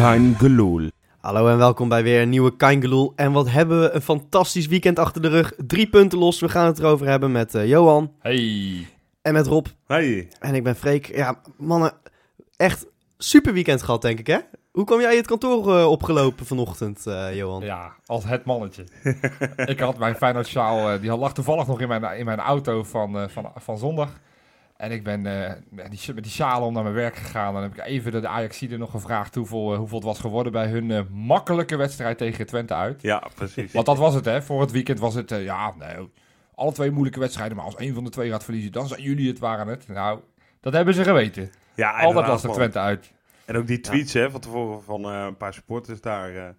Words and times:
Kein 0.00 0.34
Geloel. 0.38 0.90
Hallo 1.20 1.48
en 1.48 1.58
welkom 1.58 1.88
bij 1.88 2.02
weer 2.02 2.22
een 2.22 2.28
nieuwe 2.28 2.56
Kaingeloel. 2.56 3.12
En 3.16 3.32
wat 3.32 3.50
hebben 3.50 3.80
we 3.80 3.90
een 3.90 4.00
fantastisch 4.02 4.66
weekend 4.66 4.98
achter 4.98 5.22
de 5.22 5.28
rug. 5.28 5.52
Drie 5.66 5.88
punten 5.88 6.18
los. 6.18 6.40
We 6.40 6.48
gaan 6.48 6.66
het 6.66 6.78
erover 6.78 7.06
hebben 7.06 7.32
met 7.32 7.54
eh, 7.54 7.68
Johan 7.68 8.12
Hey. 8.18 8.86
en 9.22 9.32
met 9.32 9.46
Rob. 9.46 9.66
Hey. 9.86 10.28
En 10.38 10.54
ik 10.54 10.64
ben 10.64 10.76
Freek. 10.76 11.16
Ja, 11.16 11.40
mannen, 11.56 11.92
echt 12.56 12.86
super 13.18 13.52
weekend 13.52 13.82
gehad, 13.82 14.02
denk 14.02 14.18
ik, 14.18 14.26
hè? 14.26 14.38
Hoe 14.70 14.84
kwam 14.84 15.00
jij 15.00 15.16
het 15.16 15.26
kantoor 15.26 15.78
eh, 15.78 15.86
opgelopen 15.90 16.46
vanochtend, 16.46 17.06
eh, 17.06 17.36
Johan? 17.36 17.62
Ja, 17.62 17.92
als 18.06 18.24
het 18.24 18.44
mannetje. 18.44 18.84
ik 19.64 19.80
had 19.80 19.98
mijn 19.98 20.14
Feyenoord 20.14 20.46
sjaal, 20.46 20.90
eh, 20.90 21.00
die 21.00 21.16
lag 21.16 21.32
toevallig 21.34 21.66
nog 21.66 21.80
in 21.80 21.88
mijn, 21.88 22.18
in 22.18 22.24
mijn 22.24 22.38
auto 22.38 22.82
van, 22.82 23.18
eh, 23.18 23.28
van, 23.28 23.52
van 23.56 23.78
zondag. 23.78 24.10
En 24.80 24.90
ik 24.90 25.02
ben 25.02 25.26
eh, 25.26 25.52
met 25.68 25.90
die, 25.90 26.14
met 26.14 26.24
die 26.24 26.44
om 26.46 26.72
naar 26.72 26.82
mijn 26.82 26.94
werk 26.94 27.16
gegaan. 27.16 27.52
Dan 27.52 27.62
heb 27.62 27.72
ik 27.72 27.84
even 27.84 28.12
de, 28.12 28.20
de 28.20 28.28
Ajaxide 28.28 28.76
nog 28.76 28.90
gevraagd 28.90 29.34
hoeveel, 29.34 29.72
eh, 29.72 29.78
hoeveel 29.78 29.96
het 29.96 30.06
was 30.06 30.18
geworden 30.20 30.52
bij 30.52 30.66
hun 30.66 30.90
eh, 30.90 31.00
makkelijke 31.10 31.76
wedstrijd 31.76 32.18
tegen 32.18 32.46
Twente 32.46 32.74
uit. 32.74 33.02
Ja, 33.02 33.28
precies. 33.34 33.72
Want 33.72 33.86
dat 33.86 33.98
was 33.98 34.14
het, 34.14 34.24
hè. 34.24 34.42
Voor 34.42 34.60
het 34.60 34.70
weekend 34.70 34.98
was 34.98 35.14
het, 35.14 35.30
ja, 35.30 35.74
nee, 35.78 36.10
alle 36.54 36.72
twee 36.72 36.90
moeilijke 36.90 37.20
wedstrijden. 37.20 37.56
Maar 37.56 37.64
als 37.64 37.76
één 37.76 37.94
van 37.94 38.04
de 38.04 38.10
twee 38.10 38.30
gaat 38.30 38.44
verliezen, 38.44 38.72
dan 38.72 38.88
zijn 38.88 39.02
jullie 39.02 39.28
het, 39.28 39.38
waren 39.38 39.66
het. 39.66 39.88
Nou, 39.88 40.20
dat 40.60 40.72
hebben 40.72 40.94
ze 40.94 41.04
geweten. 41.04 41.50
Ja, 41.74 41.90
Altijd 41.90 42.26
lastig 42.26 42.48
man. 42.48 42.58
Twente 42.58 42.78
uit. 42.78 43.12
En 43.44 43.56
ook 43.56 43.66
die 43.66 43.80
tweets 43.80 44.12
hè, 44.12 44.30
van 44.30 44.40
tevoren 44.40 44.82
van 44.82 45.04
een 45.04 45.36
paar 45.36 45.54
supporters 45.54 46.00
daar. 46.00 46.54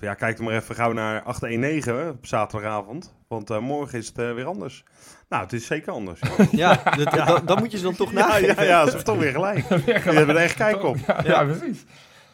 Ja, 0.00 0.14
kijk 0.14 0.38
er 0.38 0.44
maar 0.44 0.54
even 0.54 0.74
gauw 0.74 0.92
naar 0.92 1.22
819 1.22 1.94
hè, 1.94 2.08
op 2.08 2.26
zaterdagavond. 2.26 3.14
Want 3.28 3.50
eh, 3.50 3.58
morgen 3.58 3.98
is 3.98 4.06
het 4.06 4.18
eh, 4.18 4.34
weer 4.34 4.44
anders. 4.44 4.84
Nou, 5.28 5.42
het 5.42 5.52
is 5.52 5.66
zeker 5.66 5.92
anders. 5.92 6.20
Ja, 6.50 6.82
dat, 6.96 7.10
dat, 7.12 7.48
dat 7.48 7.58
moet 7.58 7.70
je 7.70 7.76
ze 7.76 7.82
dan 7.84 7.94
toch 7.96 8.12
ja, 8.14 8.18
nageven. 8.26 8.54
ja, 8.54 8.62
ja, 8.62 8.80
ze 8.82 8.88
hebben 8.88 9.04
toch 9.04 9.18
weer 9.24 9.32
gelijk. 9.32 9.68
Die 9.68 9.94
hebben 9.94 10.36
er 10.36 10.42
echt 10.42 10.54
kijk 10.54 10.84
op. 10.84 10.96
Ja, 11.06 11.20
ja, 11.24 11.44
precies. 11.44 11.84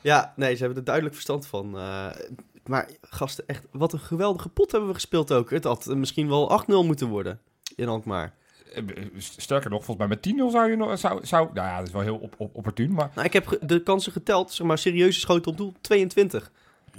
Ja, 0.01 0.33
nee, 0.37 0.53
ze 0.55 0.59
hebben 0.59 0.79
er 0.79 0.85
duidelijk 0.85 1.15
verstand 1.15 1.47
van. 1.47 1.79
eh, 1.79 2.07
maar 2.65 2.89
gasten, 3.01 3.45
echt, 3.47 3.67
wat 3.73 3.93
een 3.93 3.99
geweldige 3.99 4.49
pot 4.49 4.71
hebben 4.71 4.89
we 4.89 4.95
gespeeld 4.95 5.33
ook. 5.33 5.51
Het 5.51 5.65
had 5.65 5.87
misschien 5.87 6.29
wel 6.29 6.63
8-0 6.63 6.67
moeten 6.67 7.09
worden 7.09 7.41
in 7.75 7.89
Alkmaar. 7.89 8.35
Sterker 9.19 9.71
nog, 9.71 9.85
volgens 9.85 10.09
mij 10.09 10.17
met 10.23 10.51
10-0 10.51 10.51
zou 10.53 10.71
je 10.71 10.77
nog... 10.77 10.99
Zou, 10.99 11.27
zou, 11.27 11.49
nou 11.53 11.67
ja, 11.67 11.79
dat 11.79 11.87
is 11.87 11.93
wel 11.93 12.03
heel 12.03 12.17
op, 12.17 12.35
op, 12.37 12.55
opportun, 12.55 12.93
maar... 12.93 13.11
Nou, 13.15 13.27
ik 13.27 13.33
heb 13.33 13.59
de 13.61 13.83
kansen 13.83 14.13
geteld, 14.13 14.53
zeg 14.53 14.67
maar, 14.67 14.79
serieuze 14.79 15.21
schoten 15.21 15.51
op 15.51 15.57
doel, 15.57 15.75
22. 15.81 16.51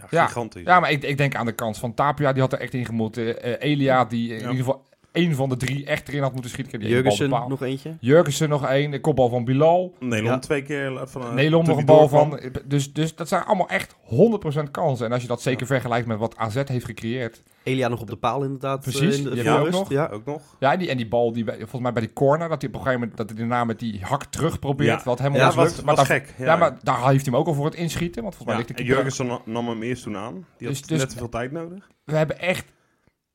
Ja, 0.10 0.26
gigantisch. 0.26 0.64
Ja, 0.64 0.80
maar 0.80 0.92
ik, 0.92 1.04
ik 1.04 1.18
denk 1.18 1.36
aan 1.36 1.46
de 1.46 1.52
kans 1.52 1.80
van 1.80 1.94
Tapia, 1.94 2.32
die 2.34 2.42
had 2.42 2.54
er 2.54 2.60
echt 2.60 2.74
in 2.74 2.86
gemoeten. 2.86 3.42
Eh, 3.42 3.70
Elia, 3.72 4.06
die 4.06 4.28
in 4.30 4.34
Ja. 4.36 4.40
ieder 4.50 4.56
geval 4.66 4.86
één 5.12 5.36
van 5.36 5.50
de 5.50 5.58
drie 5.58 5.86
echt 5.86 6.08
erin 6.08 6.22
had 6.22 6.32
moeten 6.34 6.52
schieten. 6.52 6.80
Jurgensen 6.82 7.30
nog 7.30 7.62
eentje. 7.62 7.98
Jurgensen 8.00 8.50
nog 8.50 8.66
één, 8.68 8.92
de 8.92 9.00
kopbal 9.02 9.30
van 9.30 9.46
Bilal. 9.46 9.96
Nederland 10.00 10.28
Ja. 10.28 10.40
twee 10.40 10.62
keer 10.62 11.02
van 11.08 11.26
een 11.26 11.36
Nederland 11.36 11.68
nog 11.68 11.78
een 11.78 11.86
bal 11.86 12.08
van. 12.10 12.40
Dus, 12.66 12.94
dus 12.94 13.16
dat 13.16 13.28
zijn 13.28 13.44
allemaal 13.44 13.70
echt 13.70 13.96
100% 14.02 14.72
kansen. 14.72 15.06
En 15.06 15.12
als 15.12 15.22
je 15.22 15.28
dat 15.28 15.42
zeker 15.42 15.66
vergelijkt 15.68 16.08
met 16.08 16.18
wat 16.18 16.38
AZ 16.38 16.62
heeft 16.66 16.86
gecreëerd. 16.86 17.44
Elia 17.64 17.88
nog 17.88 18.02
op 18.02 18.08
de 18.10 18.16
paal 18.16 18.44
inderdaad. 18.44 18.82
Precies, 18.82 19.02
eh, 19.26 19.38
in 19.38 19.44
de 19.44 19.50
ook 19.50 19.70
nog. 19.70 19.90
Ja. 19.90 20.08
Ook 20.12 20.26
nog. 20.26 20.42
Ja, 20.60 20.72
en 20.74 20.80
die, 20.80 20.90
en 20.90 20.98
die 20.98 21.08
bal, 21.08 21.32
die, 21.34 21.44
bij- 21.44 21.58
volgens 21.58 21.82
mij 21.82 21.94
bij 21.94 22.02
die 22.02 22.14
corner, 22.14 22.50
dat 22.50 22.62
hij 22.62 22.70
op 22.70 22.76
een 22.76 22.82
gegeven 22.82 23.00
moment 23.00 23.18
dat 23.18 23.30
hij 23.30 23.38
daarna 23.40 23.64
met 23.64 23.80
die 23.80 24.00
hak 24.02 24.26
terug 24.26 24.60
probeert. 24.60 24.98
Ja. 25.00 25.02
Wat 25.06 25.18
helemaal 25.18 25.40
Ja, 25.40 25.46
niet 25.48 25.56
was, 25.56 25.66
lukt. 25.66 25.76
was 25.76 25.86
Maar 25.86 25.96
daar, 25.96 26.06
gek. 26.06 26.34
ja. 26.38 26.56
maar 26.56 26.78
daar 26.84 26.96
heeft 27.10 27.26
hij 27.26 27.32
hem 27.34 27.36
ook 27.36 27.48
al 27.48 27.54
voor 27.54 27.66
het 27.66 27.76
inschieten. 27.76 28.22
Want 28.24 28.36
volgens 28.36 28.58
mij 28.58 28.58
ligt 28.58 28.70
en 28.70 28.76
de 28.86 28.92
keeper- 28.94 29.12
Jurgensen 29.12 29.54
nam 29.54 29.68
hem 29.68 29.84
eerst 29.84 30.04
toen 30.04 30.18
aan. 30.18 30.34
Die 30.58 30.68
Dus- 30.68 30.80
had 30.80 30.90
dus- 30.90 31.00
net 31.00 31.10
te 31.10 31.18
veel 31.18 31.30
tijd 31.30 31.52
nodig. 31.52 31.88
We 32.04 32.16
hebben 32.16 32.40
echt, 32.40 32.66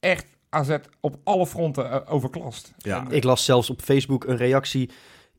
echt 0.01 0.27
AZ 0.55 0.77
op 1.01 1.17
alle 1.25 1.47
fronten 1.47 1.91
eh, 1.91 2.13
overklast. 2.13 2.73
Ja. 2.79 2.99
En, 2.99 3.11
Ik 3.11 3.25
las 3.25 3.45
zelfs 3.45 3.71
op 3.71 3.81
Facebook 3.81 4.25
een 4.25 4.37
reactie. 4.37 4.91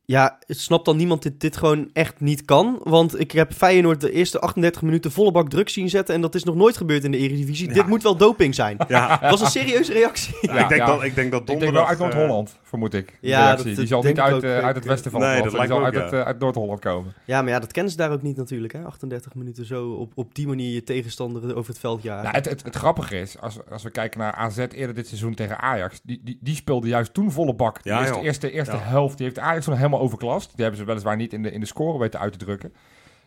Ja, 0.05 0.39
snapt 0.47 0.85
dan 0.85 0.97
niemand 0.97 1.23
dit, 1.23 1.39
dit 1.39 1.57
gewoon 1.57 1.89
echt 1.93 2.19
niet 2.19 2.45
kan? 2.45 2.79
Want 2.83 3.19
ik 3.19 3.31
heb 3.31 3.53
Feyenoord 3.53 4.01
de 4.01 4.11
eerste 4.11 4.39
38 4.39 4.81
minuten 4.81 5.11
volle 5.11 5.31
bak 5.31 5.49
druk 5.49 5.69
zien 5.69 5.89
zetten... 5.89 6.15
en 6.15 6.21
dat 6.21 6.35
is 6.35 6.43
nog 6.43 6.55
nooit 6.55 6.77
gebeurd 6.77 7.03
in 7.03 7.11
de 7.11 7.17
Eredivisie. 7.17 7.67
Ja. 7.67 7.73
Dit 7.73 7.87
moet 7.87 8.03
wel 8.03 8.17
doping 8.17 8.55
zijn. 8.55 8.77
Ja, 8.87 9.17
Dat 9.17 9.29
was 9.29 9.41
een 9.41 9.47
serieuze 9.47 9.93
reactie. 9.93 10.35
Ja, 10.41 10.53
Ja, 10.53 10.61
ik, 10.61 10.69
denk 10.69 10.81
ja. 10.81 10.87
Dat, 10.87 11.03
ik 11.03 11.15
denk 11.15 11.31
dat 11.31 11.41
ik 11.41 11.47
denk 11.47 11.59
donderdag... 11.59 11.97
wel 11.97 12.05
uit 12.05 12.13
eh, 12.13 12.17
Noord-Holland, 12.17 12.55
vermoed 12.73 12.93
ik. 12.93 13.17
Die 13.21 13.29
Ja, 13.29 13.55
dat- 13.55 13.65
die 13.65 13.87
zal 13.87 14.03
niet 14.03 14.19
uit, 14.19 14.43
eh, 14.43 14.57
uit 14.59 14.75
het 14.75 14.85
westen 14.85 15.11
van 15.11 15.19
Nee, 15.19 15.29
het 15.29 15.43
dat 15.43 15.53
land. 15.53 15.67
Die 15.67 15.79
lijkt 15.79 15.93
zal 15.93 16.01
uit, 16.01 16.11
het, 16.11 16.21
eh, 16.21 16.27
uit 16.27 16.39
Noord-Holland 16.39 16.79
komen. 16.79 17.13
Ja, 17.25 17.41
maar 17.41 17.51
ja, 17.51 17.59
dat 17.59 17.71
kennen 17.71 17.91
ze 17.91 17.97
daar 17.97 18.11
ook 18.11 18.21
niet 18.21 18.37
natuurlijk. 18.37 18.73
Hè? 18.73 18.83
38 18.83 19.35
minuten 19.35 19.65
zo 19.65 19.91
op, 19.91 20.11
op 20.15 20.35
die 20.35 20.47
manier 20.47 20.73
je 20.73 20.83
tegenstander 20.83 21.55
over 21.55 21.69
het 21.71 21.79
veld 21.79 22.03
jagen. 22.03 22.23
Nou, 22.23 22.35
het, 22.35 22.49
het, 22.49 22.63
het 22.63 22.75
grappige 22.75 23.19
is, 23.19 23.39
als, 23.39 23.57
als 23.69 23.83
we 23.83 23.89
kijken 23.89 24.19
naar 24.19 24.33
AZ 24.33 24.57
eerder 24.57 24.93
dit 24.95 25.07
seizoen 25.07 25.33
tegen 25.33 25.59
Ajax, 25.59 25.99
die, 26.03 26.21
die, 26.23 26.37
die 26.41 26.55
speelde 26.55 26.87
juist 26.87 27.13
toen 27.13 27.31
volle 27.31 27.53
bak. 27.55 27.79
Ja, 27.83 27.97
de 27.99 28.05
eerste, 28.05 28.21
eerste, 28.21 28.51
eerste 28.51 28.75
Ja. 28.75 28.81
helft, 28.81 29.17
die 29.17 29.25
heeft 29.25 29.39
Ajax 29.39 29.65
toen 29.65 29.75
helemaal 29.75 29.99
overklast. 29.99 30.47
Die 30.55 30.61
hebben 30.61 30.79
ze 30.79 30.85
weliswaar 30.85 31.15
niet 31.15 31.33
in 31.33 31.43
de, 31.43 31.51
in 31.51 31.59
de 31.59 31.65
score 31.65 31.99
weten 31.99 32.19
uit 32.19 32.31
te 32.31 32.37
drukken. 32.45 32.73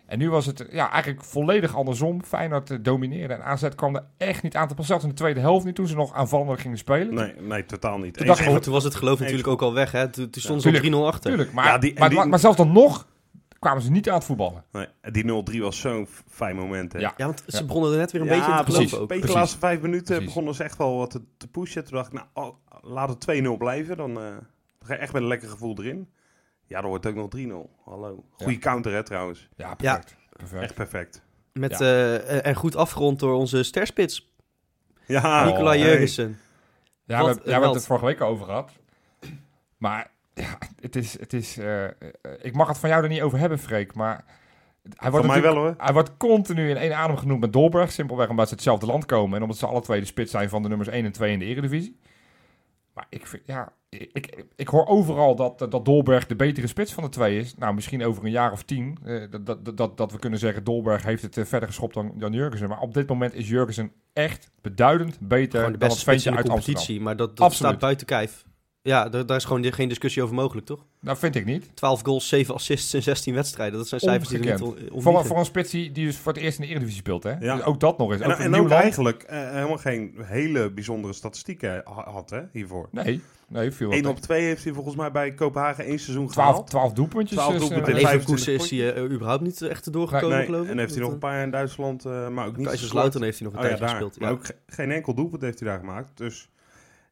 En 0.07 0.19
nu 0.19 0.31
was 0.31 0.47
het 0.47 0.67
ja, 0.71 0.91
eigenlijk 0.91 1.25
volledig 1.25 1.77
andersom. 1.77 2.25
Feyenoord 2.25 2.71
eh, 2.71 2.79
domineerde 2.81 3.35
en 3.35 3.43
AZ 3.45 3.69
kwam 3.75 3.97
er 3.97 4.05
echt 4.17 4.43
niet 4.43 4.57
aan 4.57 4.69
te 4.69 4.75
passen. 4.75 4.87
Zelfs 4.87 5.03
in 5.05 5.11
de 5.11 5.17
tweede 5.17 5.41
helft 5.41 5.65
niet, 5.65 5.75
toen 5.75 5.87
ze 5.87 5.95
nog 5.97 6.15
aanvallender 6.15 6.59
gingen 6.59 6.79
spelen. 6.79 7.15
Nee, 7.15 7.33
nee, 7.41 7.65
totaal 7.65 7.99
niet. 7.99 8.15
Toen 8.17 8.27
dacht 8.27 8.47
Maar 8.47 8.61
toen 8.61 8.73
was 8.73 8.85
het 8.85 8.95
geloof 8.95 9.19
natuurlijk 9.19 9.49
ook 9.49 9.63
al 9.63 9.73
weg. 9.75 9.93
Hè? 9.93 10.09
Toen, 10.11 10.31
toen 10.31 10.43
stonden 10.43 10.83
ze 10.83 10.89
op 10.93 11.03
3-0 11.03 11.07
achter. 11.07 11.31
Tuurlijk, 11.31 11.53
maar, 11.53 11.67
Ja, 11.67 11.79
die- 11.79 11.99
maar, 11.99 12.11
die- 12.11 12.25
maar 12.25 12.39
zelfs 12.39 12.57
dan 12.57 12.73
nog 12.73 13.07
kwamen 13.59 13.83
ze 13.83 13.91
niet 13.91 14.09
aan 14.09 14.15
het 14.15 14.25
voetballen. 14.25 14.65
Nee, 14.73 14.87
die 15.11 15.25
0-3 15.25 15.61
was 15.61 15.81
zo'n 15.81 16.09
fijn 16.29 16.57
moment. 16.57 16.93
Hè. 16.93 16.99
Ja. 16.99 17.15
Ja, 17.17 17.25
want 17.27 17.43
ze 17.47 17.59
Ja. 17.59 17.65
begonnen 17.67 17.93
er 17.93 17.99
net 17.99 18.13
weer 18.13 18.21
een 18.21 18.27
Ja, 18.27 18.35
beetje 18.35 18.51
in 18.51 18.57
te 18.57 18.63
precies. 18.65 18.79
geloven 18.91 19.01
ook. 19.03 19.09
Beetje 19.09 19.27
de 19.27 19.33
laatste 19.39 19.59
vijf 19.59 19.81
minuten 19.81 20.05
Precies. 20.05 20.25
begonnen 20.25 20.55
ze 20.55 20.65
echt 20.65 20.79
wel 20.79 20.97
wat 20.97 21.11
te, 21.11 21.21
te 21.37 21.49
pushen. 21.49 21.85
Toen 21.85 21.93
dacht 21.97 22.13
ik, 22.13 22.13
nou, 22.13 22.27
oh, 22.33 22.55
laat 22.83 23.09
het 23.09 23.21
2-0 23.21 23.57
blijven. 23.59 23.97
Dan, 23.97 24.11
eh, 24.11 24.17
dan 24.17 24.87
ga 24.89 24.95
je 24.95 25.01
echt 25.01 25.13
met 25.13 25.23
een 25.23 25.29
lekker 25.29 25.49
gevoel 25.49 25.77
erin. 25.79 26.09
Ja, 26.67 26.81
dan 26.81 26.89
wordt 26.91 27.07
ook 27.07 27.15
nog 27.15 27.29
3-0. 27.37 27.71
Hallo. 27.85 28.25
Goeie 28.37 28.59
counter, 28.59 28.93
hè, 28.93 29.03
trouwens. 29.03 29.49
Ja, 29.57 29.75
perfect. 29.75 30.17
perfect. 30.37 30.63
Echt 30.63 30.75
perfect. 30.75 31.23
Met, 31.53 31.79
Ja. 31.79 32.17
eh, 32.17 32.47
en 32.47 32.55
goed 32.55 32.77
afgerond 32.77 33.19
door 33.19 33.35
onze 33.35 33.63
sterspits, 33.63 34.35
Ja, 35.07 35.45
Nicola 35.45 35.71
hey. 35.71 35.79
Jurgensen. 35.79 36.39
Ja, 37.05 37.25
we, 37.25 37.31
een 37.31 37.37
ja, 37.37 37.43
we 37.45 37.51
hebben 37.51 37.71
het 37.71 37.87
vorige 37.87 38.05
week 38.05 38.21
over 38.21 38.45
gehad. 38.45 38.71
Maar 39.79 40.11
ja, 40.35 40.59
het 40.81 40.97
is... 40.97 41.19
Het 41.19 41.33
is 41.33 41.59
eh, 41.59 41.85
eh, 41.85 41.91
ik 42.43 42.55
mag 42.55 42.69
het 42.69 42.79
van 42.79 42.89
jou 42.89 43.03
er 43.03 43.09
niet 43.09 43.21
over 43.23 43.39
hebben, 43.39 43.59
Freek, 43.59 43.95
maar... 43.95 44.25
Hij 44.97 45.11
wordt 45.11 45.27
Van 45.27 45.35
mij 45.35 45.43
natuurlijk- 45.43 45.55
wel, 45.55 45.63
hoor. 45.65 45.75
Hij 45.85 45.93
wordt 45.93 46.17
continu 46.17 46.71
in 46.71 46.77
één 46.77 46.97
adem 46.97 47.17
genoemd 47.17 47.41
met 47.41 47.53
Dolberg. 47.53 47.93
Simpelweg 47.93 48.29
omdat 48.29 48.49
ze 48.49 48.55
hetzelfde 48.55 48.87
land 48.87 49.05
komen. 49.07 49.37
En 49.37 49.43
omdat 49.43 49.59
ze 49.59 49.67
alle 49.67 49.81
twee 49.81 50.01
de 50.01 50.07
spits 50.07 50.31
zijn 50.31 50.49
van 50.49 50.63
de 50.63 50.69
nummers 50.69 50.89
1 50.89 51.05
en 51.05 51.13
2 51.13 51.33
in 51.33 51.39
de 51.39 51.45
Eredivisie. 51.45 51.99
Maar 52.97 53.07
ik, 53.09 53.27
vind, 53.27 53.43
ja, 53.47 53.73
ik, 53.89 54.11
ik, 54.13 54.45
ik 54.57 54.69
hoor 54.69 54.87
overal 54.87 55.37
dat, 55.37 55.59
dat 55.59 55.85
Dolberg 55.85 56.27
de 56.27 56.37
betere 56.37 56.67
spits 56.67 56.93
van 56.93 57.03
de 57.03 57.09
twee 57.09 57.39
is. 57.39 57.55
Nou, 57.55 57.75
misschien 57.75 58.05
over 58.05 58.25
een 58.25 58.31
jaar 58.31 58.53
of 58.53 58.63
tien. 58.63 58.99
eh, 59.05 59.23
dat, 59.31 59.47
dat, 59.47 59.77
dat, 59.77 59.97
dat 59.97 60.13
we 60.13 60.19
kunnen 60.19 60.39
zeggen, 60.39 60.65
Dolberg 60.65 61.03
heeft 61.03 61.23
het 61.23 61.37
eh, 61.37 61.45
verder 61.45 61.69
geschopt 61.69 61.95
dan, 61.95 62.13
dan 62.15 62.33
Jurgensen. 62.33 62.69
Maar 62.69 62.81
op 62.81 62.95
dit 62.95 63.09
moment 63.09 63.35
is 63.35 63.49
Jurgensen 63.49 63.93
echt 64.13 64.51
beduidend 64.61 65.19
beter 65.21 65.79
dan 65.79 65.89
het 65.89 66.03
ventje 66.03 66.31
de 66.31 66.37
uit 66.37 66.49
Amsterdam. 66.49 66.75
competitie. 66.75 67.01
Maar 67.01 67.17
dat, 67.17 67.37
dat 67.37 67.53
staat 67.53 67.79
buiten 67.79 68.07
kijf. 68.07 68.45
Ja, 68.87 69.09
daar, 69.09 69.27
daar 69.27 69.37
is 69.37 69.45
gewoon 69.45 69.73
geen 69.73 69.89
discussie 69.89 70.23
over 70.23 70.35
mogelijk, 70.35 70.67
toch? 70.67 70.85
Dat 71.01 71.19
vind 71.19 71.35
ik 71.35 71.45
niet. 71.45 71.71
12 71.77 72.03
goals, 72.03 72.29
7 72.29 72.55
assists 72.55 72.95
in 72.95 73.03
16 73.03 73.35
wedstrijden. 73.35 73.79
Dat 73.79 73.89
zijn 73.89 74.01
cijfers 74.01 74.29
die 74.29 74.39
niet 74.39 74.59
Voor, 75.03 75.25
voor 75.27 75.39
een 75.39 75.45
spits 75.45 75.71
die, 75.71 75.93
die 75.93 76.07
dus 76.07 76.17
voor 76.17 76.33
het 76.33 76.43
eerst 76.43 76.59
in 76.59 76.65
de 76.65 76.71
Eredivisie 76.71 77.01
speelt, 77.01 77.23
hè? 77.23 77.31
Ja. 77.41 77.57
Dus 77.57 77.65
ook 77.65 77.81
dat 77.81 77.99
nog 77.99 78.13
eens. 78.13 78.21
En, 78.21 78.31
ook 78.33 78.39
en 78.39 78.45
een 78.45 78.47
ook 78.55 78.61
nieuw 78.61 78.69
land. 78.69 78.83
eigenlijk 78.83 79.23
eh, 79.23 79.51
helemaal 79.51 79.79
geen 79.79 80.15
hele 80.23 80.71
bijzondere 80.73 81.13
statistieken 81.13 81.83
ha- 81.85 82.11
had 82.11 82.31
hè, 82.31 82.41
hiervoor. 82.53 82.89
Nee, 82.91 83.21
nee, 83.49 83.71
viel 83.71 83.91
1 83.93 84.03
wel 84.03 84.11
op 84.11 84.21
2 84.21 84.43
heeft 84.45 84.65
hij 84.65 84.73
volgens 84.73 84.97
mij 84.97 85.11
bij 85.11 85.35
Kopenhagen 85.35 85.85
één 85.85 85.99
seizoen 85.99 86.27
12, 86.29 86.49
gehaald. 86.49 86.67
12 86.71 86.93
doelpuntjes. 86.93 87.39
12 87.39 87.53
dus, 87.53 87.63
eh, 87.63 87.69
doelpunten. 87.69 87.95
nee, 87.95 88.03
Leverkusen 88.13 88.45
25 88.45 88.79
is 88.79 88.95
hij 88.95 89.05
eh, 89.05 89.13
überhaupt 89.15 89.43
niet 89.43 89.63
echt 89.63 89.93
doorgekomen, 89.93 90.37
Nee, 90.37 90.47
geloof 90.47 90.65
ik. 90.65 90.71
en 90.71 90.79
heeft 90.79 90.95
hij 90.95 91.03
nog 91.03 91.13
een 91.13 91.19
paar 91.19 91.35
jaar 91.35 91.43
in 91.45 91.51
Duitsland, 91.51 92.05
eh, 92.05 92.29
maar 92.29 92.47
ook 92.47 92.57
niet 92.57 92.67
Kaiserslautern 92.67 93.23
heeft 93.23 93.39
hij 93.39 93.49
nog 93.49 93.57
een 93.57 93.65
Oh 93.65 93.71
ja, 93.71 93.77
tijdje 93.77 93.95
daar. 93.97 94.03
gespeeld. 94.05 94.21
Maar 94.21 94.31
Ja. 94.31 94.35
ook 94.37 94.45
ge- 94.47 94.57
geen 94.67 94.91
enkel 94.91 95.15
doelpunt 95.15 95.43
heeft 95.43 95.61
hij 95.61 95.69
daar 95.69 95.79
gemaakt. 95.79 96.11
Dus 96.15 96.49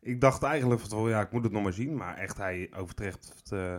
ik 0.05 0.21
dacht 0.21 0.43
eigenlijk 0.43 0.81
van 0.81 0.89
tevoren, 0.89 1.11
ja, 1.11 1.21
ik 1.21 1.31
moet 1.31 1.43
het 1.43 1.53
nog 1.53 1.63
maar 1.63 1.73
zien. 1.73 1.97
Maar 1.97 2.17
echt, 2.17 2.37
hij 2.37 2.71
overtreft 2.77 3.51
eh, 3.51 3.75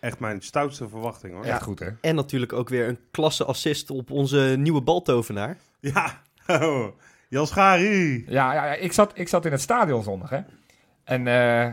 echt 0.00 0.18
mijn 0.18 0.42
stoutste 0.42 0.88
verwachting 0.88 1.34
hoor. 1.34 1.44
Echt 1.44 1.62
goed, 1.62 1.78
hè? 1.78 1.88
En 2.00 2.14
natuurlijk 2.14 2.52
ook 2.52 2.68
weer 2.68 2.88
een 2.88 2.98
klasse 3.10 3.44
assist 3.44 3.90
op 3.90 4.10
onze 4.10 4.54
nieuwe 4.58 4.82
baltovenaar. 4.82 5.56
Ja, 5.80 6.22
oh, 6.46 6.86
Jan 7.28 7.46
Schari. 7.46 8.24
Ja, 8.28 8.52
ja, 8.54 8.64
ja, 8.64 8.74
ik, 8.74 8.92
zat, 8.92 9.12
ik 9.14 9.28
zat 9.28 9.44
in 9.44 9.52
het 9.52 9.60
stadion 9.60 10.02
zondag, 10.02 10.30
hè. 10.30 10.40
En 11.04 11.26
eh, 11.26 11.72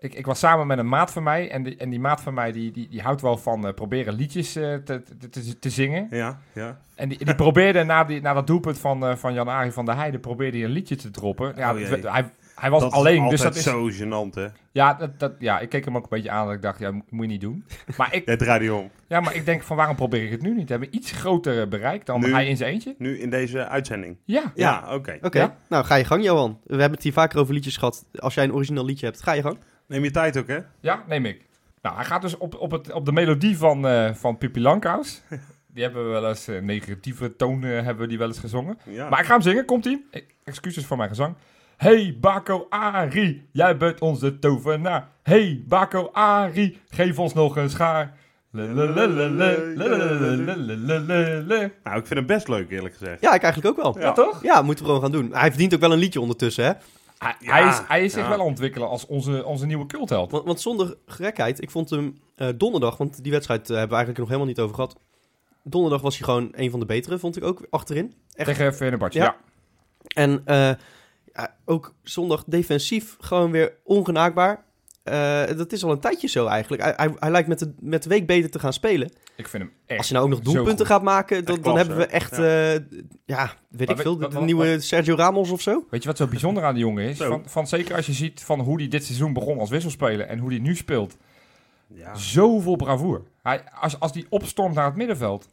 Ik, 0.00 0.14
ik 0.14 0.26
was 0.26 0.38
samen 0.38 0.66
met 0.66 0.78
een 0.78 0.88
maat 0.88 1.12
van 1.12 1.22
mij. 1.22 1.50
En 1.50 1.62
die, 1.62 1.76
en 1.76 1.90
die 1.90 2.00
maat 2.00 2.20
van 2.20 2.34
mij 2.34 2.52
die, 2.52 2.70
die, 2.70 2.88
die 2.88 3.02
houdt 3.02 3.20
wel 3.20 3.36
van 3.36 3.66
eh, 3.66 3.74
proberen 3.74 4.14
liedjes 4.14 4.56
eh, 4.56 4.74
te, 4.74 5.02
te, 5.18 5.28
te, 5.28 5.58
te 5.58 5.70
zingen. 5.70 6.06
Ja, 6.10 6.40
ja. 6.52 6.80
En 6.94 7.08
die, 7.08 7.24
die 7.24 7.34
probeerde 7.44 7.84
na, 7.84 8.04
die, 8.04 8.20
na 8.20 8.32
dat 8.32 8.46
doelpunt 8.46 8.78
van, 8.78 9.06
eh, 9.06 9.16
van 9.16 9.34
Jan-Arie 9.34 9.72
van 9.72 9.84
der 9.84 9.96
Heijden... 9.96 10.20
probeerde 10.20 10.56
hij 10.56 10.66
een 10.66 10.72
liedje 10.72 10.96
te 10.96 11.10
droppen. 11.10 11.52
Ja, 11.56 11.70
Oh 11.70 12.12
hij, 12.12 12.30
hij 12.60 12.70
was 12.70 12.82
dat 12.82 12.92
alleen, 12.92 13.24
is 13.24 13.30
dus 13.30 13.40
dat 13.40 13.56
altijd 13.56 13.66
is... 13.66 13.98
zo 13.98 14.04
gênant, 14.04 14.34
hè. 14.34 14.46
Ja, 14.72 14.94
dat, 14.94 15.18
dat, 15.18 15.32
ja, 15.38 15.60
ik 15.60 15.68
keek 15.68 15.84
hem 15.84 15.96
ook 15.96 16.02
een 16.02 16.08
beetje 16.08 16.30
aan 16.30 16.46
dat 16.46 16.54
ik 16.54 16.62
dacht, 16.62 16.78
ja, 16.78 16.90
moet 16.90 17.06
je 17.08 17.26
niet 17.26 17.40
doen. 17.40 17.64
Maar 17.96 18.14
ik, 18.14 18.38
die 18.60 18.74
om. 18.74 18.90
ja, 19.06 19.20
maar 19.20 19.34
ik 19.34 19.44
denk 19.44 19.62
van 19.62 19.76
waarom 19.76 19.96
probeer 19.96 20.24
ik 20.24 20.30
het 20.30 20.42
nu 20.42 20.54
niet? 20.54 20.64
We 20.64 20.70
hebben 20.70 20.94
iets 20.96 21.12
groter 21.12 21.68
bereik 21.68 22.06
dan 22.06 22.20
Nu? 22.20 22.32
hij 22.32 22.46
in 22.48 22.56
zijn 22.56 22.72
eentje. 22.72 22.94
Nu 22.98 23.18
in 23.18 23.30
deze 23.30 23.68
uitzending. 23.68 24.16
Ja, 24.24 24.52
Ja, 24.54 24.94
oké. 24.94 25.18
Oké, 25.22 25.38
Ja? 25.38 25.56
nou 25.68 25.84
ga 25.84 25.94
je 25.94 26.04
gang 26.04 26.24
Johan. 26.24 26.60
We 26.64 26.72
hebben 26.76 26.92
het 26.92 27.02
hier 27.02 27.12
vaker 27.12 27.38
over 27.38 27.54
liedjes 27.54 27.76
gehad. 27.76 28.04
Als 28.14 28.34
jij 28.34 28.44
een 28.44 28.52
origineel 28.54 28.84
liedje 28.84 29.06
hebt, 29.06 29.22
ga 29.22 29.32
je 29.32 29.42
gang. 29.42 29.58
Neem 29.86 30.04
je 30.04 30.10
tijd 30.10 30.38
ook, 30.38 30.46
hè? 30.46 30.58
ja, 30.80 31.04
neem 31.08 31.26
ik. 31.26 31.46
Nou, 31.82 31.96
hij 31.96 32.04
gaat 32.04 32.22
dus 32.22 32.36
op, 32.36 32.54
op, 32.54 32.70
het, 32.70 32.92
op 32.92 33.04
de 33.04 33.12
melodie 33.12 33.58
van, 33.58 33.86
eh 33.86 34.14
van 34.14 34.38
Pippi 34.38 34.60
Langkous. 34.60 35.22
Die 35.74 35.82
hebben 35.86 36.04
we 36.04 36.10
wel 36.10 36.28
eens, 36.28 36.48
eh, 36.48 36.60
negatieve 36.60 37.36
toon 37.36 37.64
eh, 37.64 37.70
hebben 37.70 37.98
we 37.98 38.06
die 38.06 38.18
wel 38.18 38.26
eens 38.28 38.38
gezongen. 38.38 38.78
Ja. 38.84 39.08
Maar 39.08 39.20
ik 39.20 39.24
ga 39.26 39.32
hem 39.32 39.42
zingen, 39.42 39.64
komt 39.64 39.84
ie. 39.86 40.06
Excuses 40.44 40.86
voor 40.86 40.96
mijn 40.96 41.08
gezang. 41.08 41.34
Hey 41.78 42.16
Bako 42.20 42.66
Ari, 42.68 43.48
jij 43.52 43.76
bent 43.76 44.00
onze 44.00 44.38
tovenaar. 44.38 45.08
Hey 45.22 45.64
Bako 45.68 46.08
Ari, 46.12 46.78
geef 46.88 47.18
ons 47.18 47.34
nog 47.34 47.56
een 47.56 47.70
schaar. 47.70 48.16
Nou, 48.50 48.78
ik 51.84 52.06
vind 52.06 52.08
het 52.08 52.26
best 52.26 52.48
leuk, 52.48 52.70
eerlijk 52.70 52.94
gezegd. 52.96 53.20
Ja, 53.20 53.34
ik 53.34 53.42
eigenlijk 53.42 53.78
ook 53.78 53.82
wel. 53.84 53.98
Ja, 54.02 54.12
toch? 54.12 54.42
Ja, 54.42 54.62
moeten 54.62 54.84
we 54.84 54.90
gewoon 54.90 55.02
gaan 55.02 55.12
doen. 55.12 55.32
Hij 55.32 55.48
verdient 55.48 55.74
ook 55.74 55.80
wel 55.80 55.92
een 55.92 55.98
liedje 55.98 56.20
ondertussen, 56.20 56.64
hè? 56.64 56.72
Hij, 57.18 57.34
Ja, 57.40 57.52
hij 57.52 57.68
is, 57.68 57.80
hij 57.88 58.04
is 58.04 58.12
zich 58.12 58.22
ja. 58.22 58.28
wel 58.28 58.38
aan 58.38 58.42
het 58.44 58.48
ontwikkelen 58.48 58.88
als 58.88 59.06
onze, 59.06 59.44
onze 59.44 59.66
nieuwe 59.66 59.86
cultheld. 59.86 60.30
Want, 60.30 60.44
want 60.44 60.60
zonder 60.60 60.96
gekheid, 61.06 61.62
ik 61.62 61.70
vond 61.70 61.90
hem 61.90 62.18
eh, 62.36 62.48
donderdag, 62.56 62.96
want 62.96 63.22
die 63.22 63.32
wedstrijd 63.32 63.60
eh, 63.60 63.68
hebben 63.68 63.88
we 63.88 63.94
eigenlijk 64.04 64.18
nog 64.18 64.28
helemaal 64.28 64.48
niet 64.48 64.60
over 64.60 64.74
gehad. 64.74 64.96
Donderdag 65.62 66.00
was 66.00 66.16
hij 66.18 66.24
gewoon 66.24 66.48
een 66.52 66.70
van 66.70 66.80
de 66.80 66.86
betere, 66.86 67.18
vond 67.18 67.36
ik 67.36 67.44
ook, 67.44 67.66
achterin. 67.70 68.14
Echt. 68.34 68.48
Tegen 68.48 68.74
Fenerbahce, 68.74 69.18
Ja. 69.18 69.24
ja. 69.24 69.36
En 70.08 70.42
eh, 70.44 70.56
ja, 70.56 70.76
ook 71.64 71.94
zondag 72.02 72.44
defensief 72.46 73.16
gewoon 73.20 73.50
weer 73.50 73.72
ongenaakbaar. 73.84 74.66
Eh, 75.02 75.46
dat 75.56 75.72
is 75.72 75.84
al 75.84 75.90
een 75.90 76.00
tijdje 76.00 76.28
zo 76.28 76.46
eigenlijk. 76.46 76.82
Hij, 76.82 76.92
hij, 76.96 77.14
hij 77.18 77.30
lijkt 77.30 77.48
met 77.48 77.58
de, 77.58 77.72
met 77.80 78.02
de 78.02 78.08
week 78.08 78.26
beter 78.26 78.50
te 78.50 78.58
gaan 78.58 78.72
spelen. 78.72 79.10
Ik 79.36 79.48
vind 79.48 79.62
hem 79.62 79.72
echt 79.86 79.98
Als 79.98 80.08
hij 80.08 80.18
nou 80.18 80.30
ook 80.32 80.36
nog 80.44 80.52
doelpunten 80.54 80.86
gaat 80.86 81.02
maken, 81.02 81.44
dan, 81.44 81.60
dan 81.60 81.76
hebben 81.76 81.96
we 81.96 82.06
echt, 82.06 82.36
Ja. 82.36 82.44
ja, 82.44 82.80
ja 83.24 83.52
weet 83.68 83.86
Maar 83.88 83.96
ik 83.96 84.02
veel, 84.02 84.16
de, 84.18 84.28
wat- 84.28 84.44
nieuwe 84.44 84.80
Sergio 84.80 85.14
Ramos 85.14 85.50
of 85.50 85.60
zo. 85.60 85.86
Weet 85.90 86.02
je 86.02 86.08
wat 86.08 86.16
zo 86.16 86.26
bijzonder 86.26 86.64
aan 86.64 86.74
die 86.74 86.82
jongen 86.84 87.04
is? 87.04 87.16
Van, 87.16 87.42
van, 87.46 87.66
zeker 87.66 87.96
als 87.96 88.06
je 88.06 88.12
ziet 88.12 88.42
van 88.42 88.60
hoe 88.60 88.78
hij 88.78 88.88
dit 88.88 89.04
seizoen 89.04 89.32
begon 89.32 89.58
als 89.58 89.70
wisselspeler 89.70 90.26
en 90.26 90.38
hoe 90.38 90.50
hij 90.50 90.58
nu 90.58 90.76
speelt. 90.76 91.16
Ja. 91.86 92.14
Zoveel 92.14 92.76
bravoer. 92.76 93.22
Hij, 93.42 93.62
als, 93.80 94.00
als 94.00 94.12
hij 94.12 94.26
opstormt 94.28 94.74
naar 94.74 94.84
het 94.86 94.96
middenveld. 94.96 95.48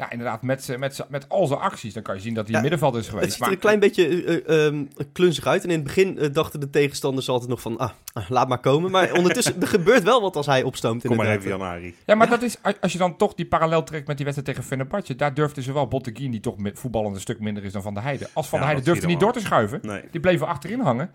Ja, 0.00 0.10
inderdaad, 0.10 0.42
met, 0.42 0.76
met, 0.78 1.04
met 1.08 1.28
al 1.28 1.46
zijn 1.46 1.60
acties. 1.60 1.94
Dan 1.94 2.02
kan 2.02 2.14
je 2.14 2.20
zien 2.20 2.34
dat 2.34 2.44
hij 2.46 2.54
Ja, 2.54 2.60
middenveld 2.60 2.94
is 2.94 3.06
Het 3.06 3.14
geweest. 3.14 3.32
ziet 3.32 3.46
er 3.46 3.52
een 3.52 3.58
klein 3.58 3.78
beetje 3.80 4.42
ehm, 4.42 4.84
klunzig 5.12 5.46
uit. 5.46 5.62
En 5.64 5.68
in 5.68 5.74
het 5.74 5.84
begin 5.84 6.18
eh, 6.18 6.32
dachten 6.32 6.60
de 6.60 6.70
tegenstanders 6.70 7.28
altijd 7.28 7.50
nog 7.50 7.60
van, 7.60 7.78
ah, 7.78 7.90
ah, 8.12 8.30
laat 8.30 8.48
maar 8.48 8.58
komen. 8.60 8.90
Maar 8.90 9.12
ondertussen, 9.18 9.60
er 9.60 9.68
gebeurt 9.68 10.02
wel 10.02 10.20
wat 10.20 10.36
als 10.36 10.46
hij 10.46 10.62
opstoomt. 10.62 11.06
Kom 11.06 11.16
maar 11.16 11.26
even, 11.30 11.48
Janari. 11.50 11.94
Ja, 12.06 12.14
maar 12.14 12.28
dat 12.28 12.42
is, 12.42 12.56
als 12.80 12.92
je 12.92 12.98
dan 12.98 13.16
toch 13.16 13.34
die 13.34 13.46
parallel 13.46 13.82
trekt 13.82 14.06
met 14.06 14.16
die 14.16 14.24
wedstrijd 14.26 14.56
tegen 14.56 14.70
Fenerbahce. 14.70 15.16
Daar 15.16 15.34
durfde 15.34 15.62
zowel 15.62 15.88
Botteguin, 15.88 16.30
die 16.30 16.40
toch 16.40 16.58
met 16.58 16.78
voetballend 16.78 17.14
een 17.14 17.20
stuk 17.20 17.40
minder 17.40 17.64
is 17.64 17.72
dan 17.72 17.82
Van 17.82 17.94
der 17.94 18.02
Heijden. 18.02 18.28
Als 18.32 18.48
Van 18.48 18.58
Ja, 18.58 18.64
der 18.64 18.74
Heijden 18.74 18.92
durfde 18.92 19.10
niet 19.12 19.20
door 19.20 19.32
te 19.32 19.40
schuiven. 19.40 19.78
Nee. 19.82 20.02
Die 20.10 20.20
bleven 20.20 20.46
achterin 20.46 20.80
hangen. 20.80 21.10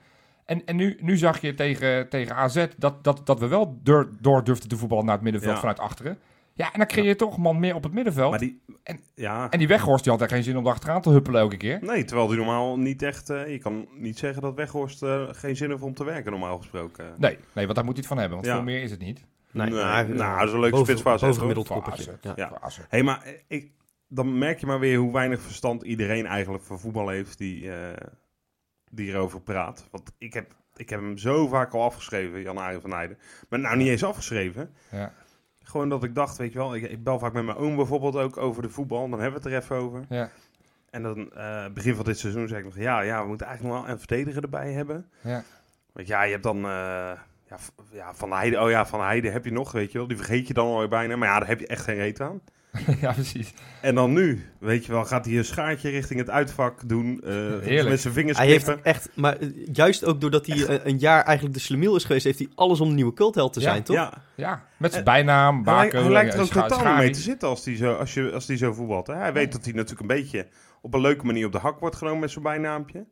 En, 0.46 0.66
en 0.66 0.76
nu, 0.76 0.98
nu 1.02 1.18
zag 1.18 1.42
je 1.42 1.54
tegen, 1.54 2.10
tegen 2.10 2.36
AZ 2.36 2.66
dat, 2.78 3.04
dat, 3.04 3.22
dat 3.26 3.40
we 3.40 3.48
wel 3.48 3.80
door, 3.84 4.10
door 4.22 4.44
durfden 4.44 4.70
te 4.70 4.78
voetballen 4.78 5.06
naar 5.06 5.14
het 5.16 5.24
middenveld 5.24 5.54
Ja. 5.54 5.60
vanuit 5.60 5.80
achteren. 5.80 6.18
Ja, 6.58 6.72
en 6.74 6.78
dan 6.80 6.88
creëer 6.88 7.06
je 7.08 7.16
toch 7.16 7.36
een 7.36 7.42
man 7.42 7.60
meer 7.60 7.76
op 7.76 7.84
het 7.84 7.94
middenveld. 7.94 8.30
Maar 8.30 8.40
die... 8.40 8.62
En- 8.84 9.00
ja. 9.16 9.50
En 9.50 9.60
die 9.60 9.68
Weghorst 9.68 10.04
die 10.04 10.12
had 10.14 10.22
er 10.22 10.28
geen 10.30 10.44
zin 10.44 10.58
om 10.58 10.68
achteraan 10.68 11.02
te 11.02 11.10
huppelen 11.10 11.42
elke 11.42 11.58
keer. 11.58 11.80
Nee, 11.82 12.04
terwijl 12.04 12.28
die 12.28 12.38
normaal 12.38 12.78
niet 12.80 13.02
echt... 13.02 13.30
eh, 13.30 13.52
je 13.52 13.58
kan 13.58 13.88
niet 13.94 14.18
zeggen 14.18 14.42
dat 14.42 14.56
Weghorst 14.56 15.04
eh, 15.04 15.24
geen 15.32 15.56
zin 15.56 15.70
heeft 15.70 15.82
om 15.82 15.94
te 15.94 16.04
werken, 16.04 16.32
normaal 16.32 16.58
gesproken. 16.58 17.06
Nee, 17.18 17.38
nee, 17.54 17.64
want 17.66 17.76
daar 17.76 17.86
moet 17.86 17.94
hij 17.94 18.04
het 18.04 18.08
van 18.08 18.18
hebben. 18.18 18.36
Want 18.38 18.48
Ja. 18.50 18.56
veel 18.56 18.64
meer 18.64 18.82
is 18.82 18.92
het 18.92 19.00
niet. 19.00 19.26
Nee, 19.52 19.70
nou, 19.70 20.08
dat 20.08 20.48
is 20.48 20.54
een 20.54 20.60
leuke 20.60 20.78
hè, 20.94 21.04
Bovengemiddeld 21.04 21.68
Voor 21.68 21.76
koppertje. 21.76 22.18
Ja. 22.22 22.34
Ja. 22.36 22.62
Hé, 22.90 23.04
maar 23.04 23.24
eh, 23.24 23.32
ik, 23.48 23.72
dan 24.08 24.38
merk 24.38 24.60
je 24.60 24.66
maar 24.66 24.80
weer 24.80 24.98
hoe 24.98 25.14
weinig 25.14 25.42
verstand 25.42 25.84
iedereen 25.84 26.26
eigenlijk 26.26 26.64
van 26.64 26.80
voetbal 26.80 27.10
heeft 27.10 27.38
die, 27.38 27.72
eh, 27.72 28.08
die 28.92 29.10
erover 29.12 29.42
praat. 29.42 29.88
Want 29.92 30.12
ik 30.18 30.34
heb, 30.34 30.56
ik 30.76 30.90
heb 30.90 31.00
hem 31.00 31.18
zo 31.18 31.48
vaak 31.48 31.74
al 31.74 31.84
afgeschreven, 31.84 32.42
Jan-Arie 32.42 32.80
van 32.80 32.92
Heijden. 32.92 33.18
Maar 33.50 33.60
nou 33.60 33.78
niet 33.78 33.88
eens 33.88 34.04
afgeschreven. 34.04 34.74
Ja. 34.92 35.14
Gewoon 35.66 35.90
dat 35.90 36.04
ik 36.04 36.16
dacht, 36.16 36.38
weet 36.38 36.54
je 36.54 36.58
wel, 36.58 36.76
ik, 36.76 36.84
ik 36.90 37.04
bel 37.04 37.20
vaak 37.20 37.34
met 37.34 37.46
mijn 37.46 37.58
oom 37.58 37.76
bijvoorbeeld 37.76 38.16
ook 38.16 38.38
over 38.38 38.62
de 38.62 38.70
voetbal. 38.70 39.10
Dan 39.10 39.20
hebben 39.20 39.42
we 39.42 39.48
het 39.50 39.58
er 39.58 39.64
even 39.64 39.76
over. 39.76 40.06
Ja. 40.10 40.30
En 40.90 41.04
dan 41.04 41.32
eh, 41.34 41.66
begin 41.74 41.96
van 41.96 42.06
dit 42.06 42.20
seizoen 42.20 42.48
zeg 42.48 42.60
ik 42.60 42.66
nog, 42.66 42.78
ja, 42.78 43.02
ja, 43.02 43.22
we 43.22 43.28
moeten 43.28 43.48
eigenlijk 43.48 43.76
nog 43.76 43.86
wel 43.86 43.94
een 43.94 44.00
verdediger 44.00 44.44
erbij 44.44 44.72
hebben. 44.72 45.10
Ja. 45.22 45.44
Want 45.92 46.08
ja, 46.08 46.24
je 46.24 46.32
hebt 46.32 46.44
dan... 46.44 46.58
eh, 46.58 47.12
ja, 47.50 47.58
ja, 47.92 48.14
van 48.14 48.32
Heide, 48.32 48.62
oh 48.62 48.70
ja, 48.70 48.86
van 48.86 49.02
Heide 49.02 49.30
heb 49.30 49.46
je 49.46 49.52
nog, 49.52 49.72
weet 49.72 49.92
je 49.92 49.98
wel. 49.98 50.08
Die 50.08 50.18
vergeet 50.18 50.48
je 50.48 50.54
dan 50.54 50.68
alweer 50.68 50.88
bijna. 50.88 51.16
Maar 51.16 51.28
ja, 51.28 51.40
daar 51.40 51.48
heb 51.48 51.60
je 51.60 51.68
echt 51.68 51.84
geen 51.84 51.96
reet 51.96 52.22
aan. 52.22 52.42
ja, 53.02 53.14
precies. 53.14 53.54
En 53.82 53.96
dan 53.96 54.14
nu, 54.14 54.46
weet 54.60 54.86
je 54.86 54.92
wel, 54.92 55.06
gaat 55.06 55.26
hij 55.26 55.38
een 55.38 55.46
schaartje 55.46 55.90
richting 55.90 56.20
het 56.20 56.30
uitvak 56.30 56.90
doen. 56.90 57.22
eh, 57.24 57.32
Heerlijk. 57.34 57.90
met 57.90 58.02
zijn 58.02 58.14
vingers 58.14 58.38
Hij 58.38 58.48
heeft 58.48 58.64
knippen. 58.64 58.86
echt, 58.86 59.10
maar 59.16 59.38
eh, 59.40 59.50
juist 59.74 60.06
ook 60.06 60.22
doordat 60.22 60.46
hij 60.46 60.58
een, 60.70 60.88
een 60.90 60.98
jaar 60.98 61.24
eigenlijk 61.24 61.56
de 61.58 61.62
slemiel 61.64 61.96
is 61.96 62.04
geweest, 62.04 62.24
heeft 62.26 62.40
hij 62.40 62.50
alles 62.56 62.80
om 62.82 62.88
de 62.90 62.96
nieuwe 62.96 63.14
cultheld 63.14 63.54
te 63.54 63.60
Ja, 63.60 63.70
zijn, 63.70 63.84
toch? 63.84 63.96
Ja, 63.96 64.14
Ja, 64.36 64.66
met 64.78 64.92
zijn 64.94 65.06
En- 65.06 65.12
bijnaam, 65.14 65.56
hij, 65.66 65.74
lijkt- 65.76 65.92
Baken, 65.94 66.04
hij 66.04 66.12
lijkt 66.14 66.34
er 66.34 66.40
eh, 66.40 66.46
ook 66.46 66.52
totaal 66.70 66.88
niet 66.94 66.98
mee 67.04 67.10
te 67.12 67.20
zitten 67.20 67.48
als 67.50 67.66
hij 67.66 67.76
zo, 67.76 67.94
als 67.94 68.14
je, 68.14 68.32
als 68.32 68.46
die 68.46 68.58
zo 68.58 68.74
voetbalt. 68.74 69.08
Hè? 69.08 69.16
Hij 69.16 69.34
weet 69.34 69.52
dat 69.52 69.64
hij 69.66 69.74
natuurlijk 69.74 70.02
een 70.02 70.08
beetje 70.08 70.48
op 70.82 70.94
een 70.94 71.02
leuke 71.02 71.26
manier 71.26 71.46
op 71.46 71.52
de 71.52 71.58
hak 71.58 71.80
wordt 71.80 71.96
genomen 71.96 72.20
met 72.20 72.32
zijn 72.32 72.44
bijnaampje. 72.44 73.06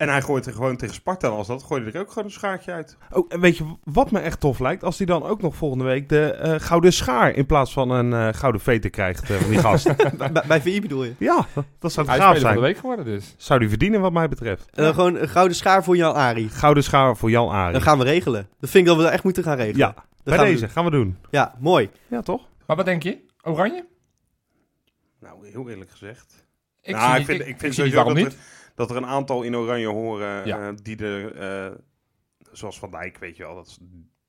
En 0.00 0.08
hij 0.08 0.22
gooit 0.22 0.46
er 0.46 0.52
gewoon 0.52 0.76
tegen 0.76 0.94
Sparta 0.94 1.28
als 1.28 1.46
dat, 1.46 1.62
gooit 1.62 1.82
hij 1.84 1.92
er 1.92 2.00
ook 2.00 2.08
gewoon 2.08 2.24
een 2.24 2.30
schaartje 2.30 2.72
uit. 2.72 2.96
Oh, 3.10 3.26
en 3.28 3.40
weet 3.40 3.56
je 3.56 3.64
wat 3.84 4.10
me 4.10 4.18
echt 4.18 4.40
tof 4.40 4.58
lijkt? 4.58 4.84
Als 4.84 4.96
hij 4.98 5.06
dan 5.06 5.22
ook 5.22 5.42
nog 5.42 5.56
volgende 5.56 5.84
week 5.84 6.08
de 6.08 6.30
eh, 6.32 6.54
gouden 6.60 6.92
schaar 6.92 7.34
in 7.34 7.46
plaats 7.46 7.72
van 7.72 7.90
een 7.90 8.12
eh, 8.12 8.28
gouden 8.38 8.60
veter 8.60 8.90
krijgt 8.90 9.30
eh, 9.30 9.36
van 9.36 9.50
die 9.50 9.58
gast. 9.58 9.84
Bij, 10.18 10.32
bij- 10.46 10.60
VI 10.60 10.80
bedoel 10.80 11.04
je? 11.04 11.14
ja, 11.18 11.46
dat 11.78 11.92
zou 11.92 12.06
Hij 12.06 12.16
gaaf 12.18 12.24
speler 12.26 12.40
van 12.40 12.50
de 12.54 12.58
zijn. 12.60 12.60
week 12.60 12.76
geworden 12.78 13.04
dus. 13.04 13.34
Zou 13.36 13.60
die 13.60 13.68
verdienen 13.68 14.00
wat 14.00 14.12
mij 14.12 14.28
betreft. 14.28 14.68
Eh, 14.70 14.88
gewoon 14.88 15.16
een 15.16 15.28
gouden 15.28 15.56
schaar 15.56 15.84
voor 15.84 15.96
Jan 15.96 16.14
Ari. 16.14 16.48
Gouden 16.48 16.82
schaar 16.84 17.16
voor 17.16 17.30
Jan 17.30 17.48
Arie. 17.48 17.72
Dat 17.72 17.82
gaan 17.82 17.98
we 17.98 18.04
regelen. 18.04 18.48
Dat 18.60 18.70
vind 18.70 18.82
ik 18.82 18.88
dat 18.88 18.96
we 18.96 19.02
dat 19.02 19.12
echt 19.12 19.24
moeten 19.24 19.42
gaan 19.42 19.56
regelen. 19.56 19.78
Ja, 19.78 19.92
Dat 19.94 20.04
bij 20.24 20.36
gaan 20.36 20.44
deze. 20.46 20.68
Gaan 20.68 20.84
we 20.84 20.90
doen. 20.90 21.16
Ja, 21.30 21.54
mooi. 21.58 21.90
Ja, 22.06 22.20
toch? 22.22 22.42
Maar 22.66 22.76
wat 22.76 22.84
denk 22.84 23.02
je? 23.02 23.18
Oranje? 23.42 23.84
Nou, 25.20 25.48
heel 25.50 25.68
eerlijk 25.68 25.90
gezegd. 25.90 26.44
Ik 26.82 26.94
Nou, 26.94 27.04
zie 27.04 27.12
ik 27.12 27.18
niet, 27.18 27.26
vind, 27.26 27.40
ik, 27.40 27.46
ik 27.46 27.52
ik 27.54 27.60
vind 27.60 27.74
zie 27.74 27.84
niet 27.84 27.92
sowieso 27.92 28.14
waarom 28.14 28.14
dat 28.14 28.32
niet. 28.32 28.58
Dat 28.80 28.90
er 28.90 28.96
een 28.96 29.06
aantal 29.06 29.42
in 29.42 29.56
oranje 29.56 29.86
horen 29.88 30.46
Ja. 30.46 30.58
eh, 30.58 30.74
die 30.82 30.96
er, 31.04 31.34
eh, 31.36 31.70
zoals 32.52 32.78
Van 32.78 32.90
Dijk, 32.90 33.18
weet 33.18 33.36
je 33.36 33.42
wel. 33.42 33.54
Dat, 33.54 33.66
is- 33.66 33.78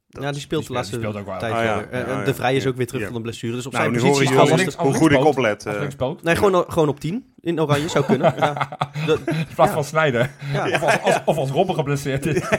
dat 0.09 0.23
ja, 0.23 0.31
die 0.31 0.41
speelt 0.41 0.67
de 0.67 0.73
laatste 0.73 0.95
speelt 0.95 1.15
ook 1.15 1.25
wel. 1.25 1.37
tijd 1.39 1.53
Ah, 1.53 1.63
ja. 1.63 1.75
wel 1.77 1.87
weer. 1.89 1.99
Ja, 2.07 2.17
ja. 2.19 2.23
De 2.23 2.33
Vrij 2.33 2.55
is 2.55 2.67
ook 2.67 2.75
weer 2.75 2.87
terug 2.87 3.01
Ja. 3.01 3.07
van 3.07 3.15
de 3.15 3.21
blessure. 3.21 3.55
Dus 3.55 3.65
op 3.65 3.71
Nou, 3.71 3.83
zijn 3.83 4.03
positie 4.03 4.33
is 4.33 4.39
alles... 4.39 4.55
links- 4.55 4.75
hoe 4.75 4.87
als 4.87 4.97
goed 4.97 5.11
ik 5.11 5.25
oplet. 5.25 5.65
Eh. 5.65 5.81
Nee, 6.21 6.35
gewoon, 6.35 6.65
gewoon 6.67 6.89
op 6.89 6.99
10 6.99 7.33
in 7.39 7.61
oranje 7.61 7.87
zou 7.89 8.05
kunnen. 8.05 8.33
Ja. 8.37 8.77
In 9.07 9.17
plaats 9.55 9.69
Ja. 9.69 9.71
van 9.71 9.83
snijden. 9.83 10.31
ja. 10.53 10.69
Of, 10.69 10.81
als, 10.83 11.01
als, 11.01 11.21
of 11.25 11.37
als 11.37 11.49
Robben 11.49 11.75
geblesseerd 11.75 12.25
is. 12.25 12.33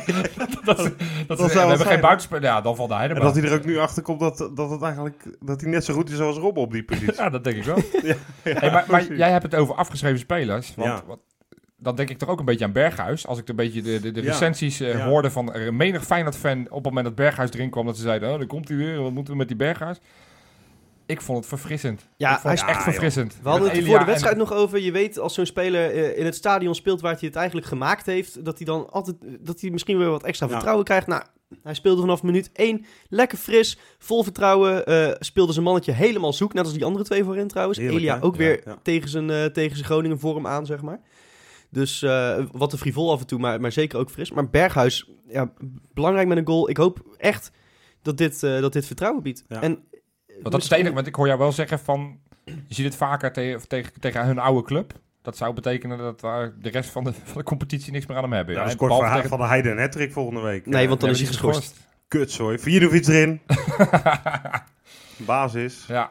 dat, 0.64 0.78
is- 0.78 0.90
dat, 1.26 1.40
is- 1.40 1.52
we 1.52 1.58
hebben 1.58 1.86
geen 1.86 2.00
buitenspeler. 2.00 2.42
Ja, 2.44 2.60
dan 2.60 2.76
valt 2.76 2.88
de 2.88 2.94
En 2.94 3.00
Heidenbach. 3.00 3.32
dat 3.32 3.42
hij 3.42 3.52
er 3.52 3.58
ook 3.58 3.64
nu 3.64 3.78
achter 3.78 4.02
komt 4.02 4.20
dat, 4.20 4.50
dat, 4.54 4.70
het 4.70 4.82
eigenlijk, 4.82 5.36
dat 5.40 5.60
hij 5.60 5.70
net 5.70 5.84
zo 5.84 5.94
goed 5.94 6.10
is 6.10 6.20
als 6.20 6.36
Rob 6.36 6.56
op 6.58 6.72
die 6.72 6.84
positie. 6.90 7.14
Ja, 7.14 7.30
dat 7.30 7.44
denk 7.44 7.56
ik 7.56 7.64
wel. 7.64 7.78
Ja, 8.02 8.14
Hey, 8.42 8.70
maar, 8.70 8.84
maar 8.88 9.14
jij 9.14 9.30
hebt 9.30 9.42
het 9.42 9.54
over 9.54 9.74
afgeschreven 9.74 10.18
spelers. 10.18 10.72
Want 10.76 11.02
dan 11.82 11.96
denk 11.96 12.10
ik 12.10 12.18
toch 12.18 12.28
ook 12.28 12.38
een 12.38 12.44
beetje 12.44 12.64
aan 12.64 12.72
Berghuis. 12.72 13.26
Als 13.26 13.38
ik 13.38 13.48
een 13.48 13.56
beetje 13.56 13.82
de, 13.82 14.00
de, 14.00 14.10
de 14.10 14.22
Ja. 14.22 14.30
recensies 14.30 14.80
eh, 14.80 14.92
Ja. 14.92 15.06
hoorde 15.08 15.30
van 15.30 15.52
er 15.52 15.74
menig 15.74 16.04
Feyenoord-fan 16.04 16.60
op 16.68 16.74
het 16.74 16.84
moment 16.84 17.04
dat 17.04 17.14
Berghuis 17.14 17.50
erin 17.52 17.70
kwam, 17.70 17.86
dat 17.86 17.96
ze 17.96 18.02
zeiden, 18.02 18.32
oh, 18.32 18.38
daar 18.38 18.46
komt 18.46 18.68
hij 18.68 18.76
weer, 18.76 19.02
wat 19.02 19.12
moeten 19.12 19.32
we 19.32 19.38
met 19.38 19.48
die 19.48 19.56
Berghuis? 19.56 19.98
Ik 21.06 21.20
vond 21.20 21.38
het 21.38 21.46
verfrissend. 21.46 22.08
Ja, 22.16 22.34
ik 22.34 22.38
vond 22.40 22.52
het 22.54 22.60
hij- 22.60 22.68
echt 22.68 22.78
ja, 22.78 22.84
joh. 22.84 22.92
verfrissend. 22.92 23.32
We 23.42 23.48
hadden 23.48 23.66
Met 23.68 23.76
het 23.76 23.86
voor 23.86 23.98
de 23.98 24.04
wedstrijd 24.04 24.34
en- 24.34 24.40
nog 24.40 24.52
over. 24.52 24.78
Je 24.80 24.92
weet, 24.92 25.18
als 25.18 25.34
zo'n 25.34 25.46
speler 25.46 25.90
eh, 25.90 26.18
in 26.18 26.24
het 26.24 26.34
stadion 26.34 26.74
speelt 26.74 27.00
waar 27.00 27.12
hij 27.18 27.20
het 27.28 27.36
eigenlijk 27.36 27.66
gemaakt 27.66 28.06
heeft, 28.06 28.44
dat 28.44 28.56
hij 28.56 28.66
dan 28.66 28.90
altijd, 28.90 29.16
dat 29.40 29.60
hij 29.60 29.70
misschien 29.70 29.98
weer 29.98 30.10
wat 30.10 30.22
extra 30.22 30.46
Ja. 30.46 30.52
vertrouwen 30.52 30.84
krijgt. 30.84 31.06
Nou, 31.06 31.22
hij 31.62 31.74
speelde 31.74 32.00
vanaf 32.00 32.22
minuut 32.22 32.50
1 32.52 32.84
lekker 33.08 33.38
fris, 33.38 33.78
vol 33.98 34.22
vertrouwen. 34.22 34.86
eh, 34.86 35.08
speelde 35.18 35.52
zijn 35.52 35.64
mannetje 35.64 35.92
helemaal 35.92 36.32
zoek, 36.32 36.52
net 36.54 36.64
als 36.64 36.72
die 36.72 36.84
andere 36.84 37.04
twee 37.04 37.24
voorin 37.24 37.48
trouwens. 37.48 37.78
Heerlijk, 37.78 37.98
Elia 38.00 38.16
hè? 38.16 38.22
ook 38.22 38.36
weer 38.36 38.62
tegen 38.82 39.08
zijn, 39.08 39.30
eh, 39.30 39.44
tegen 39.44 39.76
zijn 39.76 39.86
Groningen 39.88 40.18
vorm 40.18 40.46
aan, 40.46 40.66
zeg 40.66 40.82
maar. 40.82 41.00
Dus 41.72 42.02
eh, 42.02 42.44
wat 42.52 42.70
te 42.70 42.78
frivol 42.78 43.12
af 43.12 43.20
en 43.20 43.26
toe, 43.26 43.38
maar, 43.38 43.60
maar 43.60 43.72
zeker 43.72 43.98
ook 43.98 44.10
fris. 44.10 44.30
Maar 44.32 44.48
Berghuis, 44.50 45.10
ja, 45.28 45.52
belangrijk 45.94 46.28
met 46.28 46.36
een 46.38 46.46
goal. 46.46 46.68
Ik 46.70 46.76
hoop 46.76 47.14
echt 47.18 47.50
dat 48.02 48.18
dit, 48.18 48.42
eh, 48.42 48.60
dat 48.60 48.72
dit 48.72 48.86
vertrouwen 48.86 49.22
biedt. 49.22 49.44
Ja. 49.48 49.60
En, 49.62 49.84
Want 50.26 50.52
dat 50.52 50.62
is 50.62 50.68
het 50.68 50.78
enige, 50.78 50.94
want 50.94 51.06
ik 51.06 51.14
hoor 51.14 51.26
jou 51.26 51.38
wel 51.38 51.52
zeggen 51.52 51.78
van, 51.78 52.18
je 52.44 52.74
ziet 52.74 52.84
het 52.84 52.96
vaker 52.96 53.32
te- 53.32 53.60
tegen, 53.68 54.00
tegen 54.00 54.24
hun 54.26 54.38
oude 54.38 54.62
club. 54.66 54.92
Dat 55.22 55.36
zou 55.36 55.54
betekenen 55.54 55.98
dat 55.98 56.20
daar 56.20 56.54
de 56.60 56.68
rest 56.70 56.90
van 56.90 57.04
de, 57.04 57.12
van 57.24 57.36
de 57.38 57.42
competitie 57.42 57.92
niks 57.92 58.06
meer 58.06 58.16
aan 58.16 58.22
hem 58.22 58.32
hebben. 58.32 58.54
Ja, 58.54 58.68
scoort 58.68 58.78
behalve 58.90 59.04
van, 59.06 59.14
tegen- 59.16 59.28
van 59.30 59.38
de 59.38 59.46
Heide 59.46 59.70
en 59.70 59.78
Hattrick 59.78 60.12
volgende 60.12 60.40
week. 60.40 60.66
Nee, 60.66 60.88
want 60.88 61.00
dan 61.00 61.08
Ja, 61.08 61.14
is 61.14 61.20
hij 61.20 61.30
geschorst. 61.30 61.76
Kutzooi. 62.08 62.58
Vierde 62.58 62.90
erin. 63.12 63.40
Basis. 65.16 65.84
Ja. 65.88 66.10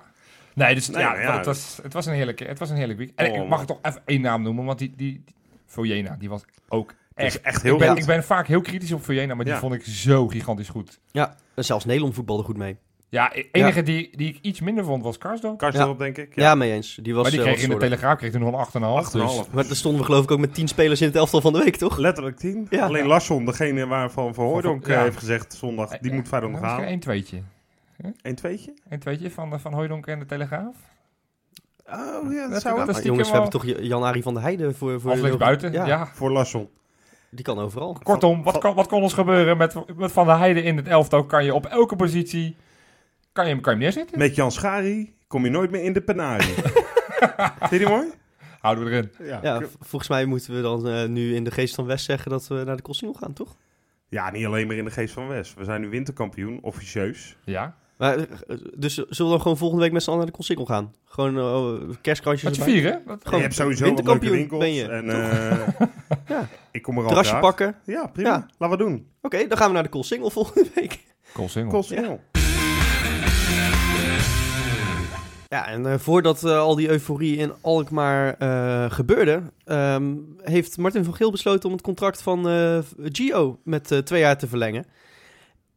Nee, 0.53 0.75
dus 0.75 0.89
Nee, 0.89 1.01
ja, 1.03 1.38
het, 1.38 1.46
was, 1.46 1.80
het, 1.84 1.94
was 1.94 2.06
een 2.06 2.13
heerlijke, 2.13 2.44
het 2.44 2.60
was 2.60 2.70
een 2.70 2.75
heerlijk 2.75 3.00
week. 3.00 3.12
En 3.15 3.30
Oh, 3.32 3.36
ik 3.44 3.48
mag 3.48 3.58
man. 3.58 3.65
toch 3.65 3.80
even 3.82 4.01
één 4.06 4.22
naam 4.22 4.41
noemen, 4.41 4.65
want 4.65 4.80
die, 4.80 4.94
die 4.96 5.24
Vojena, 5.72 6.16
die 6.20 6.30
was 6.30 6.44
ook 6.70 6.94
echt... 7.16 7.42
echt 7.42 7.62
heel 7.62 7.74
ik, 7.74 7.80
ben, 7.80 7.90
goed. 7.90 7.98
ik 8.00 8.06
ben 8.06 8.24
vaak 8.24 8.48
heel 8.48 8.62
kritisch 8.62 8.92
op 8.92 9.04
Vojena, 9.04 9.36
maar 9.36 9.46
die 9.46 9.54
Ja. 9.54 9.60
vond 9.60 9.74
ik 9.74 9.84
zo 9.84 10.28
gigantisch 10.28 10.70
goed. 10.70 11.00
Ja, 11.12 11.36
en 11.56 11.63
zelfs 11.66 11.86
Nederland 11.86 12.13
voetbalde 12.13 12.44
goed 12.44 12.58
mee. 12.58 12.78
Ja, 13.10 13.30
de 13.30 13.48
enige 13.51 13.84
die, 13.84 14.18
die 14.18 14.30
ik 14.30 14.40
iets 14.42 14.60
minder 14.62 14.84
vond 14.86 15.04
was 15.04 15.18
Karsdorp. 15.18 15.58
Karsdorp, 15.58 15.98
denk 16.00 16.18
ik. 16.18 16.36
Ja, 16.36 16.56
mee 16.56 16.72
eens. 16.72 17.00
Die 17.01 17.13
was 17.13 17.22
Maar 17.24 17.32
die 17.32 17.40
eh, 17.42 17.46
kreeg 17.46 17.63
in 17.63 17.70
de. 17.70 17.78
Telegraaf 17.78 18.18
kreeg 18.18 18.32
toen 18.32 18.42
nog 18.42 18.74
een 18.74 18.82
8,5. 18.82 19.12
Dus, 19.12 19.46
8,5. 19.48 19.51
Maar 19.54 19.68
daar 19.68 19.75
stonden 19.75 20.00
we 20.01 20.06
geloof 20.08 20.24
ik 20.24 20.32
ook 20.32 20.40
met 20.40 20.54
tien 20.54 20.68
spelers 20.68 21.01
in 21.01 21.08
het 21.08 21.16
elftal 21.16 21.42
van 21.42 21.54
de 21.54 21.60
week, 21.63 21.75
toch? 21.75 21.98
Letterlijk 21.98 22.38
10. 22.38 22.68
Ja. 22.70 22.86
Alleen 22.86 23.06
Larsson, 23.06 23.46
degene 23.46 23.88
waarvan 23.88 24.34
Van 24.34 24.46
Hooydonk 24.46 24.84
Van- 24.84 24.92
ja. 24.92 24.98
eh, 24.98 25.04
heeft 25.04 25.18
gezegd 25.18 25.54
zondag, 25.54 25.98
die 25.98 26.13
moet 26.13 26.28
Feyenoord 26.28 26.54
nog 26.54 26.62
halen. 26.62 26.92
Een 26.92 27.00
tweetje. 27.00 27.42
Een 28.22 28.36
tweetje? 28.36 28.74
Een 28.90 29.00
tweetje 29.00 29.32
van, 29.32 29.60
van 29.60 29.74
Hooydonk 29.74 30.08
en 30.08 30.20
de 30.20 30.25
Telegraaf. 30.25 30.75
Oh 31.93 32.31
ja, 32.33 32.48
Dat- 32.48 32.62
zou 32.62 33.01
jongens, 33.03 33.27
we 33.27 33.33
hebben 33.33 33.50
toch 33.51 33.65
Jan-Arie 33.65 34.24
van 34.24 34.33
der 34.33 34.43
Heijden 34.43 34.75
voor... 34.75 35.01
voor 35.01 35.38
buiten, 35.38 35.71
Ja, 35.71 35.86
ja. 35.86 36.07
Voor 36.13 36.31
Larsson. 36.31 36.69
die 37.29 37.45
kan 37.45 37.60
overal. 37.60 37.98
Kortom, 38.03 38.43
wat 38.43 38.57
kon, 38.57 38.75
wat 38.75 38.88
kon 38.88 39.01
ons 39.01 39.13
gebeuren 39.13 39.57
met, 39.57 39.95
met 39.98 40.12
Van 40.12 40.25
der 40.25 40.38
Heijden 40.38 40.63
in 40.63 40.77
het 40.77 40.88
elftal? 40.88 41.25
Kan 41.25 41.45
je 41.45 41.53
op 41.53 41.65
elke 41.65 41.95
positie... 41.95 42.55
Kan 43.31 43.45
je 43.45 43.51
hem, 43.51 43.62
kan 43.62 43.74
je 43.74 43.79
hem 43.79 43.88
neerzetten? 43.88 44.19
Met 44.19 44.36
Jan 44.36 44.51
Schari 44.51 45.15
kom 45.27 45.43
je 45.43 45.50
nooit 45.50 45.71
meer 45.71 45.83
in 45.83 45.93
de 45.93 46.01
penarie. 46.01 46.53
Vind 47.60 47.69
je 47.69 47.77
die 47.77 47.88
mooi? 47.88 48.07
Houden 48.60 48.86
we 48.86 48.91
erin. 48.91 49.12
Ja, 49.41 49.62
volgens 49.79 50.10
mij 50.10 50.25
moeten 50.25 50.55
we 50.55 50.62
dan 50.62 50.88
eh, 50.88 51.07
nu 51.07 51.36
in 51.36 51.43
de 51.43 51.51
geest 51.51 51.75
van 51.75 51.86
West 51.86 52.05
zeggen 52.05 52.31
dat 52.31 52.48
we 52.48 52.63
naar 52.65 52.75
de 52.75 52.81
Kossingel 52.81 53.13
gaan, 53.13 53.33
toch? 53.33 53.55
Ja, 54.10 54.31
niet 54.31 54.45
alleen 54.45 54.67
maar 54.67 54.75
in 54.75 54.86
de 54.86 54.91
geest 54.91 55.13
van 55.13 55.27
West. 55.27 55.53
We 55.53 55.63
zijn 55.63 55.81
nu 55.81 55.89
winterkampioen, 55.89 56.60
officieus. 56.62 57.38
Ja. 57.43 57.75
Maar, 58.01 58.17
eh, 58.17 58.25
dus 58.75 58.93
zullen 58.93 59.08
we 59.17 59.24
dan 59.29 59.41
gewoon 59.41 59.58
volgende 59.58 59.84
week 59.84 59.91
met 59.93 60.01
z'n 60.03 60.08
allen 60.10 60.20
naar 60.22 60.29
de 60.31 60.36
Kossingel 60.38 60.65
gaan? 60.65 60.93
Gewoon 61.05 61.38
eh 61.38 61.96
kerstkrantjes 62.01 62.43
Wat 62.50 62.55
je 62.58 62.62
erbij? 62.63 62.81
vieren? 62.81 63.01
Dat- 63.08 63.20
Gewoon 63.24 63.39
je 63.39 63.46
hebt 63.46 63.55
sowieso 63.58 63.86
wat 63.86 64.03
leuke 64.05 64.20
winterkampioen 64.20 64.38
winkels. 64.38 64.60
ben 64.60 64.74
je, 64.74 64.88
en, 64.88 65.05
toch? 65.70 65.88
eh, 65.88 65.88
Ja. 66.38 66.48
Ik 66.72 66.81
kom 66.81 66.96
er 66.98 67.01
al 67.03 67.08
Terrasje 67.08 67.38
pakken. 67.38 67.75
Ja, 67.86 68.08
prima. 68.08 68.29
Ja. 68.29 68.46
Laten 68.58 68.77
we 68.77 68.84
doen. 68.84 69.08
Oké, 69.22 69.48
dan 69.48 69.58
gaan 69.58 69.67
we 69.67 69.74
naar 69.74 69.84
de 69.84 69.89
Kossingel 69.89 70.29
volgende 70.29 70.70
week. 70.75 71.00
Kost 71.34 71.89
heel. 71.89 72.20
Ja, 75.48 75.67
en 75.67 75.86
eh, 75.86 75.98
voordat 75.98 76.43
eh, 76.43 76.60
al 76.60 76.75
die 76.75 76.89
euforie 76.89 77.38
in 77.38 77.51
Alkmaar 77.62 78.36
eh, 78.38 78.91
gebeurde, 78.91 79.41
ehm, 79.65 80.13
heeft 80.41 80.77
Martin 80.77 81.03
van 81.03 81.15
Geel 81.15 81.31
besloten 81.31 81.65
om 81.70 81.75
het 81.75 81.84
contract 81.84 82.22
van 82.22 82.48
eh, 82.50 82.79
Gio 83.03 83.60
met 83.63 83.91
eh, 83.91 83.98
twee 83.98 84.20
jaar 84.20 84.38
te 84.38 84.48
verlengen. 84.48 84.86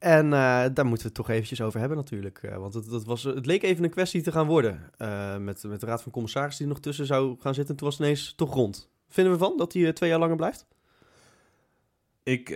En 0.04 0.24
eh, 0.24 0.30
daar 0.74 0.86
moeten 0.86 0.96
we 0.96 1.02
het 1.02 1.14
toch 1.14 1.28
eventjes 1.28 1.60
over 1.60 1.78
hebben 1.80 1.96
natuurlijk. 1.98 2.42
eh, 2.42 2.56
want 2.56 2.74
het, 2.74 2.90
dat 2.90 3.04
was, 3.04 3.22
het 3.22 3.46
leek 3.46 3.62
even 3.62 3.84
een 3.84 3.90
kwestie 3.90 4.22
te 4.22 4.32
gaan 4.32 4.46
worden 4.46 4.90
eh, 4.96 5.36
met, 5.38 5.62
met 5.62 5.80
de 5.80 5.86
raad 5.86 6.02
van 6.02 6.12
commissarissen 6.12 6.58
die 6.64 6.66
er 6.68 6.80
nog 6.80 6.82
tussen 6.86 7.06
zou 7.06 7.36
gaan 7.40 7.54
zitten. 7.54 7.76
Toen 7.76 7.86
was 7.86 7.96
het 7.98 8.06
ineens 8.06 8.34
toch 8.34 8.54
rond. 8.54 8.90
Vinden 9.08 9.32
we 9.32 9.38
van 9.38 9.56
dat 9.56 9.72
hij 9.72 9.92
twee 9.92 10.10
jaar 10.10 10.18
langer 10.18 10.36
blijft? 10.36 10.66
Ik 12.22 12.48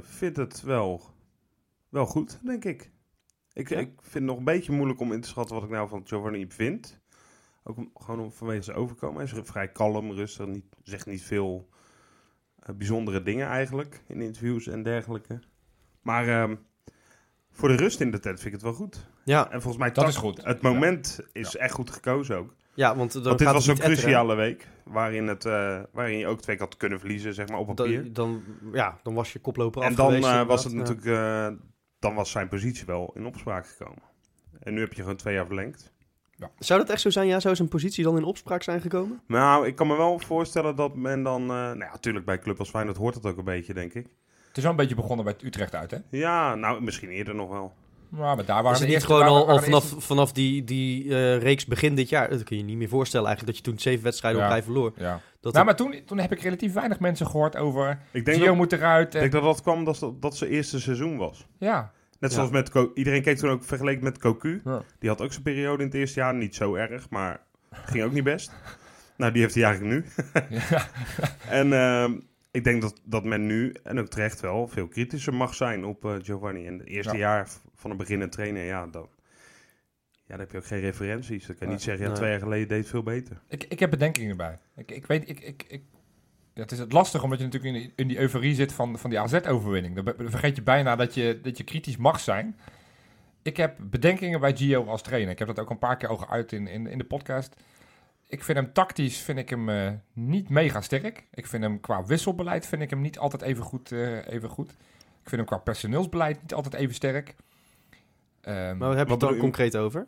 vind 0.00 0.36
het 0.36 0.62
wel, 0.62 1.00
wel 1.88 2.06
goed, 2.06 2.38
denk 2.44 2.64
ik. 2.64 2.90
Ik, 3.52 3.68
Ja? 3.68 3.78
ik 3.78 3.90
vind 4.00 4.14
het 4.14 4.22
nog 4.22 4.38
een 4.38 4.44
beetje 4.44 4.72
moeilijk 4.72 5.00
om 5.00 5.12
in 5.12 5.20
te 5.20 5.28
schatten 5.28 5.54
wat 5.54 5.64
ik 5.64 5.70
nou 5.70 5.88
van 5.88 6.06
Giovanni 6.06 6.46
vind. 6.48 7.00
Ook 7.64 7.76
om- 7.76 7.90
gewoon 7.94 8.20
om, 8.20 8.32
vanwege 8.32 8.62
zijn 8.62 8.76
overkomen. 8.76 9.26
Hij 9.28 9.38
is 9.40 9.48
vrij 9.50 9.68
kalm, 9.68 10.12
rustig, 10.12 10.46
niet, 10.46 10.64
zegt 10.82 11.06
niet 11.06 11.22
veel 11.22 11.68
bijzondere 12.76 13.22
dingen 13.22 13.46
eigenlijk 13.46 14.02
in 14.06 14.20
interviews 14.20 14.66
en 14.66 14.82
dergelijke. 14.82 15.40
Maar 16.06 16.28
ehm, 16.28 16.54
voor 17.50 17.68
de 17.68 17.76
rust 17.76 18.00
in 18.00 18.10
de 18.10 18.18
tent 18.18 18.40
vind 18.40 18.46
ik 18.46 18.52
het 18.52 18.62
wel 18.62 18.72
goed. 18.72 19.10
Ja, 19.24 19.44
En 19.50 19.62
volgens 19.62 19.82
mij 19.82 19.92
Dat 19.92 20.08
is 20.08 20.16
goed. 20.16 20.44
Het 20.44 20.60
moment 20.60 21.20
is 21.32 21.56
echt 21.56 21.72
goed 21.74 21.90
gekozen 21.90 22.36
ook. 22.38 22.54
ja 22.74 22.96
want, 22.96 23.12
dan 23.12 23.22
Want 23.22 23.38
dit 23.38 23.46
gaat 23.46 23.56
was 23.56 23.64
zo'n 23.64 23.74
etteren. 23.74 23.96
cruciale 23.96 24.34
week 24.34 24.68
waarin, 24.84 25.26
het, 25.26 25.44
eh, 25.44 25.80
waarin 25.92 26.18
je 26.18 26.26
ook 26.26 26.40
twee 26.40 26.56
keer 26.56 26.64
had 26.64 26.76
kunnen 26.76 26.98
verliezen, 27.00 27.34
zeg 27.34 27.48
maar, 27.48 27.58
op 27.58 27.66
papier. 27.74 28.02
Dan, 28.02 28.12
dan, 28.12 28.42
ja, 28.72 28.98
dan 29.02 29.14
was 29.14 29.32
je 29.32 29.38
koploper 29.38 29.82
En 29.82 29.88
af 29.88 29.94
dan 29.94 30.06
geweest, 30.06 30.28
eh, 30.28 30.46
was 30.46 30.64
het 30.64 30.72
natuurlijk, 30.72 31.06
eh, 31.06 31.48
dan 31.98 32.14
was 32.14 32.30
zijn 32.30 32.48
positie 32.48 32.86
wel 32.86 33.10
in 33.14 33.26
opspraak 33.26 33.66
gekomen. 33.66 34.02
En 34.60 34.74
nu 34.74 34.80
heb 34.80 34.92
je 34.92 35.00
gewoon 35.02 35.16
twee 35.16 35.34
jaar 35.34 35.46
verlengd. 35.46 35.94
Zou 36.58 36.80
dat 36.80 36.90
echt 36.90 37.00
zo 37.00 37.10
zijn? 37.10 37.26
Ja, 37.26 37.40
zou 37.40 37.56
zijn 37.56 37.68
positie 37.68 38.04
dan 38.04 38.16
in 38.16 38.24
opspraak 38.24 38.62
zijn 38.62 38.80
gekomen? 38.80 39.20
Nou, 39.26 39.66
ik 39.66 39.74
kan 39.74 39.86
me 39.86 39.96
wel 39.96 40.18
voorstellen 40.18 40.76
dat 40.76 40.96
men 40.96 41.22
dan, 41.22 41.40
eh, 41.42 41.48
nou 41.48 41.78
ja, 41.78 41.90
natuurlijk 41.90 42.24
bij 42.24 42.34
een 42.34 42.40
club 42.40 42.58
als 42.58 42.70
Feyenoord 42.70 42.96
hoort 42.96 43.14
het 43.14 43.26
ook 43.26 43.36
een 43.38 43.44
beetje, 43.44 43.74
denk 43.74 43.94
ik. 43.94 44.06
Het 44.56 44.64
is 44.64 44.70
wel 44.70 44.80
een 44.80 44.86
beetje 44.86 45.02
begonnen 45.02 45.24
bij 45.24 45.34
Utrecht 45.48 45.74
uit, 45.74 45.90
hè? 45.90 45.96
Ja, 46.10 46.54
nou, 46.54 46.82
misschien 46.82 47.08
eerder 47.08 47.34
nog 47.34 47.48
wel. 47.50 47.72
Maar, 48.08 48.36
maar 48.36 48.44
daar 48.44 48.62
waren 48.62 48.70
Is 48.72 48.78
het 48.78 48.86
niet 48.88 48.96
eerste- 48.96 49.12
gewoon 49.14 49.28
waren- 49.32 49.46
al, 49.46 49.62
vanaf, 49.62 49.82
eerste- 49.84 50.00
vanaf 50.00 50.32
die, 50.32 50.64
die 50.64 51.02
eh, 51.14 51.38
reeks 51.38 51.66
begin 51.66 51.94
dit 51.94 52.08
jaar? 52.08 52.30
Dat 52.30 52.42
kun 52.42 52.56
je 52.56 52.62
je 52.62 52.68
niet 52.68 52.76
meer 52.78 52.88
voorstellen 52.88 53.26
eigenlijk, 53.26 53.56
dat 53.56 53.64
je 53.66 53.70
toen 53.72 53.80
zeven 53.80 54.04
wedstrijden 54.04 54.40
Ja. 54.40 54.46
op 54.46 54.52
rij 54.52 54.62
verloor. 54.62 54.92
Ja. 54.96 55.20
Dat 55.40 55.52
Nou, 55.52 55.64
maar 55.64 55.76
toen, 55.76 56.02
toen 56.06 56.18
heb 56.18 56.32
ik 56.32 56.40
relatief 56.40 56.72
weinig 56.72 57.00
mensen 57.00 57.26
gehoord 57.26 57.56
over... 57.56 57.98
Ik 58.12 58.24
denk, 58.24 58.36
Gio 58.36 58.46
dat, 58.46 58.56
moet 58.56 58.72
eruit. 58.72 59.06
ik 59.08 59.14
En, 59.14 59.20
denk 59.20 59.32
dat 59.32 59.42
dat 59.42 59.62
kwam 59.62 59.84
dat 59.84 60.12
dat, 60.20 60.36
zijn 60.36 60.50
eerste 60.50 60.80
seizoen 60.80 61.16
was. 61.16 61.46
ja. 61.58 61.92
Net 62.20 62.30
Ja. 62.30 62.36
zoals 62.36 62.50
met, 62.50 62.70
Co- 62.70 62.90
iedereen 62.94 63.22
keek 63.22 63.36
toen 63.38 63.50
ook 63.50 63.64
vergeleken 63.64 64.04
met 64.04 64.18
Cocu. 64.18 64.60
Ja. 64.64 64.82
Die 64.98 65.08
had 65.08 65.20
ook 65.20 65.30
zijn 65.30 65.42
periode 65.42 65.78
in 65.82 65.88
het 65.88 65.96
eerste 65.98 66.20
jaar, 66.20 66.34
niet 66.34 66.54
zo 66.54 66.74
erg, 66.74 67.10
maar 67.10 67.40
ging 67.70 68.04
ook 68.04 68.12
niet 68.12 68.24
best. 68.24 68.52
Nou, 69.16 69.32
die 69.32 69.42
heeft 69.42 69.54
hij 69.54 69.64
eigenlijk 69.64 69.94
nu. 69.94 70.04
Ja. 70.70 70.86
En 71.48 71.72
ehm, 71.72 72.12
ik 72.56 72.64
denk 72.64 72.82
dat, 72.82 73.00
dat 73.04 73.24
men 73.24 73.46
nu, 73.46 73.74
en 73.82 73.98
ook 73.98 74.08
terecht 74.08 74.40
wel, 74.40 74.68
veel 74.68 74.88
kritischer 74.88 75.34
mag 75.34 75.54
zijn 75.54 75.84
op 75.84 76.04
eh, 76.04 76.14
Giovanni. 76.22 76.66
En 76.66 76.78
het 76.78 76.86
eerste 76.88 77.12
Ja. 77.12 77.18
jaar 77.18 77.48
van 77.74 77.90
een 77.90 77.96
beginnend 77.96 78.32
trainer, 78.32 78.64
ja, 78.64 78.86
dan, 78.86 79.08
ja, 80.12 80.18
dan 80.26 80.38
heb 80.38 80.50
je 80.50 80.58
ook 80.58 80.66
geen 80.66 80.80
referenties. 80.80 81.46
Dan 81.46 81.56
kan 81.56 81.66
je 81.66 81.72
niet 81.72 81.82
zeggen, 81.82 82.06
ja, 82.08 82.12
twee 82.12 82.30
jaar 82.30 82.38
geleden 82.38 82.68
deed 82.68 82.78
het 82.78 82.88
veel 82.88 83.02
beter. 83.02 83.40
Ik, 83.48 83.64
ik 83.64 83.80
heb 83.80 83.90
bedenkingen 83.90 84.30
erbij. 84.30 84.58
Ik, 84.76 84.90
ik 84.90 85.06
weet, 85.06 85.28
ik, 85.28 85.40
ik, 85.40 85.64
ik, 85.68 85.82
ja, 86.54 86.62
het 86.62 86.72
is 86.72 86.78
het 86.78 86.92
lastig 86.92 87.22
omdat 87.22 87.38
je 87.38 87.44
natuurlijk 87.44 87.74
in 87.74 87.80
die, 87.80 87.92
in 87.96 88.08
die 88.08 88.18
euforie 88.18 88.54
zit 88.54 88.72
van, 88.72 88.98
van 88.98 89.10
die 89.10 89.20
AZ-overwinning. 89.20 89.94
Dan 89.94 90.14
vergeet 90.30 90.56
je 90.56 90.62
bijna 90.62 90.96
dat 90.96 91.14
je, 91.14 91.40
dat 91.42 91.56
je 91.56 91.64
kritisch 91.64 91.96
mag 91.96 92.20
zijn. 92.20 92.56
Ik 93.42 93.56
heb 93.56 93.76
bedenkingen 93.80 94.40
bij 94.40 94.56
Gio 94.56 94.84
als 94.84 95.02
trainer. 95.02 95.30
Ik 95.30 95.38
heb 95.38 95.48
dat 95.48 95.58
ook 95.58 95.70
een 95.70 95.78
paar 95.78 95.96
keer 95.96 96.08
al 96.08 96.16
geuit 96.16 96.52
in, 96.52 96.66
in, 96.66 96.86
in 96.86 96.98
de 96.98 97.04
podcast. 97.04 97.56
Ik 98.28 98.44
vind 98.44 98.58
hem 98.58 98.72
tactisch 98.72 99.18
vind 99.18 99.38
ik 99.38 99.50
hem, 99.50 99.68
eh, 99.68 99.90
niet 100.12 100.48
mega 100.48 100.80
sterk. 100.80 101.26
Ik 101.34 101.46
vind 101.46 101.62
hem 101.62 101.80
qua 101.80 102.04
wisselbeleid 102.04 102.66
vind 102.66 102.82
ik 102.82 102.90
hem 102.90 103.00
niet 103.00 103.18
altijd 103.18 103.42
even 103.42 103.64
goed. 103.64 103.92
eh, 103.92 104.26
even 104.28 104.48
goed. 104.48 104.70
Ik 105.22 105.28
vind 105.32 105.36
hem 105.36 105.44
qua 105.44 105.58
personeelsbeleid 105.58 106.42
niet 106.42 106.54
altijd 106.54 106.74
even 106.74 106.94
sterk. 106.94 107.34
Ehm, 108.40 108.54
maar 108.76 108.88
waar 108.88 108.96
heb 108.96 109.06
je 109.06 109.12
Wat 109.12 109.20
het 109.20 109.30
dan 109.30 109.38
concreet 109.38 109.76
over? 109.76 110.04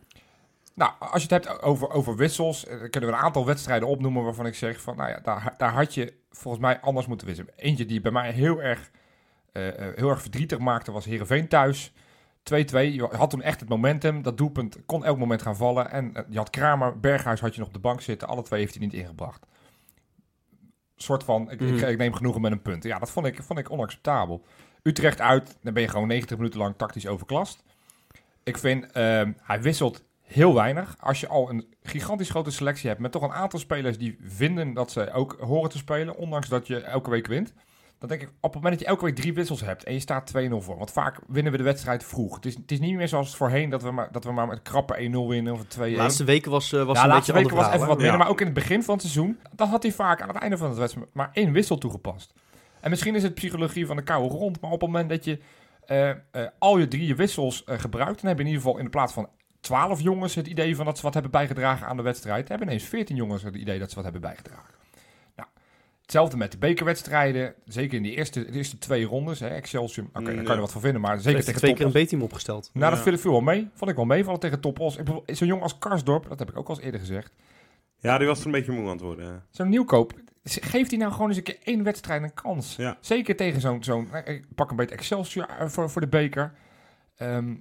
nou, 0.74 0.92
als 0.98 1.22
je 1.22 1.34
het 1.34 1.44
hebt 1.44 1.62
over, 1.62 1.90
over 1.90 2.16
wissels, 2.16 2.66
eh, 2.66 2.78
dan 2.80 2.90
kunnen 2.90 3.10
we 3.10 3.16
een 3.16 3.22
aantal 3.22 3.46
wedstrijden 3.46 3.88
opnoemen 3.88 4.24
waarvan 4.24 4.46
ik 4.46 4.54
zeg 4.54 4.80
van, 4.80 4.96
nou 4.96 5.10
ja, 5.10 5.20
daar, 5.20 5.54
daar 5.56 5.72
had 5.72 5.94
je 5.94 6.12
volgens 6.30 6.62
mij 6.62 6.80
anders 6.80 7.06
moeten 7.06 7.26
wisselen. 7.26 7.52
Eentje 7.56 7.86
die 7.86 8.00
bij 8.00 8.12
mij 8.12 8.30
heel 8.32 8.62
erg, 8.62 8.90
eh, 9.52 9.68
eh, 9.88 9.96
heel 9.96 10.08
erg 10.10 10.20
verdrietig 10.20 10.58
maakte 10.58 10.92
was 10.92 11.04
Heerenveen 11.04 11.48
thuis. 11.48 11.92
2-2, 12.42 12.92
je 12.92 13.08
had 13.12 13.30
toen 13.30 13.42
echt 13.42 13.60
het 13.60 13.68
momentum, 13.68 14.22
dat 14.22 14.36
doelpunt 14.38 14.76
kon 14.86 15.04
elk 15.04 15.18
moment 15.18 15.42
gaan 15.42 15.56
vallen. 15.56 15.90
En 15.90 16.14
eh, 16.14 16.22
je 16.28 16.38
had 16.38 16.50
Kramer, 16.50 17.00
Berghuis 17.00 17.40
had 17.40 17.52
je 17.52 17.58
nog 17.58 17.68
op 17.68 17.74
de 17.74 17.80
bank 17.80 18.00
zitten, 18.00 18.28
alle 18.28 18.42
twee 18.42 18.60
heeft 18.60 18.74
hij 18.74 18.84
niet 18.84 18.94
ingebracht. 18.94 19.46
soort 20.96 21.24
van, 21.24 21.50
ik, 21.50 21.60
ik, 21.60 21.70
Mhm. 21.74 21.84
ik 21.84 21.98
neem 21.98 22.14
genoegen 22.14 22.40
met 22.40 22.52
een 22.52 22.62
punt. 22.62 22.82
Ja, 22.84 22.98
dat 22.98 23.10
vond 23.10 23.26
ik, 23.26 23.42
vond 23.42 23.58
ik 23.58 23.70
onacceptabel. 23.70 24.44
Utrecht 24.82 25.20
uit, 25.20 25.56
dan 25.62 25.72
ben 25.72 25.82
je 25.82 25.88
gewoon 25.88 26.08
90 26.08 26.36
minuten 26.36 26.58
lang 26.60 26.74
tactisch 26.76 27.06
overklast. 27.06 27.64
Ik 28.42 28.58
vind, 28.58 28.92
ehm, 28.92 29.32
hij 29.42 29.62
wisselt 29.62 30.04
heel 30.22 30.54
weinig. 30.54 30.96
Als 31.00 31.20
je 31.20 31.28
al 31.28 31.50
een 31.50 31.74
gigantisch 31.82 32.30
grote 32.30 32.50
selectie 32.50 32.88
hebt 32.88 33.00
met 33.00 33.12
toch 33.12 33.22
een 33.22 33.32
aantal 33.32 33.58
spelers 33.58 33.98
die 33.98 34.18
vinden 34.22 34.72
dat 34.74 34.90
ze 34.90 35.12
ook 35.12 35.36
horen 35.40 35.70
te 35.70 35.78
spelen, 35.78 36.16
ondanks 36.16 36.48
dat 36.48 36.66
je 36.66 36.80
elke 36.80 37.10
week 37.10 37.26
wint. 37.26 37.54
Dan 37.98 38.08
denk 38.08 38.22
ik, 38.22 38.28
op 38.28 38.42
het 38.42 38.54
moment 38.54 38.72
dat 38.72 38.80
je 38.80 38.86
elke 38.86 39.04
week 39.04 39.14
drie 39.14 39.34
wissels 39.34 39.60
hebt 39.60 39.84
en 39.84 39.92
je 39.92 40.00
staat 40.00 40.32
2-0 40.36 40.50
voor. 40.56 40.78
Want 40.78 40.90
vaak 40.90 41.18
winnen 41.26 41.52
we 41.52 41.58
de 41.58 41.64
wedstrijd 41.64 42.04
vroeg. 42.04 42.34
Het 42.34 42.46
is, 42.46 42.54
het 42.54 42.72
is 42.72 42.80
niet 42.80 42.94
meer 42.94 43.08
zoals 43.08 43.36
voorheen 43.36 43.70
dat 43.70 43.82
we 43.82 43.90
maar, 43.90 44.12
dat 44.12 44.24
we 44.24 44.32
maar 44.32 44.46
met 44.46 44.62
krappe 44.62 44.94
1-0 44.94 45.00
winnen 45.28 45.52
of 45.52 45.60
een 45.60 45.66
2-1. 45.66 45.78
De 45.78 45.90
laatste 45.90 46.24
weken 46.24 46.50
was, 46.50 46.72
eh, 46.72 46.84
was 46.84 46.96
ja, 46.96 47.02
een 47.02 47.08
laatste 47.08 47.32
beetje 47.32 47.48
weken 47.48 47.64
was 47.64 47.74
even 47.74 47.86
wat 47.86 47.98
minder. 47.98 48.18
Maar 48.18 48.28
ook 48.28 48.40
in 48.40 48.46
het 48.46 48.54
begin 48.54 48.82
van 48.82 48.94
het 48.94 49.02
seizoen, 49.02 49.38
dan 49.54 49.68
had 49.68 49.82
hij 49.82 49.92
vaak 49.92 50.22
aan 50.22 50.28
het 50.28 50.36
einde 50.36 50.56
van 50.56 50.68
het 50.68 50.78
wedstrijd 50.78 51.14
maar 51.14 51.30
één 51.32 51.52
wissel 51.52 51.78
toegepast. 51.78 52.34
En 52.80 52.90
misschien 52.90 53.14
is 53.14 53.22
het 53.22 53.34
psychologie 53.34 53.86
van 53.86 53.96
de 53.96 54.02
koude 54.02 54.34
grond, 54.34 54.60
maar 54.60 54.70
op 54.70 54.80
het 54.80 54.90
moment 54.90 55.08
dat 55.08 55.24
je 55.24 55.38
eh, 55.86 56.10
eh, 56.10 56.16
al 56.58 56.78
je 56.78 56.88
drie 56.88 57.06
je 57.06 57.14
wissels 57.14 57.62
gebruikt, 57.66 58.20
dan 58.20 58.28
heb 58.28 58.38
je 58.38 58.44
in 58.44 58.50
ieder 58.50 58.62
geval 58.62 58.78
in 58.78 58.84
de 58.84 58.90
plaats 58.90 59.12
van 59.12 59.28
12 59.60 60.00
jongens 60.00 60.34
het 60.34 60.46
idee 60.46 60.76
van 60.76 60.84
dat 60.84 60.96
ze 60.96 61.02
wat 61.02 61.12
hebben 61.12 61.32
bijgedragen 61.32 61.86
aan 61.86 61.96
de 61.96 62.02
wedstrijd, 62.02 62.48
hebben 62.48 62.66
ineens 62.66 62.84
14 62.84 63.16
jongens 63.16 63.42
het 63.42 63.54
idee 63.54 63.78
dat 63.78 63.88
ze 63.88 63.94
wat 63.94 64.04
hebben 64.04 64.22
bijgedragen. 64.22 64.74
Hetzelfde 66.08 66.36
met 66.36 66.52
de 66.52 66.58
bekerwedstrijden, 66.58 67.54
zeker 67.64 67.96
in 67.96 68.02
die 68.02 68.16
eerste, 68.16 68.44
de 68.44 68.52
eerste 68.52 68.78
twee 68.78 69.04
rondes. 69.04 69.40
Hè, 69.40 69.48
Excelsior, 69.48 70.06
oké, 70.12 70.34
daar 70.34 70.44
kan 70.44 70.54
je 70.54 70.60
wat 70.60 70.72
van 70.72 70.80
vinden, 70.80 71.00
maar 71.00 71.20
zeker 71.20 71.44
tegen 71.44 71.60
twee 71.60 71.74
keer 71.74 71.86
een 71.94 72.04
B-team 72.04 72.22
opgesteld. 72.22 72.70
nou, 72.72 72.94
dat 72.94 73.02
viel, 73.02 73.18
viel 73.18 73.30
wel 73.30 73.40
mee. 73.40 73.68
Vond 73.74 73.90
ik 73.90 73.96
wel 73.96 74.04
meevallen 74.04 74.40
tegen 74.40 74.60
Top 74.60 74.80
Os. 74.80 74.96
Ik 74.96 75.04
bedoel, 75.04 75.22
Zo'n 75.26 75.46
jongen 75.46 75.62
als 75.62 75.78
Karsdorp, 75.78 76.28
dat 76.28 76.38
heb 76.38 76.50
ik 76.50 76.56
ook 76.56 76.68
al 76.68 76.74
eens 76.74 76.84
eerder 76.84 77.00
gezegd. 77.00 77.32
Ja, 77.98 78.18
die 78.18 78.26
was 78.26 78.40
er 78.40 78.46
een 78.46 78.52
beetje 78.52 78.72
moe 78.72 78.84
aan 78.84 78.90
het 78.90 79.00
worden. 79.00 79.44
Zo'n 79.50 79.68
nieuwkoop, 79.68 80.12
geeft 80.44 80.90
hij 80.90 80.98
nou 80.98 81.12
gewoon 81.12 81.28
eens 81.28 81.36
een 81.36 81.42
keer 81.42 81.58
één 81.64 81.82
wedstrijd 81.82 82.22
een 82.22 82.34
kans. 82.34 82.76
Ja. 82.76 82.96
Zeker 83.00 83.36
tegen 83.36 83.60
zo'n, 83.60 83.84
zo'n 83.84 84.12
eh, 84.12 84.34
ik 84.34 84.44
pak 84.54 84.70
een 84.70 84.76
beetje 84.76 84.94
Excelsior 84.94 85.48
eh, 85.48 85.68
voor, 85.68 85.90
voor 85.90 86.00
de 86.00 86.08
beker. 86.08 86.52
Ehm, 87.16 87.54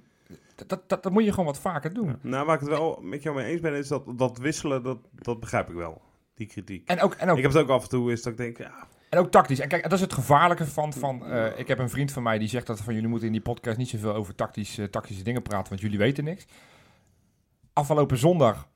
dat, 0.66 0.82
dat, 0.86 1.02
dat 1.02 1.12
moet 1.12 1.24
je 1.24 1.30
gewoon 1.30 1.46
wat 1.46 1.58
vaker 1.58 1.94
doen. 1.94 2.16
Nou, 2.20 2.46
waar 2.46 2.54
ik 2.54 2.60
het 2.60 2.70
wel 2.70 2.98
met 3.02 3.22
jou 3.22 3.36
mee 3.36 3.46
eens 3.46 3.60
ben, 3.60 3.74
is 3.74 3.88
dat, 3.88 4.18
dat 4.18 4.38
wisselen, 4.38 4.82
dat, 4.82 4.98
dat 5.12 5.40
begrijp 5.40 5.68
ik 5.68 5.74
wel. 5.74 6.06
Die 6.38 6.46
kritiek. 6.46 6.88
En 6.88 7.00
ook, 7.00 7.14
en 7.14 7.30
ook 7.30 7.36
Ik 7.36 7.42
heb 7.42 7.52
het 7.52 7.62
ook 7.62 7.68
af 7.68 7.82
en 7.82 7.88
toe, 7.88 8.12
is 8.12 8.22
dat 8.22 8.32
ik 8.32 8.38
denk, 8.38 8.58
ja, 8.58 8.86
En 9.10 9.18
ook 9.18 9.30
tactisch. 9.30 9.58
En 9.58 9.68
kijk, 9.68 9.82
dat 9.82 9.92
is 9.92 10.00
het 10.00 10.12
gevaarlijke 10.12 10.66
van... 10.66 10.92
van 10.92 11.26
eh, 11.26 11.58
ik 11.58 11.68
heb 11.68 11.78
een 11.78 11.90
vriend 11.90 12.12
van 12.12 12.22
mij 12.22 12.38
die 12.38 12.48
zegt 12.48 12.66
dat 12.66 12.80
van 12.80 12.94
jullie 12.94 13.08
moeten 13.08 13.26
in 13.26 13.32
die 13.32 13.42
podcast 13.42 13.78
niet 13.78 13.88
zoveel 13.88 14.14
over 14.14 14.34
tactisch, 14.34 14.78
eh, 14.78 14.84
tactische 14.84 15.22
dingen 15.22 15.42
praten, 15.42 15.68
want 15.68 15.80
jullie 15.80 15.98
weten 15.98 16.24
niks. 16.24 16.46
Afgelopen 17.72 18.18
zondag, 18.18 18.68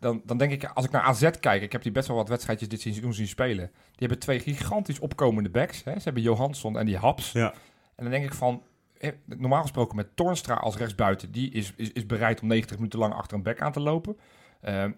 dan, 0.00 0.22
dan 0.24 0.38
denk 0.38 0.52
ik, 0.52 0.64
als 0.64 0.84
ik 0.84 0.90
naar 0.90 1.02
AZ 1.02 1.30
kijk, 1.40 1.62
ik 1.62 1.72
heb 1.72 1.82
die 1.82 1.92
best 1.92 2.08
wel 2.08 2.16
wat 2.16 2.28
wedstrijdjes 2.28 2.68
dit 2.68 2.80
seizoen 2.80 3.14
zien 3.14 3.28
spelen. 3.28 3.70
Die 3.74 3.98
hebben 3.98 4.18
twee 4.18 4.40
gigantisch 4.40 4.98
opkomende 4.98 5.50
backs. 5.50 5.84
Hè? 5.84 5.92
Ze 5.92 6.04
hebben 6.04 6.22
Johansson 6.22 6.78
en 6.78 6.86
die 6.86 6.96
Haps. 6.96 7.32
Ja. 7.32 7.52
En 7.94 8.04
dan 8.04 8.10
denk 8.10 8.24
ik 8.24 8.34
van, 8.34 8.62
eh, 8.98 9.12
normaal 9.24 9.62
gesproken 9.62 9.96
met 9.96 10.16
Tornstra 10.16 10.54
als 10.54 10.76
rechtsbuiten, 10.76 11.32
die 11.32 11.50
is, 11.50 11.72
is, 11.76 11.92
is 11.92 12.06
bereid 12.06 12.40
om 12.40 12.48
90 12.48 12.76
minuten 12.76 12.98
lang 12.98 13.14
achter 13.14 13.36
een 13.36 13.42
back 13.42 13.60
aan 13.60 13.72
te 13.72 13.80
lopen. 13.80 14.16
Ehm, 14.60 14.92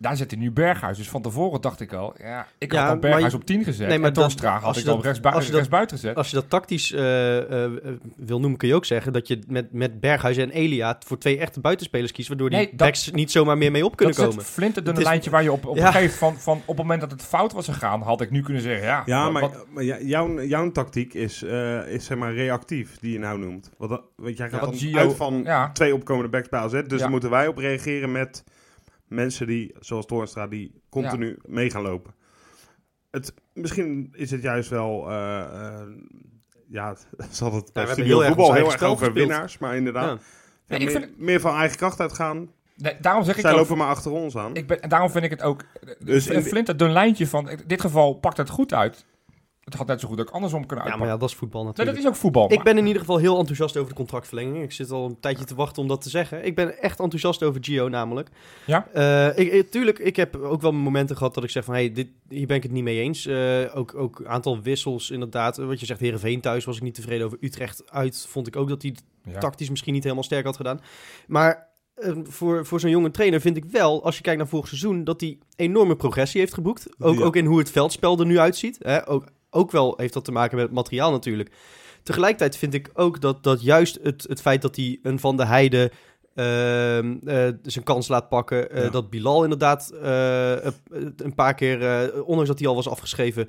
daar 0.00 0.16
zit 0.16 0.30
hij 0.30 0.40
nu 0.40 0.50
Berghuis. 0.50 0.96
Dus 0.96 1.08
van 1.08 1.22
tevoren 1.22 1.60
dacht 1.60 1.80
ik 1.80 1.92
al, 1.92 2.14
ja, 2.18 2.46
ik 2.58 2.72
Ja, 2.72 2.78
had 2.78 2.86
al 2.86 2.92
maar 2.92 3.00
Berghuis 3.10 3.32
je- 3.32 3.38
op 3.38 3.44
10 3.44 3.64
gezet. 3.64 3.88
Nee, 3.88 3.98
maar 3.98 4.08
en 4.08 4.14
dat- 4.14 4.24
als 4.24 4.34
had 4.34 4.74
je 4.74 4.80
ik 4.80 4.86
dat- 4.86 5.04
rechtsbuiten 5.04 5.96
gezet. 5.98 6.16
Als 6.16 6.28
je 6.30 6.34
dat 6.36 6.50
tactisch 6.50 6.92
eh, 6.92 7.36
eh, 7.38 7.64
eh, 7.64 7.70
wil 8.16 8.40
noemen, 8.40 8.58
kun 8.58 8.68
je 8.68 8.74
ook 8.74 8.84
zeggen 8.84 9.12
dat 9.12 9.28
je 9.28 9.38
met, 9.48 9.72
met 9.72 10.00
Berghuis 10.00 10.36
en 10.36 10.50
Elia 10.50 10.96
voor 11.06 11.18
twee 11.18 11.38
echte 11.38 11.60
buitenspelers 11.60 12.12
kiest, 12.12 12.28
waardoor 12.28 12.48
die 12.50 12.58
Nee, 12.58 12.68
dat- 12.68 12.76
backs 12.76 13.10
niet 13.10 13.30
zomaar 13.30 13.58
meer 13.58 13.70
mee 13.70 13.84
op 13.84 13.96
kunnen 13.96 14.14
dat 14.16 14.24
is 14.24 14.30
komen. 14.30 14.44
het 14.84 14.98
is- 14.98 15.04
lijntje 15.04 15.30
waar 15.30 15.42
je 15.42 15.52
op, 15.52 15.66
op 15.66 15.76
Ja. 15.76 15.90
geeft 15.92 16.14
van, 16.14 16.36
van 16.38 16.56
op 16.56 16.66
het 16.66 16.76
moment 16.76 17.00
dat 17.00 17.10
het 17.10 17.22
fout 17.22 17.52
was 17.52 17.64
gegaan, 17.68 18.02
had 18.02 18.20
ik 18.20 18.30
nu 18.30 18.42
kunnen 18.42 18.62
zeggen, 18.62 18.86
ja, 18.86 19.02
Ja, 19.06 19.22
wat- 19.22 19.32
maar, 19.32 19.42
wat- 19.42 19.66
maar 19.74 19.84
ja, 19.84 19.96
jouw, 20.00 20.42
jouw 20.42 20.70
tactiek 20.70 21.14
is, 21.14 21.42
eh, 21.42 21.86
is 21.88 22.04
zeg 22.04 22.18
maar 22.18 22.34
reactief, 22.34 22.98
die 23.00 23.12
je 23.12 23.18
nou 23.18 23.38
noemt. 23.38 23.70
Want, 23.78 24.00
want 24.16 24.36
jij 24.36 24.48
gaat 24.50 24.60
wat 24.60 24.70
dan 24.70 24.78
Gio- 24.78 24.98
uit 24.98 25.14
van 25.14 25.40
ja. 25.44 25.70
twee 25.72 25.94
opkomende 25.94 26.28
backs 26.30 26.48
bij 26.48 26.60
AZ. 26.60 26.72
Dus 26.72 26.82
Ja. 26.88 26.96
dan 26.96 27.10
moeten 27.10 27.30
wij 27.30 27.46
op 27.46 27.56
reageren 27.58 28.12
met 28.12 28.44
mensen 29.10 29.46
die, 29.46 29.74
zoals 29.80 30.06
Toornstra, 30.06 30.46
die 30.46 30.82
continu 30.88 31.38
mee 31.44 31.70
gaan 31.70 31.82
lopen. 31.82 32.14
Het, 33.10 33.34
misschien 33.52 34.08
is 34.12 34.30
het 34.30 34.42
juist 34.42 34.70
wel... 34.70 35.10
eh, 35.10 35.40
eh, 35.40 35.86
ja, 36.68 36.96
zal 37.30 37.52
het 37.54 37.72
bij 37.72 37.84
hebben 37.84 37.92
studio 37.92 38.10
heel 38.20 38.24
erg 38.24 38.28
voetbal 38.34 38.54
heel 38.54 38.72
erg 38.72 38.82
over 38.82 39.12
winnaars. 39.12 39.58
Maar 39.58 39.76
inderdaad, 39.76 40.04
Ja. 40.20 40.24
ja, 40.66 40.76
Nee, 40.76 40.86
meer, 40.86 41.00
vind- 41.00 41.18
meer 41.18 41.40
van 41.40 41.54
eigen 41.56 41.76
kracht 41.76 42.00
uitgaan. 42.00 42.50
Nee, 42.76 42.96
daarom 43.00 43.24
zeg 43.24 43.34
ik 43.34 43.40
Zij 43.40 43.50
ook, 43.52 43.56
lopen 43.58 43.76
maar 43.76 43.88
achter 43.88 44.10
ons 44.10 44.36
aan. 44.36 44.54
ik 44.54 44.66
ben, 44.66 44.82
en 44.82 44.88
daarom 44.88 45.10
vind 45.10 45.24
ik 45.24 45.30
het 45.30 45.42
ook, 45.42 45.64
Dus 45.98 46.28
een 46.28 46.34
in- 46.34 46.42
flinterdun 46.42 46.92
lijntje 46.92 47.26
van, 47.26 47.48
in 47.48 47.60
dit 47.66 47.80
geval 47.80 48.14
pakt 48.14 48.36
het 48.36 48.48
goed 48.50 48.74
uit. 48.74 49.04
Het 49.70 49.78
had 49.78 49.86
net 49.88 50.00
zo 50.00 50.08
goed 50.08 50.20
ook 50.20 50.30
andersom 50.30 50.66
kunnen 50.66 50.86
Ja, 50.86 50.96
maar 50.96 51.08
ja, 51.08 51.16
dat 51.16 51.28
is 51.28 51.34
voetbal 51.34 51.60
nee, 51.60 51.70
natuurlijk. 51.70 51.96
dat 51.96 52.06
is 52.06 52.12
ook 52.12 52.20
voetbal. 52.22 52.44
Ik 52.50 52.54
maar- 52.54 52.64
ben 52.64 52.78
in 52.78 52.86
ieder 52.86 53.00
geval 53.00 53.16
heel 53.16 53.38
enthousiast 53.38 53.76
over 53.76 53.88
de 53.88 53.94
contractverlenging. 53.94 54.62
Ik 54.62 54.72
zit 54.72 54.90
al 54.90 55.06
een 55.06 55.20
tijdje 55.20 55.44
te 55.44 55.54
wachten 55.54 55.82
om 55.82 55.88
dat 55.88 56.00
te 56.02 56.08
zeggen. 56.10 56.44
Ik 56.44 56.54
ben 56.54 56.78
echt 56.82 57.00
enthousiast 57.00 57.42
over 57.42 57.64
Gio 57.64 57.88
namelijk. 57.88 58.28
Ja? 58.66 58.88
Eh, 58.92 59.38
ik, 59.38 59.52
ik- 59.52 59.70
tuurlijk, 59.70 59.98
ik 59.98 60.16
heb 60.16 60.36
ook 60.36 60.60
wel 60.60 60.72
momenten 60.72 61.16
gehad 61.16 61.34
dat 61.34 61.44
ik 61.44 61.50
zeg 61.50 61.64
van... 61.64 61.74
Hey, 61.74 61.92
dit, 61.92 62.08
hier 62.28 62.46
ben 62.46 62.56
ik 62.56 62.62
het 62.62 62.72
niet 62.72 62.84
mee 62.84 63.00
eens. 63.00 63.26
Eh, 63.26 63.60
ook, 63.74 63.94
ook 63.94 64.18
een 64.18 64.28
aantal 64.28 64.60
wissels 64.62 65.10
inderdaad. 65.10 65.58
Eh, 65.58 65.66
Wat 65.66 65.80
je 65.80 65.86
zegt, 65.86 66.00
Heerenveen 66.00 66.40
thuis 66.40 66.64
was 66.64 66.76
ik 66.76 66.82
niet 66.82 66.94
tevreden 66.94 67.26
over. 67.26 67.38
Utrecht 67.40 67.90
uit 67.90 68.26
vond 68.28 68.46
ik 68.46 68.56
ook 68.56 68.68
dat 68.68 68.82
hij 68.82 68.94
Ja. 69.24 69.38
tactisch 69.38 69.70
misschien 69.70 69.92
niet 69.92 70.02
helemaal 70.02 70.24
sterk 70.24 70.44
had 70.44 70.56
gedaan. 70.56 70.80
Maar 71.26 71.68
eh, 71.94 72.12
voor, 72.22 72.66
voor 72.66 72.80
zo'n 72.80 72.90
jonge 72.90 73.10
trainer 73.10 73.40
vind 73.40 73.56
ik 73.56 73.64
wel, 73.64 74.04
als 74.04 74.16
je 74.16 74.22
kijkt 74.22 74.38
naar 74.38 74.48
vorig 74.48 74.68
seizoen, 74.68 75.04
dat 75.04 75.20
hij 75.20 75.38
enorme 75.56 75.96
progressie 75.96 76.40
heeft 76.40 76.54
geboekt. 76.54 76.86
Ook, 76.98 77.18
Ja. 77.18 77.24
ook 77.24 77.36
in 77.36 77.44
hoe 77.46 77.58
het 77.58 77.70
veldspel 77.70 78.18
er 78.18 78.26
nu 78.26 78.38
uitziet. 78.38 78.76
Hè? 78.82 79.08
Ook, 79.08 79.24
ook 79.50 79.70
wel 79.70 79.94
heeft 79.96 80.12
dat 80.12 80.24
te 80.24 80.32
maken 80.32 80.56
met 80.56 80.64
het 80.64 80.74
materiaal 80.74 81.10
natuurlijk. 81.10 81.50
Tegelijkertijd 82.02 82.56
vind 82.56 82.74
ik 82.74 82.90
ook 82.94 83.20
dat, 83.20 83.42
dat 83.42 83.62
juist 83.62 83.98
het, 84.02 84.24
het 84.28 84.40
feit 84.40 84.62
dat 84.62 84.76
hij 84.76 84.98
een 85.02 85.18
Van 85.18 85.36
de 85.36 85.46
Heide 85.46 85.90
ehm, 86.34 87.16
eh, 87.24 87.48
zijn 87.62 87.84
kans 87.84 88.08
laat 88.08 88.28
pakken. 88.28 88.70
eh, 88.70 88.82
Ja. 88.82 88.90
Dat 88.90 89.10
Bilal 89.10 89.42
inderdaad 89.42 89.90
eh, 90.02 90.52
een 91.16 91.34
paar 91.34 91.54
keer, 91.54 91.78
ondanks 92.24 92.48
dat 92.48 92.58
hij 92.58 92.68
al 92.68 92.74
was 92.74 92.88
afgeschreven, 92.88 93.48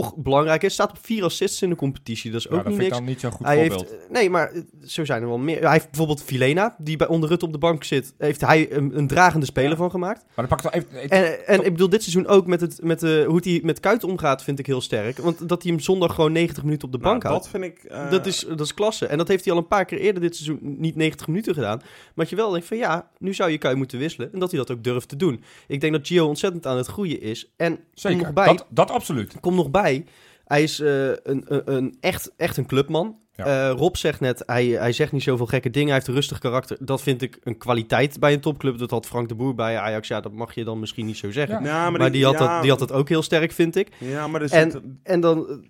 toch 0.00 0.14
belangrijk 0.16 0.62
is. 0.62 0.72
Staat 0.72 0.90
op 0.90 0.98
vier 1.02 1.24
assists 1.24 1.62
in 1.62 1.68
de 1.70 1.76
competitie. 1.76 2.30
Dat 2.30 2.40
is 2.40 2.46
Ja, 2.50 2.56
ook 2.56 2.64
dat 2.64 2.72
niet 2.72 2.76
vind 2.76 2.88
niks. 2.88 2.98
ik 2.98 3.04
dan 3.04 3.12
niet 3.12 3.20
zo'n 3.20 3.30
goed 3.30 3.46
Hij 3.46 3.56
voorbeeld. 3.58 3.90
heeft, 3.90 4.10
nee, 4.10 4.30
maar 4.30 4.50
eh, 4.52 4.60
zo 4.84 5.04
zijn 5.04 5.22
er 5.22 5.28
wel 5.28 5.38
meer. 5.38 5.60
Hij 5.62 5.72
heeft 5.72 5.86
bijvoorbeeld 5.86 6.22
Filena, 6.22 6.74
die 6.78 6.96
bij 6.96 7.06
onder 7.06 7.28
Rutte 7.28 7.44
op 7.46 7.52
de 7.52 7.58
bank 7.58 7.84
zit, 7.84 8.14
heeft 8.18 8.40
hij 8.40 8.72
een, 8.72 8.98
een 8.98 9.06
dragende 9.06 9.46
speler 9.46 9.70
Ja. 9.70 9.76
van 9.76 9.90
gemaakt. 9.90 10.22
Maar 10.34 10.46
dan 10.48 10.58
pakt 10.58 10.62
wel 10.62 10.72
even... 10.72 11.10
En, 11.10 11.46
en 11.46 11.64
ik 11.64 11.72
bedoel, 11.72 11.88
dit 11.88 12.02
seizoen 12.02 12.26
ook 12.26 12.46
met, 12.46 12.60
het, 12.60 12.78
met 12.82 13.00
de, 13.00 13.24
hoe 13.28 13.40
hij 13.42 13.60
met 13.62 13.80
Kuit 13.80 14.04
omgaat, 14.04 14.42
vind 14.42 14.58
ik 14.58 14.66
heel 14.66 14.80
sterk. 14.80 15.18
Want 15.18 15.48
dat 15.48 15.62
hij 15.62 15.72
hem 15.72 15.80
zondag 15.80 16.14
gewoon 16.14 16.32
90 16.32 16.62
minuten 16.62 16.86
op 16.86 16.92
de 16.92 16.98
Nou, 16.98 17.10
bank 17.10 17.22
houdt. 17.22 17.42
dat 17.42 17.50
vind 17.52 17.64
ik... 17.64 17.84
eh, 17.84 18.10
Dat 18.10 18.26
is, 18.26 18.44
dat 18.48 18.60
is 18.60 18.74
klasse. 18.74 19.06
En 19.06 19.18
dat 19.18 19.28
heeft 19.28 19.44
hij 19.44 19.52
al 19.54 19.58
een 19.58 19.66
paar 19.68 19.84
keer 19.84 19.98
eerder 19.98 20.22
dit 20.22 20.36
seizoen 20.36 20.58
niet 20.62 20.96
90 20.96 21.26
minuten 21.26 21.54
gedaan. 21.54 21.78
Maar 21.78 21.88
dat 22.14 22.28
je 22.30 22.36
wel 22.36 22.50
denkt 22.50 22.66
van 22.66 22.76
ja, 22.76 23.10
nu 23.18 23.34
zou 23.34 23.50
je 23.50 23.58
Kuit 23.58 23.76
moeten 23.76 23.98
wisselen. 23.98 24.32
En 24.32 24.38
dat 24.38 24.50
hij 24.50 24.58
dat 24.60 24.70
ook 24.70 24.84
durft 24.84 25.08
te 25.08 25.16
doen. 25.16 25.42
Ik 25.68 25.80
denk 25.80 25.92
dat 25.92 26.06
Gio 26.06 26.26
ontzettend 26.26 26.66
aan 26.66 26.76
het 26.76 26.86
groeien 26.86 27.20
is. 27.20 27.52
En 27.56 27.74
kom 27.74 27.84
Zeker, 27.94 28.18
nog 28.22 28.32
bij, 28.32 28.46
dat, 28.46 28.66
dat 28.68 28.90
absoluut. 28.90 29.34
kom 29.40 29.54
nog 29.54 29.70
bij. 29.70 29.85
Hij 30.44 30.62
is 30.62 30.80
eh, 30.80 31.06
een, 31.08 31.18
een, 31.22 31.62
een 31.74 31.96
echt, 32.00 32.32
echt 32.36 32.56
een 32.56 32.66
clubman. 32.66 33.18
Ja. 33.32 33.44
Eh, 33.70 33.76
Rob 33.76 33.94
zegt 33.94 34.20
net, 34.20 34.42
hij, 34.46 34.66
hij 34.66 34.92
zegt 34.92 35.12
niet 35.12 35.22
zoveel 35.22 35.46
gekke 35.46 35.70
dingen. 35.70 35.86
Hij 35.86 35.94
heeft 35.96 36.06
een 36.08 36.14
rustig 36.14 36.38
karakter. 36.38 36.76
Dat 36.80 37.02
vind 37.02 37.22
ik 37.22 37.38
een 37.42 37.58
kwaliteit 37.58 38.20
bij 38.20 38.32
een 38.32 38.40
topclub. 38.40 38.78
Dat 38.78 38.90
had 38.90 39.06
Frank 39.06 39.28
de 39.28 39.34
Boer 39.34 39.54
bij 39.54 39.78
Ajax. 39.78 40.08
Ja, 40.08 40.20
dat 40.20 40.32
mag 40.32 40.54
je 40.54 40.64
dan 40.64 40.80
misschien 40.80 41.06
niet 41.06 41.16
zo 41.16 41.30
zeggen. 41.30 41.62
Ja. 41.62 41.84
Ja, 41.84 41.90
Maar 41.90 42.12
die 42.12 42.24
had, 42.24 42.38
ja, 42.38 42.38
dat, 42.38 42.60
die 42.60 42.70
had 42.70 42.78
dat 42.78 42.92
ook 42.92 43.08
heel 43.08 43.22
sterk, 43.22 43.52
vind 43.52 43.76
ik. 43.76 43.88
Ja, 43.98 44.26
maar 44.28 44.42
er 44.42 44.52
En- 44.52 44.70
zit... 44.70 44.82
En 45.02 45.20
dan, 45.20 45.64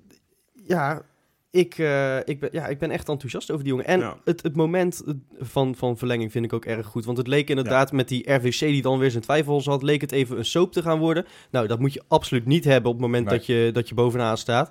ja, 0.53 1.03
ik, 1.51 1.79
eh, 1.79 2.17
ik, 2.25 2.41
ben, 2.41 2.49
ja, 2.53 2.67
ik 2.67 2.79
ben 2.79 2.91
echt 2.91 3.09
enthousiast 3.09 3.51
over 3.51 3.65
die 3.65 3.73
jongen. 3.73 3.89
En 3.89 4.01
Ja. 4.01 4.17
het, 4.25 4.43
het 4.43 4.57
moment 4.57 5.03
van, 5.39 5.75
van 5.75 5.97
verlenging 5.99 6.33
vind 6.33 6.45
ik 6.45 6.53
ook 6.53 6.65
erg 6.65 6.87
goed. 6.87 7.05
Want 7.05 7.19
het 7.19 7.27
leek 7.27 7.49
inderdaad 7.49 7.93
met 7.93 8.09
die 8.09 8.33
RVC 8.33 8.59
die 8.59 8.83
dan 8.83 8.99
weer 8.99 9.11
zijn 9.11 9.23
twijfels 9.23 9.67
had, 9.67 9.83
leek 9.83 10.01
het 10.01 10.13
even 10.13 10.39
een 10.39 10.45
soap 10.45 10.73
te 10.73 10.83
gaan 10.83 10.99
worden. 10.99 11.27
Nou, 11.51 11.67
dat 11.67 11.79
moet 11.79 11.93
je 11.93 12.03
absoluut 12.09 12.47
niet 12.47 12.65
hebben 12.65 12.91
op 12.91 12.97
het 12.97 13.07
moment 13.07 13.27
Nee. 13.27 13.37
dat, 13.37 13.47
je, 13.47 13.71
dat 13.73 13.89
je 13.89 13.95
bovenaan 13.95 14.39
staat. 14.39 14.71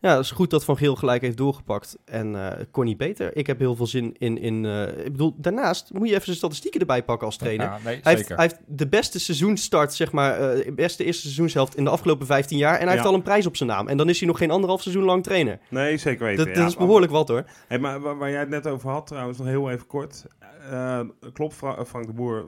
Ja, 0.00 0.16
het 0.16 0.24
is 0.24 0.30
goed 0.30 0.50
dat 0.50 0.64
Van 0.64 0.76
Geel 0.76 0.94
gelijk 0.96 1.22
heeft 1.22 1.36
doorgepakt. 1.36 1.98
En 2.04 2.34
eh 2.34 2.58
het 2.58 2.70
kon 2.70 2.84
niet 2.84 2.96
beter. 2.96 3.36
Ik 3.36 3.46
heb 3.46 3.58
heel 3.58 3.74
veel 3.76 3.86
zin 3.86 4.14
in... 4.18 4.38
in 4.38 4.64
eh, 4.64 5.04
ik 5.04 5.12
bedoel, 5.12 5.34
daarnaast 5.36 5.92
moet 5.92 6.06
je 6.08 6.12
even 6.12 6.24
zijn 6.24 6.36
statistieken 6.36 6.80
erbij 6.80 7.04
pakken 7.04 7.26
als 7.26 7.36
trainer. 7.36 7.66
Ja, 7.66 7.78
nee, 7.84 8.00
Hij 8.02 8.14
heeft, 8.14 8.28
hij 8.28 8.36
heeft 8.38 8.58
de 8.66 8.88
beste 8.88 9.20
seizoenstart, 9.20 9.94
zeg 9.94 10.12
maar, 10.12 10.40
eh, 10.40 10.64
de 10.64 10.72
beste 10.72 11.04
eerste 11.04 11.22
seizoenshelft 11.22 11.76
in 11.76 11.84
de 11.84 11.90
afgelopen 11.90 12.26
15 12.26 12.58
jaar. 12.58 12.78
En 12.78 12.84
hij 12.86 12.94
heeft 12.94 13.06
al 13.08 13.14
een 13.14 13.22
prijs 13.22 13.46
op 13.46 13.56
zijn 13.56 13.68
naam. 13.68 13.88
En 13.88 13.96
dan 13.96 14.08
is 14.08 14.18
hij 14.18 14.28
nog 14.28 14.38
geen 14.38 14.50
anderhalf 14.50 14.82
seizoen 14.82 15.04
lang 15.04 15.22
trainer. 15.22 15.58
Nee, 15.68 15.96
zeker 15.96 16.24
weten. 16.24 16.44
Dat, 16.46 16.54
ja. 16.54 16.60
dat 16.60 16.70
is 16.70 16.76
behoorlijk 16.76 17.12
wat 17.12 17.28
hoor. 17.28 17.44
Hey, 17.68 17.78
maar 17.78 18.00
waar, 18.00 18.18
waar 18.18 18.30
jij 18.30 18.40
het 18.40 18.48
net 18.48 18.66
over 18.66 18.90
had, 18.90 19.06
trouwens, 19.06 19.38
nog 19.38 19.46
heel 19.46 19.70
even 19.70 19.86
kort. 19.86 20.24
Eh, 20.70 21.00
klopt, 21.32 21.54
Fra- 21.54 21.84
Frank 21.84 22.06
de 22.06 22.12
Boer, 22.12 22.44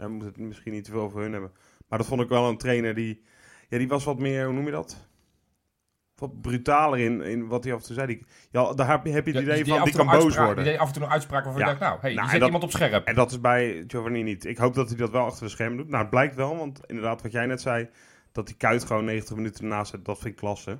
uh, 0.00 0.06
moet 0.06 0.24
het 0.24 0.38
misschien 0.38 0.72
niet 0.72 0.84
te 0.84 0.90
veel 0.90 1.00
over 1.00 1.20
hun 1.20 1.32
hebben. 1.32 1.50
Maar 1.88 1.98
dat 1.98 2.08
vond 2.08 2.20
ik 2.20 2.28
wel 2.28 2.48
een 2.48 2.58
trainer 2.58 2.94
die, 2.94 3.22
ja, 3.68 3.78
die 3.78 3.88
was 3.88 4.04
wat 4.04 4.18
meer, 4.18 4.44
hoe 4.44 4.54
noem 4.54 4.64
je 4.64 4.70
dat? 4.70 5.08
Wat 6.20 6.40
brutaler 6.40 6.98
in, 6.98 7.20
in 7.22 7.46
wat 7.48 7.64
hij 7.64 7.72
af 7.72 7.80
en 7.80 7.86
toe 7.86 7.94
zei. 7.94 8.06
Die, 8.06 8.24
ja, 8.50 8.72
daar 8.72 8.88
heb 8.88 9.04
je, 9.06 9.10
heb 9.12 9.26
je 9.26 9.32
het 9.32 9.40
Ja, 9.44 9.50
idee 9.52 9.64
die 9.64 9.72
van, 9.74 9.84
die 9.84 9.94
kan 9.94 10.06
boos 10.06 10.36
worden. 10.36 10.54
Die 10.56 10.64
deed 10.64 10.78
af 10.78 10.86
en 10.86 10.92
toe 10.94 11.02
een 11.02 11.08
uitspraak 11.10 11.44
waarvan 11.44 11.62
Ja. 11.62 11.76
nou, 11.78 11.98
hey, 12.00 12.14
Nou, 12.14 12.28
zet 12.28 12.36
dat- 12.38 12.44
iemand 12.46 12.64
op 12.64 12.70
scherp. 12.70 13.06
En 13.06 13.14
dat 13.14 13.30
is 13.30 13.40
bij 13.40 13.84
Giovanni 13.86 14.22
niet. 14.22 14.44
Ik 14.44 14.58
hoop 14.58 14.74
dat 14.74 14.88
hij 14.88 14.96
dat 14.96 15.10
wel 15.10 15.24
achter 15.24 15.42
de 15.44 15.50
schermen 15.50 15.76
doet. 15.76 15.88
Nou, 15.88 16.00
het 16.00 16.10
blijkt 16.10 16.34
wel, 16.34 16.56
want 16.56 16.80
inderdaad 16.86 17.22
wat 17.22 17.32
jij 17.32 17.46
net 17.46 17.60
zei, 17.60 17.88
dat 18.32 18.46
die 18.46 18.56
Kuit 18.56 18.84
gewoon 18.84 19.04
90 19.04 19.36
minuten 19.36 19.64
ernaast 19.64 19.90
zet, 19.90 20.04
dat 20.04 20.18
vind 20.18 20.30
ik 20.32 20.36
klasse. 20.40 20.78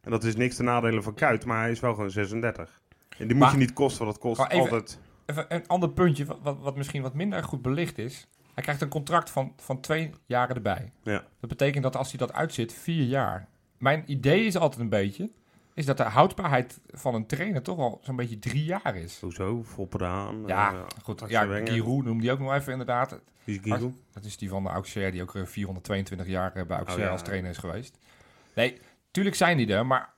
En 0.00 0.10
dat 0.10 0.24
is 0.24 0.36
niks 0.36 0.56
te 0.56 0.62
nadelen 0.62 1.02
van 1.02 1.14
Kuit, 1.14 1.44
maar 1.44 1.60
hij 1.60 1.70
is 1.70 1.80
wel 1.80 1.94
gewoon 1.94 2.10
36. 2.10 2.80
En 3.08 3.26
die 3.26 3.26
moet 3.26 3.38
Maar- 3.38 3.52
je 3.52 3.58
niet 3.58 3.72
kosten 3.72 4.04
wat 4.04 4.14
het 4.14 4.22
kost. 4.22 4.40
Even- 4.40 4.58
Altijd. 4.58 4.98
Even 5.26 5.44
een 5.48 5.66
ander 5.66 5.90
puntje, 5.90 6.24
wat, 6.24 6.38
wat, 6.42 6.58
wat 6.60 6.76
misschien 6.76 7.02
wat 7.02 7.14
minder 7.14 7.44
goed 7.44 7.62
belicht 7.62 7.98
is. 7.98 8.26
Hij 8.54 8.62
krijgt 8.62 8.80
een 8.82 8.88
contract 8.88 9.30
van, 9.30 9.52
van 9.56 9.80
twee 9.80 10.10
jaren 10.26 10.56
erbij. 10.56 10.92
Ja. 11.02 11.24
Dat 11.40 11.50
betekent 11.50 11.82
dat 11.82 11.96
als 11.96 12.08
hij 12.08 12.18
dat 12.18 12.32
uitzit, 12.32 12.72
vier 12.72 13.04
jaar. 13.04 13.48
Mijn 13.82 14.04
idee 14.06 14.44
is 14.44 14.56
altijd 14.56 14.80
een 14.80 14.88
beetje, 14.88 15.30
is 15.74 15.86
dat 15.86 15.96
de 15.96 16.02
houdbaarheid 16.02 16.80
van 16.90 17.14
een 17.14 17.26
trainer 17.26 17.62
toch 17.62 17.76
wel 17.76 18.00
zo'n 18.02 18.16
beetje 18.16 18.38
drie 18.38 18.64
jaar 18.64 18.96
is. 18.96 19.20
Hoezo? 19.20 19.62
Volperdaan. 19.62 20.42
Ja, 20.46 20.72
eh, 20.72 20.80
goed. 21.02 21.22
Ja. 21.28 21.62
Giroud 21.64 22.04
noemde 22.04 22.22
die 22.22 22.32
ook 22.32 22.38
nog 22.38 22.52
even 22.52 22.72
inderdaad. 22.72 23.20
Wie 23.44 23.54
is 23.56 23.62
Giroud? 23.62 23.94
Dat 24.12 24.24
is 24.24 24.36
die 24.36 24.48
van 24.48 24.62
de 24.62 24.68
Auxerre, 24.68 25.10
die 25.10 25.22
ook 25.22 25.34
eh, 25.34 25.44
422 25.46 26.26
jaar 26.26 26.52
eh, 26.56 26.66
bij 26.66 26.76
Auxerre 26.76 27.00
Oh, 27.00 27.06
ja. 27.06 27.12
als 27.12 27.22
trainer 27.22 27.50
is 27.50 27.58
geweest. 27.58 27.98
Nee, 28.54 28.80
tuurlijk 29.10 29.36
zijn 29.36 29.56
die 29.56 29.74
er, 29.74 29.86
maar 29.86 30.12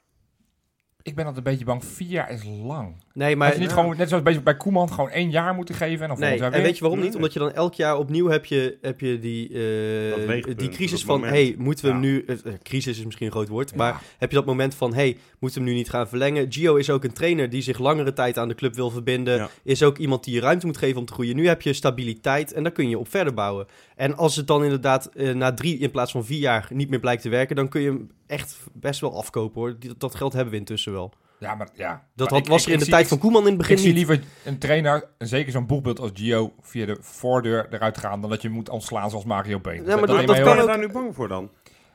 ik 1.02 1.14
ben 1.14 1.26
altijd 1.26 1.46
een 1.46 1.50
beetje 1.52 1.66
bang. 1.66 1.84
Vier 1.84 2.08
jaar 2.08 2.30
is 2.30 2.44
lang. 2.44 3.03
Nee, 3.14 3.36
Maar 3.36 3.48
maar... 3.48 3.56
je 3.56 3.62
niet 3.62 3.72
gewoon, 3.72 3.96
net 3.96 4.08
zoals 4.08 4.22
bij, 4.22 4.42
bij 4.42 4.56
Koeman, 4.56 4.92
gewoon 4.92 5.10
één 5.10 5.30
jaar 5.30 5.54
moeten 5.54 5.74
geven 5.74 6.02
en 6.02 6.08
dan 6.08 6.18
Nee, 6.18 6.40
en 6.40 6.50
weer. 6.52 6.62
weet 6.62 6.74
je 6.76 6.80
waarom 6.80 7.00
niet? 7.00 7.14
Omdat 7.14 7.32
je 7.32 7.38
dan 7.38 7.52
elk 7.52 7.74
jaar 7.74 7.98
opnieuw 7.98 8.26
heb 8.28 8.44
je, 8.44 8.78
heb 8.80 9.00
je 9.00 9.18
die, 9.18 9.48
eh, 9.48 10.56
die 10.56 10.68
crisis 10.68 11.04
van... 11.04 11.24
hey, 11.24 11.54
moeten 11.58 11.84
we 11.84 11.90
hem 11.90 12.00
nu... 12.00 12.24
eh, 12.26 12.34
eh, 12.44 12.52
crisis 12.62 12.98
is 12.98 13.04
misschien 13.04 13.26
een 13.26 13.32
groot 13.32 13.48
woord, 13.48 13.70
Ja. 13.70 13.76
maar 13.76 14.02
heb 14.18 14.30
je 14.30 14.36
dat 14.36 14.44
moment 14.46 14.74
van... 14.74 14.94
hey, 14.94 15.16
moeten 15.38 15.58
we 15.58 15.64
hem 15.64 15.74
nu 15.74 15.80
niet 15.82 15.90
gaan 15.90 16.08
verlengen? 16.08 16.52
Gio 16.52 16.74
is 16.76 16.90
ook 16.90 17.04
een 17.04 17.12
trainer 17.12 17.50
die 17.50 17.62
zich 17.62 17.78
langere 17.78 18.12
tijd 18.12 18.38
aan 18.38 18.48
de 18.48 18.54
club 18.54 18.74
wil 18.74 18.90
verbinden. 18.90 19.36
Ja. 19.36 19.48
Is 19.62 19.82
ook 19.82 19.98
iemand 19.98 20.24
die 20.24 20.34
je 20.34 20.40
ruimte 20.40 20.66
moet 20.66 20.76
geven 20.78 20.98
om 20.98 21.06
te 21.06 21.12
groeien. 21.12 21.36
Nu 21.36 21.46
heb 21.46 21.62
je 21.62 21.72
stabiliteit 21.72 22.52
en 22.52 22.62
daar 22.62 22.72
kun 22.72 22.88
je 22.88 22.98
op 22.98 23.08
verder 23.08 23.34
bouwen. 23.34 23.66
En 23.96 24.16
als 24.16 24.36
het 24.36 24.46
dan 24.46 24.62
inderdaad 24.64 25.10
na 25.34 25.54
drie 25.54 25.78
in 25.78 25.90
plaats 25.90 26.12
van 26.12 26.24
vier 26.24 26.38
jaar 26.40 26.66
niet 26.72 26.90
meer 26.90 27.00
blijkt 27.00 27.22
te 27.22 27.28
werken... 27.28 27.56
dan 27.56 27.68
kun 27.68 27.80
je 27.80 27.88
hem 27.88 28.10
echt 28.26 28.58
best 28.72 29.00
wel 29.00 29.16
afkopen 29.16 29.60
hoor. 29.60 29.76
Die- 29.78 29.92
Dat 29.98 30.14
geld 30.14 30.32
hebben 30.32 30.52
we 30.52 30.58
intussen 30.58 30.92
wel. 30.92 31.12
Ja, 31.44 31.54
maar 31.54 31.68
ja. 31.74 31.88
Dat 32.14 32.30
Maar 32.30 32.38
had, 32.38 32.46
ik- 32.46 32.52
was 32.52 32.64
er 32.66 32.72
in 32.72 32.78
de 32.78 32.84
zie- 32.84 32.92
tijd 32.92 33.08
van 33.08 33.18
Koeman 33.18 33.42
in 33.42 33.48
het 33.48 33.56
begin 33.56 33.72
Ik 33.74 33.78
zie 33.82 33.88
niet. 33.88 33.96
liever 33.96 34.20
een 34.44 34.58
trainer, 34.58 35.04
en 35.18 35.26
zeker 35.26 35.52
zo'n 35.52 35.66
boegbeeld 35.66 36.00
als 36.00 36.10
Gio, 36.14 36.52
via 36.60 36.86
de 36.86 36.96
voordeur 37.00 37.66
eruit 37.70 37.98
gaan, 37.98 38.20
dan 38.20 38.30
dat 38.30 38.42
je 38.42 38.48
moet 38.50 38.68
ontslaan 38.68 39.10
zoals 39.10 39.24
Mario 39.24 39.60
Been. 39.60 39.84
maar 39.84 39.86
dat- 40.06 40.26
dat 40.26 40.40
kan 40.40 40.58
ook- 40.58 40.66
daar 40.66 40.78
nu 40.78 40.88
bang 40.88 41.14
voor 41.14 41.28
dan? 41.28 41.50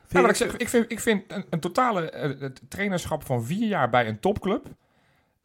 Ja, 0.08 0.20
maar 0.20 0.30
ik, 0.30 0.36
zeg, 0.36 0.56
ik 0.56 0.68
vind, 0.68 0.92
ik 0.92 1.00
vind 1.00 1.22
een, 1.28 1.44
een 1.50 1.60
totale 1.60 2.10
eh, 2.10 2.48
trainerschap 2.68 3.24
van 3.24 3.44
vier 3.44 3.68
jaar 3.68 3.90
bij 3.90 4.08
een 4.08 4.20
topclub. 4.20 4.66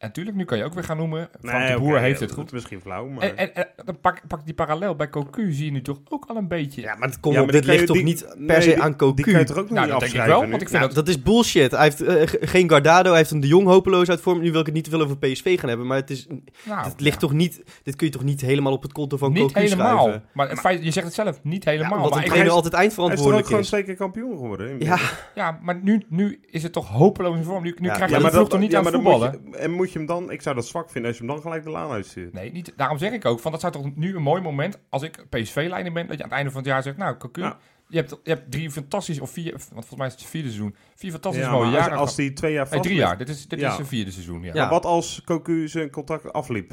En 0.06 0.12
natuurlijk, 0.12 0.36
nu 0.36 0.44
kan 0.44 0.58
je 0.58 0.64
ook 0.64 0.74
weer 0.74 0.84
gaan 0.84 0.96
noemen. 0.96 1.28
Frank 1.42 1.68
de 1.68 1.78
Boer 1.78 1.98
heeft 2.00 2.18
ja, 2.20 2.26
het 2.26 2.34
goed. 2.34 2.46
is 2.46 2.52
misschien 2.52 2.80
flauw, 2.80 3.08
maar... 3.08 3.22
En, 3.22 3.36
en, 3.36 3.54
en 3.54 3.84
dan 3.84 4.00
pak, 4.00 4.20
pak 4.28 4.44
die 4.44 4.54
parallel 4.54 4.96
bij 4.96 5.08
Cocu 5.08 5.52
zie 5.52 5.64
je 5.64 5.70
nu 5.70 5.82
toch 5.82 5.98
ook 6.08 6.24
al 6.26 6.36
een 6.36 6.48
beetje. 6.48 6.80
Ja, 6.80 6.94
maar 6.96 7.08
het 7.08 7.20
komt 7.20 7.34
Ja, 7.34 7.40
op, 7.40 7.46
maar 7.46 7.54
dit 7.56 7.64
ligt 7.64 7.80
je- 7.80 7.86
toch 7.86 7.96
die- 7.96 8.04
niet 8.04 8.26
per 8.26 8.38
nee, 8.38 8.60
se 8.60 8.68
die- 8.68 8.82
aan 8.82 8.96
Cocu? 8.96 9.14
Die 9.14 9.24
kan 9.24 9.38
je 9.40 9.46
toch 9.46 9.56
ook 9.56 9.62
nog 9.70 9.72
nou, 9.72 9.82
niet 9.82 9.90
dat 9.90 10.00
denk 10.00 10.12
ik 10.12 10.18
afschrijven 10.18 10.32
wel, 10.32 10.42
nu? 10.44 10.50
want 10.50 10.62
ik 10.62 10.68
vind 10.68 10.80
Nou, 10.82 10.94
dat... 10.94 11.04
dat 11.06 11.14
is 11.14 11.22
bullshit. 11.22 11.70
Hij 11.70 11.82
heeft 11.82 12.00
eh, 12.02 12.26
ge- 12.26 12.38
geen 12.46 12.68
Guardado, 12.68 13.08
hij 13.08 13.18
heeft 13.18 13.30
een 13.30 13.40
de 13.40 13.46
Jong 13.46 13.66
hopeloos 13.66 14.08
uit 14.08 14.20
vorm. 14.20 14.40
Nu 14.40 14.50
wil 14.50 14.60
ik 14.60 14.66
het 14.66 14.74
niet 14.74 14.84
te 14.84 14.90
veel 14.90 15.00
over 15.02 15.18
PSV 15.18 15.58
gaan 15.60 15.68
hebben, 15.68 15.86
maar 15.86 15.96
het, 15.96 16.10
is, 16.10 16.26
nou, 16.64 16.84
het 16.84 17.00
ligt 17.00 17.14
ja. 17.14 17.20
toch 17.20 17.32
niet, 17.32 17.62
dit 17.82 17.96
kun 17.96 18.06
je 18.06 18.12
toch 18.12 18.24
niet 18.24 18.40
helemaal 18.40 18.72
op 18.72 18.82
het 18.82 18.92
konto 18.92 19.16
van 19.16 19.32
niet 19.32 19.42
Cocu 19.42 19.60
helemaal. 19.60 19.98
schrijven? 20.02 20.24
Maar 20.32 20.48
het 20.48 20.60
feit, 20.60 20.84
je 20.84 20.90
zegt 20.90 21.06
het 21.06 21.14
zelf, 21.14 21.38
niet 21.42 21.64
Ja, 21.64 21.70
helemaal. 21.70 21.90
maar 21.98 21.98
een 21.98 22.04
ik- 22.06 22.12
trainer 22.12 22.36
hij 22.38 22.46
is- 22.46 22.52
altijd 22.52 22.74
Hij 22.74 22.86
is 22.86 22.94
toch 22.94 23.04
ook 23.04 23.10
eindverantwoordelijk 23.10 23.46
gewoon 23.46 23.62
twee 23.62 23.82
keer 23.82 23.96
kampioen 23.96 24.38
geworden? 24.38 24.80
Ja, 24.80 24.98
ja, 25.34 25.58
maar 25.62 25.80
nu, 25.82 26.02
nu 26.08 26.40
is 26.50 26.62
het 26.62 26.72
toch 26.72 26.88
hopeloos 26.88 27.36
in 27.36 27.44
vorm. 27.44 27.62
Nu, 27.62 27.74
nu 27.78 27.86
Ja, 27.88 27.94
krijg 27.94 28.10
je 28.10 28.16
ja, 28.16 28.22
maar 28.22 28.30
ploeg 28.30 28.48
toch 28.48 28.60
niet 28.60 28.70
ja, 28.70 28.76
aan 28.78 28.84
maar 28.84 28.92
het 28.92 29.02
voetballen? 29.02 29.54
En 29.54 29.70
moet 29.70 29.92
je 29.92 29.95
hem 29.98 30.06
dan... 30.06 30.30
Ik 30.30 30.42
zou 30.42 30.54
dat 30.54 30.66
zwak 30.66 30.90
vinden 30.90 31.10
als 31.10 31.20
je 31.20 31.24
hem 31.24 31.34
dan 31.34 31.42
gelijk 31.42 31.64
de 31.64 31.70
laan 31.70 31.90
uitstuurt. 31.90 32.32
Nee, 32.32 32.52
niet, 32.52 32.72
daarom 32.76 32.98
zeg 32.98 33.12
ik 33.12 33.24
ook, 33.24 33.40
van 33.40 33.52
dat 33.52 33.60
zou 33.60 33.72
toch 33.72 33.96
nu 33.96 34.16
een 34.16 34.22
mooi 34.22 34.42
moment, 34.42 34.78
als 34.88 35.02
ik 35.02 35.24
PSV-leider 35.30 35.92
ben, 35.92 36.06
dat 36.06 36.16
je 36.16 36.22
aan 36.22 36.28
het 36.28 36.38
einde 36.38 36.50
van 36.50 36.60
het 36.60 36.70
jaar 36.70 36.82
zegt, 36.82 36.96
nou, 36.96 37.16
Cocu, 37.16 37.40
Ja. 37.40 37.58
je, 37.88 37.96
hebt, 37.96 38.10
je 38.22 38.30
hebt 38.30 38.50
drie 38.50 38.70
fantastische, 38.70 39.22
of 39.22 39.30
vier, 39.30 39.50
want 39.50 39.64
volgens 39.70 39.96
mij 39.96 40.06
is 40.06 40.12
het 40.12 40.22
vierde 40.24 40.48
seizoen, 40.48 40.74
vier 40.94 41.10
fantastische 41.10 41.48
Ja, 41.50 41.54
mooie 41.56 41.66
maar 41.70 41.76
als, 41.78 41.86
jaren. 41.86 42.00
als 42.00 42.14
die 42.16 42.32
twee 42.32 42.52
jaar 42.52 42.62
Nee, 42.64 42.72
vast 42.72 42.82
drie 42.84 42.96
jaar. 42.96 43.18
Dit 43.18 43.28
is, 43.28 43.48
dit 43.48 43.60
Ja. 43.60 43.68
is 43.68 43.74
zijn 43.74 43.86
vierde 43.86 44.10
seizoen, 44.10 44.42
ja. 44.42 44.54
Ja. 44.54 44.60
Maar 44.60 44.70
wat 44.70 44.84
als 44.84 45.22
Cocu 45.24 45.68
zijn 45.68 45.90
contract 45.90 46.32
afliep? 46.32 46.72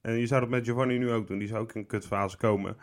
En 0.00 0.18
je 0.18 0.26
zou 0.26 0.40
dat 0.40 0.50
met 0.50 0.64
Giovanni 0.64 0.98
nu 0.98 1.10
ook 1.10 1.26
doen. 1.26 1.38
Die 1.38 1.48
zou 1.48 1.60
ook 1.60 1.72
in 1.72 1.80
een 1.80 1.86
kutfase 1.86 2.36
komen. 2.36 2.76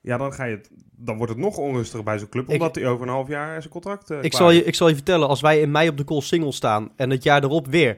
Ja, 0.00 0.16
dan, 0.16 0.32
ga 0.32 0.44
je 0.44 0.56
het, 0.56 0.70
dan 0.96 1.16
wordt 1.16 1.32
het 1.32 1.40
nog 1.40 1.56
onrustiger 1.56 2.04
bij 2.04 2.18
zo'n 2.18 2.28
club. 2.28 2.48
Omdat 2.48 2.74
hij 2.74 2.86
over 2.86 3.06
een 3.06 3.12
half 3.12 3.28
jaar 3.28 3.60
zijn 3.60 3.72
contract 3.72 4.10
eh, 4.10 4.22
ik 4.22 4.32
zal, 4.34 4.50
je, 4.50 4.64
ik 4.64 4.74
zal 4.74 4.88
je 4.88 4.94
vertellen, 4.94 5.28
als 5.28 5.40
wij 5.40 5.60
in 5.60 5.70
mei 5.70 5.88
op 5.88 5.96
de 5.96 6.04
call 6.04 6.20
single 6.20 6.52
staan 6.52 6.92
en 6.96 7.10
het 7.10 7.22
jaar 7.22 7.42
erop 7.44 7.66
weer, 7.66 7.96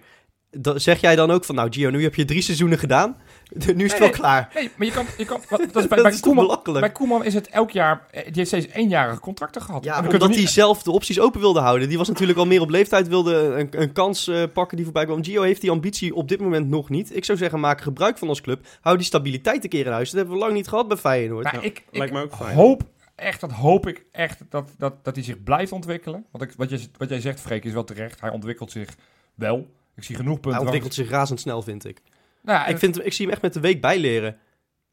zeg 0.75 1.01
jij 1.01 1.17
dan 1.17 1.31
ook 1.31 1.45
van, 1.45 1.55
nou 1.55 1.73
Gio, 1.73 1.91
nu 1.91 2.03
heb 2.03 2.15
je 2.15 2.25
drie 2.25 2.43
seizoenen 2.43 2.79
gedaan, 2.79 3.17
nu 3.53 3.57
is 3.57 3.67
het 3.67 3.77
Nee, 3.79 3.89
wel 3.91 4.01
nee. 4.01 4.11
klaar. 4.11 4.51
Nee, 4.55 4.71
maar 4.77 4.87
je 4.87 4.93
kan... 4.93 5.07
Je 5.17 5.25
kan 5.25 5.41
dat 5.51 5.61
is 5.61 5.73
bij, 5.73 5.83
Dat 5.89 6.03
bij, 6.03 6.13
is 6.13 6.21
Koeman, 6.21 6.47
belachelijk? 6.47 6.81
bij 6.81 6.93
Koeman 6.93 7.25
is 7.25 7.35
het 7.35 7.49
elk 7.49 7.71
jaar... 7.71 8.07
eh, 8.11 8.25
Die 8.25 8.33
heeft 8.35 8.49
steeds 8.49 8.67
eenjarige 8.67 9.21
contracten 9.21 9.63
gehad. 9.63 9.85
Ja, 9.85 9.99
omdat 10.03 10.35
hij 10.35 10.47
zelf 10.47 10.83
de 10.83 10.91
opties 10.91 11.21
open 11.21 11.41
wilde 11.41 11.61
houden. 11.61 11.89
Die 11.89 11.99
was 11.99 12.09
natuurlijk 12.09 12.39
al 12.39 12.47
meer 12.47 12.61
op 12.61 12.71
leeftijd, 12.71 13.09
wilde 13.09 13.35
een, 13.35 13.69
een 13.83 13.93
kans 13.93 14.29
eh, 14.29 14.43
pakken 14.53 14.77
die 14.77 14.85
voorbij 14.85 15.05
kwam. 15.05 15.25
Gio 15.25 15.43
heeft 15.43 15.61
die 15.61 15.71
ambitie 15.71 16.15
op 16.15 16.29
dit 16.29 16.41
moment 16.41 16.69
nog 16.69 16.89
niet. 16.89 17.17
Ik 17.17 17.25
zou 17.25 17.39
zeggen, 17.39 17.61
maak 17.61 17.81
gebruik 17.81 18.19
van 18.19 18.29
als 18.29 18.41
club. 18.41 18.67
Hou 18.81 18.97
die 18.97 19.07
stabiliteit 19.07 19.65
een 19.65 19.71
keer 19.71 19.87
in 19.87 19.93
huis. 19.93 20.11
Dat 20.11 20.19
hebben 20.19 20.35
we 20.35 20.41
lang 20.45 20.53
niet 20.55 20.69
gehad 20.69 20.89
bij 20.89 20.97
Feyenoord. 20.97 21.53
Ik, 21.61 21.85
me 21.91 22.23
ook 22.23 22.35
fijn. 22.37 22.55
hoop 22.57 22.83
echt, 23.15 23.41
dat 23.41 23.53
hoop 23.53 23.87
ik 23.87 24.05
echt, 24.13 24.43
dat, 24.49 24.71
dat, 24.79 24.95
dat 25.05 25.15
hij 25.15 25.25
zich 25.25 25.43
blijft 25.43 25.73
ontwikkelen. 25.73 26.25
Want 26.31 26.45
ik, 26.45 26.53
wat, 26.57 26.71
je, 26.71 26.81
wat 26.97 27.09
jij 27.09 27.21
zegt, 27.21 27.41
Freek, 27.41 27.65
is 27.65 27.73
wel 27.73 27.85
terecht. 27.85 28.21
Hij 28.21 28.31
ontwikkelt 28.31 28.71
zich 28.71 28.89
wel. 29.35 29.77
Ik 29.99 30.05
zie 30.05 30.17
genoeg 30.17 30.33
punten. 30.35 30.51
Hij 30.53 30.61
ontwikkelt 30.61 30.95
zich 30.95 31.11
razendsnel, 31.11 31.63
vind 31.63 31.85
ik. 31.85 32.03
Nou 32.43 32.59
ja, 32.59 32.67
Ik, 32.67 32.79
vind, 32.79 33.05
ik 33.07 33.13
zie 33.13 33.25
hem 33.25 33.33
echt 33.35 33.43
met 33.43 33.53
de 33.53 33.61
week 33.61 33.81
bijleren. 33.81 34.37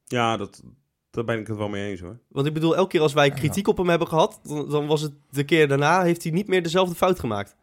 Ja, 0.05 0.37
dat, 0.37 0.63
daar 1.11 1.23
ben 1.23 1.39
ik 1.39 1.47
het 1.47 1.57
wel 1.57 1.69
mee 1.69 1.89
eens 1.89 1.99
hoor. 1.99 2.19
Want 2.29 2.47
ik 2.47 2.53
bedoel, 2.53 2.75
elke 2.75 2.89
keer 2.89 3.01
als 3.01 3.13
wij 3.13 3.29
kritiek 3.29 3.67
op 3.67 3.77
hem 3.77 3.89
hebben 3.89 4.07
gehad, 4.07 4.39
dan, 4.43 4.69
dan 4.69 4.87
was 4.87 5.01
het 5.01 5.13
de 5.29 5.43
keer 5.43 5.67
daarna, 5.67 6.03
heeft 6.03 6.23
hij 6.23 6.31
niet 6.31 6.47
meer 6.47 6.63
dezelfde 6.63 6.95
fout 6.95 7.19
gemaakt. 7.19 7.55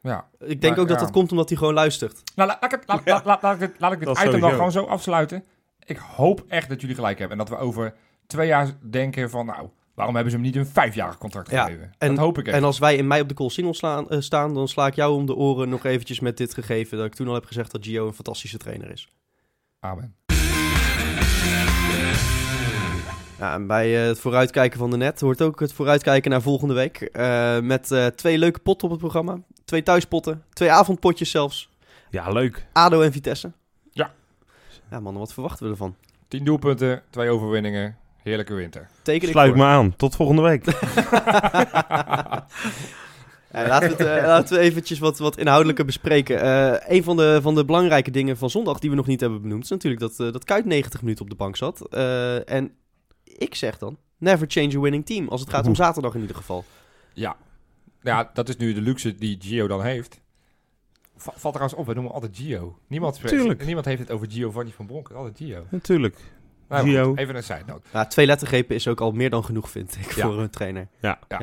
ja. 0.00 0.28
Ik 0.38 0.46
denk 0.60 0.62
Maar, 0.62 0.78
ook 0.82 0.88
dat 0.88 0.98
ja. 0.98 1.04
dat 1.04 1.12
komt 1.12 1.30
omdat 1.30 1.48
hij 1.48 1.58
gewoon 1.58 1.74
luistert. 1.74 2.22
Nou, 2.34 2.48
laat, 2.48 2.60
laat, 2.60 2.72
ik 2.72 2.78
het- 2.78 2.88
laat, 2.88 3.00
Ja. 3.04 3.12
laat, 3.12 3.24
laat, 3.24 3.42
laat 3.42 3.54
ik 3.54 3.60
dit, 3.60 3.80
laat 3.80 3.92
ik 3.92 3.98
dit 3.98 4.08
Dat 4.08 4.18
item 4.24 4.40
dan 4.40 4.50
gewoon 4.50 4.72
zo 4.72 4.84
afsluiten. 4.84 5.44
Ik 5.84 5.96
hoop 5.98 6.44
echt 6.48 6.68
dat 6.68 6.80
jullie 6.80 6.96
gelijk 6.96 7.18
hebben. 7.18 7.38
En 7.38 7.44
dat 7.46 7.58
we 7.58 7.64
over 7.64 7.94
twee 8.26 8.46
jaar 8.46 8.70
denken 8.90 9.30
van... 9.30 9.46
Nou, 9.46 9.68
waarom 9.98 10.14
hebben 10.14 10.32
ze 10.32 10.38
hem 10.38 10.46
niet 10.48 10.56
een 10.56 10.66
vijfjarig 10.66 11.18
contract 11.18 11.50
Ja, 11.50 11.64
gegeven? 11.64 11.92
en- 11.98 12.08
dat 12.08 12.18
hoop 12.18 12.38
ik 12.38 12.46
echt. 12.46 12.56
En 12.56 12.64
als 12.64 12.78
wij 12.78 12.96
in 12.96 13.06
mei 13.06 13.22
op 13.22 13.28
de 13.28 13.34
call 13.34 13.48
single 13.48 13.74
slaan, 13.74 14.08
eh, 14.10 14.20
staan, 14.20 14.54
dan 14.54 14.68
sla 14.68 14.86
ik 14.86 14.94
jou 14.94 15.14
om 15.14 15.26
de 15.26 15.34
oren 15.34 15.68
nog 15.68 15.84
eventjes 15.84 16.20
met 16.20 16.36
dit 16.36 16.54
gegeven. 16.54 16.96
Dat 16.98 17.06
ik 17.06 17.14
toen 17.14 17.28
al 17.28 17.34
heb 17.34 17.44
gezegd 17.44 17.70
dat 17.70 17.84
Gio 17.84 18.06
een 18.06 18.12
fantastische 18.14 18.58
trainer 18.58 18.90
is. 18.90 19.08
Amen. 19.80 20.14
Ja, 23.38 23.54
en 23.54 23.66
bij 23.66 24.00
eh, 24.00 24.06
het 24.06 24.18
vooruitkijken 24.20 24.78
van 24.78 24.90
de 24.90 24.96
net 24.96 25.20
hoort 25.20 25.42
ook 25.42 25.60
het 25.60 25.72
vooruitkijken 25.72 26.30
naar 26.30 26.42
volgende 26.42 26.74
week. 26.74 27.00
Eh, 27.00 27.60
met 27.60 27.90
eh, 27.90 28.06
twee 28.06 28.38
leuke 28.38 28.58
potten 28.58 28.84
op 28.84 28.90
het 28.90 29.00
programma. 29.00 29.38
Twee 29.64 29.82
thuispotten, 29.82 30.44
twee 30.52 30.70
avondpotjes 30.70 31.30
zelfs. 31.30 31.68
Ja, 32.10 32.30
leuk. 32.30 32.66
ADO 32.72 33.00
en 33.00 33.12
Vitesse. 33.12 33.52
Ja. 33.92 34.12
Ja 34.90 35.00
mannen, 35.00 35.20
wat 35.22 35.32
verwachten 35.32 35.64
we 35.66 35.70
ervan? 35.72 35.94
Tien 36.28 36.44
doelpunten, 36.44 37.02
twee 37.10 37.30
overwinningen. 37.30 37.96
Heerlijke 38.28 38.54
winter. 38.54 38.88
Teken 39.02 39.28
Sluit 39.28 39.54
me 39.56 39.64
aan. 39.64 39.96
Tot 39.96 40.16
volgende 40.16 40.42
week. 40.42 40.64
Ja, 43.52 43.66
laten, 43.68 43.96
we 43.96 44.04
het, 44.04 44.16
eh, 44.20 44.26
laten 44.26 44.56
we 44.56 44.62
eventjes 44.62 44.98
wat, 44.98 45.18
wat 45.18 45.38
inhoudelijker 45.38 45.84
bespreken. 45.84 46.40
Eh, 46.40 46.96
een 46.96 47.02
van 47.02 47.16
de, 47.16 47.38
van 47.42 47.54
de 47.54 47.64
belangrijke 47.64 48.10
dingen 48.10 48.36
van 48.36 48.50
zondag 48.50 48.78
die 48.78 48.90
we 48.90 48.96
nog 48.96 49.06
niet 49.06 49.20
hebben 49.20 49.42
benoemd... 49.42 49.62
is 49.64 49.70
natuurlijk 49.70 50.02
dat, 50.02 50.20
eh 50.20 50.32
dat 50.32 50.44
Kuit 50.44 50.64
90 50.64 51.02
minuten 51.02 51.24
op 51.24 51.30
de 51.30 51.36
bank 51.36 51.56
zat. 51.56 51.88
Eh, 51.90 52.50
en 52.50 52.72
ik 53.24 53.54
zeg 53.54 53.78
dan, 53.78 53.96
never 54.18 54.46
change 54.50 54.76
a 54.76 54.80
winning 54.80 55.06
team. 55.06 55.28
Als 55.28 55.40
het 55.40 55.50
gaat 55.50 55.66
om 55.66 55.74
zaterdag 55.74 56.14
in 56.14 56.20
ieder 56.20 56.36
geval. 56.36 56.64
Ja. 57.12 57.36
Ja, 58.02 58.30
dat 58.34 58.48
is 58.48 58.56
nu 58.56 58.72
de 58.74 58.80
luxe 58.80 59.14
die 59.14 59.36
Gio 59.40 59.66
dan 59.66 59.82
heeft. 59.82 60.20
Va- 61.16 61.32
valt 61.36 61.54
trouwens 61.54 61.80
op, 61.80 61.86
we 61.86 61.94
noemen 61.94 62.12
altijd 62.12 62.36
Gio. 62.36 62.78
Niemand, 62.88 63.14
spreekt- 63.16 63.64
niemand 63.64 63.86
heeft 63.86 64.00
het 64.00 64.10
over 64.10 64.30
Giovanni 64.30 64.70
van 64.72 64.86
Bronckhorst, 64.86 65.18
altijd 65.22 65.36
Gio. 65.36 65.64
Natuurlijk. 65.70 66.16
Nou, 66.68 66.82
goed, 66.82 66.90
Gio. 66.90 67.14
even 67.14 67.36
een 67.36 67.42
side 67.42 67.62
note. 67.66 67.82
Ja, 67.92 68.06
twee 68.06 68.26
lettergrepen 68.26 68.74
is 68.74 68.88
ook 68.88 69.00
al 69.00 69.12
meer 69.12 69.30
dan 69.30 69.44
genoeg, 69.44 69.70
vind 69.70 69.96
ik, 70.00 70.12
Ja. 70.12 70.22
voor 70.26 70.40
een 70.40 70.50
trainer. 70.50 70.88
Ja. 71.00 71.18
Ja. 71.28 71.38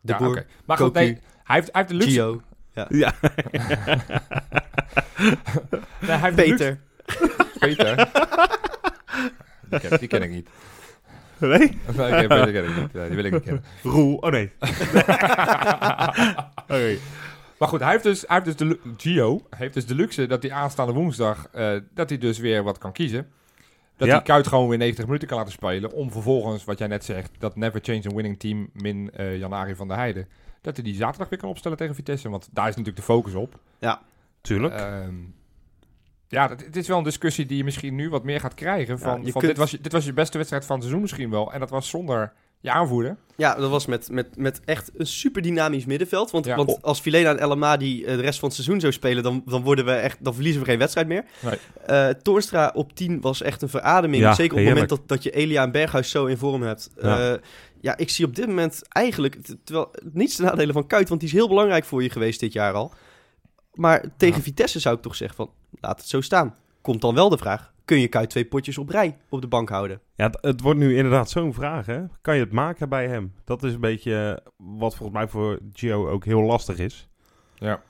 De 0.00 0.12
Ja, 0.12 0.18
Boer, 0.18 0.28
oké. 0.28 0.46
Maar 0.64 0.76
goed, 0.76 0.92
nee, 0.94 1.18
hij 1.44 1.56
heeft, 1.56 1.68
hij 1.72 1.80
heeft 1.86 1.88
de 1.88 1.94
luxe... 1.94 2.10
Gio, 2.10 2.40
Ja. 2.88 2.88
Nee, 6.00 6.10
hij 6.10 6.18
heeft 6.18 6.36
de 6.36 6.46
luxe- 6.46 6.78
Peter. 7.04 7.46
Peter. 7.58 7.96
die, 9.70 9.80
ken, 9.80 9.98
die 9.98 10.08
ken 10.08 10.22
ik 10.22 10.30
niet. 10.30 10.48
Nee? 11.38 11.58
Nee, 11.58 11.68
oké, 11.88 12.26
Peter 12.26 12.52
ken 12.52 12.64
ik 12.64 12.76
niet. 12.76 12.92
Nee, 12.92 13.06
die 13.06 13.16
wil 13.16 13.24
ik 13.24 13.32
niet 13.32 13.42
kennen. 13.42 13.64
Roel. 13.82 14.14
Oh 14.16 14.30
nee. 14.30 14.52
Oké. 16.68 16.96
Maar 17.58 17.68
goed, 17.70 17.80
hij 17.80 17.90
heeft 17.90 18.02
dus, 18.02 18.24
hij 18.26 18.40
heeft 18.42 18.58
dus 18.58 18.68
de, 18.68 18.78
Gio 18.96 19.46
heeft 19.50 19.74
dus 19.74 19.86
de 19.86 19.94
luxe 19.94 20.26
dat 20.26 20.42
hij 20.42 20.52
aanstaande 20.52 20.92
woensdag, 20.92 21.48
eh, 21.52 21.76
dat 21.94 22.08
hij 22.08 22.18
dus 22.18 22.38
weer 22.38 22.62
wat 22.62 22.78
kan 22.78 22.92
kiezen. 22.92 23.26
Dat 23.96 24.08
Ja. 24.08 24.14
hij 24.14 24.22
Kuit 24.22 24.46
gewoon 24.46 24.68
weer 24.68 24.78
90 24.78 25.04
minuten 25.04 25.28
kan 25.28 25.36
laten 25.38 25.52
spelen. 25.52 25.92
Om 25.92 26.10
vervolgens, 26.10 26.64
wat 26.64 26.78
jij 26.78 26.86
net 26.88 27.04
zegt, 27.04 27.30
dat 27.38 27.56
never 27.56 27.80
change 27.82 28.08
a 28.10 28.14
winning 28.14 28.38
team 28.38 28.70
min 28.72 29.10
eh 29.10 29.38
Jan-Arie 29.38 29.76
van 29.76 29.88
der 29.88 29.96
Heijden. 29.96 30.28
Dat 30.60 30.76
hij 30.76 30.84
die 30.84 30.94
zaterdag 30.94 31.28
weer 31.28 31.38
kan 31.38 31.48
opstellen 31.48 31.76
tegen 31.76 31.94
Vitesse. 31.94 32.28
Want 32.30 32.48
daar 32.52 32.64
is 32.68 32.70
natuurlijk 32.76 32.96
de 33.06 33.12
focus 33.12 33.34
op. 33.34 33.58
Tuurlijk. 34.40 34.74
Ehm, 34.74 35.14
ja, 36.28 36.46
dat- 36.48 36.60
het 36.64 36.76
is 36.76 36.88
wel 36.88 36.98
een 36.98 37.04
discussie 37.04 37.46
die 37.46 37.56
je 37.56 37.64
misschien 37.64 37.94
nu 37.94 38.08
wat 38.10 38.24
meer 38.24 38.40
gaat 38.40 38.54
krijgen. 38.54 38.98
Van, 38.98 39.24
je 39.24 39.32
van 39.32 39.40
kunt- 39.40 39.52
dit, 39.52 39.56
was, 39.60 39.70
je- 39.70 39.80
dit 39.80 39.92
was 39.92 40.04
je 40.04 40.12
beste 40.12 40.36
wedstrijd 40.36 40.64
van 40.64 40.74
het 40.74 40.84
seizoen 40.84 41.02
misschien 41.04 41.30
wel. 41.30 41.52
En 41.52 41.60
dat 41.60 41.70
was 41.70 41.88
zonder 41.88 42.32
je 42.62 42.70
aanvoerder. 42.70 43.16
Ja, 43.36 43.54
dat 43.54 43.70
was 43.70 43.86
met, 43.86 44.10
met, 44.10 44.36
met 44.36 44.60
echt 44.64 44.90
een 44.96 45.06
super 45.06 45.42
dynamisch 45.42 45.84
middenveld. 45.84 46.30
Want, 46.30 46.44
Ja. 46.44 46.56
want 46.56 46.82
als 46.82 47.00
Vilena 47.00 47.30
en 47.30 47.38
El 47.38 47.50
Amadi 47.50 48.04
eh, 48.04 48.16
de 48.16 48.20
rest 48.22 48.38
van 48.38 48.48
het 48.48 48.56
seizoen 48.56 48.80
zou 48.80 48.92
spelen, 48.92 49.22
dan, 49.22 49.42
dan, 49.46 49.62
worden 49.62 49.84
we 49.84 49.90
echt, 49.92 50.24
dan 50.24 50.34
verliezen 50.34 50.60
we 50.62 50.66
geen 50.68 50.78
wedstrijd 50.78 51.06
meer. 51.06 51.24
Nee. 51.40 51.58
Eh, 51.86 52.08
Toornstra 52.08 52.70
op 52.74 52.92
10 52.96 53.20
was 53.20 53.42
echt 53.42 53.62
een 53.62 53.68
verademing. 53.68 54.22
Ja, 54.22 54.34
Zeker 54.34 54.52
op 54.52 54.58
het 54.58 54.68
moment 54.68 54.88
dat, 54.88 55.08
dat 55.08 55.22
je 55.22 55.30
Elia 55.30 55.62
en 55.62 55.70
Berghuis 55.72 56.10
zo 56.10 56.26
in 56.26 56.36
vorm 56.36 56.62
hebt. 56.62 56.90
Ja. 57.02 57.18
Ja. 57.28 57.38
ja, 57.80 57.96
ik 57.96 58.10
zie 58.10 58.24
op 58.26 58.34
dit 58.36 58.46
moment 58.46 58.82
eigenlijk, 58.88 59.38
terwijl 59.64 59.90
niets 60.12 60.36
ten 60.36 60.44
nadele 60.44 60.72
van 60.72 60.86
Kuit, 60.86 61.08
want 61.08 61.20
die 61.20 61.28
is 61.28 61.34
heel 61.34 61.48
belangrijk 61.48 61.84
voor 61.84 62.02
je 62.02 62.10
geweest 62.10 62.40
dit 62.40 62.52
jaar 62.52 62.72
al. 62.72 62.92
Maar 63.74 64.04
tegen 64.16 64.36
Ja. 64.36 64.42
Vitesse 64.42 64.80
zou 64.80 64.96
ik 64.96 65.02
toch 65.02 65.14
zeggen 65.16 65.36
van, 65.36 65.50
laat 65.80 65.98
het 66.00 66.08
zo 66.08 66.20
staan. 66.20 66.54
Komt 66.80 67.00
dan 67.00 67.14
wel 67.14 67.28
de 67.28 67.38
vraag, 67.38 67.71
kun 67.84 68.00
je 68.00 68.08
Kuit 68.08 68.30
twee 68.30 68.44
potjes 68.44 68.78
op 68.78 68.88
rij 68.88 69.16
op 69.28 69.40
de 69.40 69.48
bank 69.48 69.68
houden? 69.68 70.00
Ja, 70.14 70.26
het, 70.26 70.38
het 70.40 70.60
wordt 70.60 70.78
nu 70.78 70.96
inderdaad 70.96 71.30
zo'n 71.30 71.54
vraag, 71.54 71.86
hè. 71.86 72.02
Kan 72.20 72.34
je 72.34 72.42
het 72.42 72.52
maken 72.52 72.88
bij 72.88 73.08
hem? 73.08 73.32
Dat 73.44 73.62
is 73.62 73.74
een 73.74 73.80
beetje 73.80 74.38
eh, 74.44 74.52
wat 74.56 74.94
volgens 74.94 75.18
mij 75.18 75.28
voor 75.28 75.58
Gio 75.72 76.08
ook 76.08 76.24
heel 76.24 76.42
lastig 76.42 76.78
is. 76.78 77.08
Ja. 77.54 77.82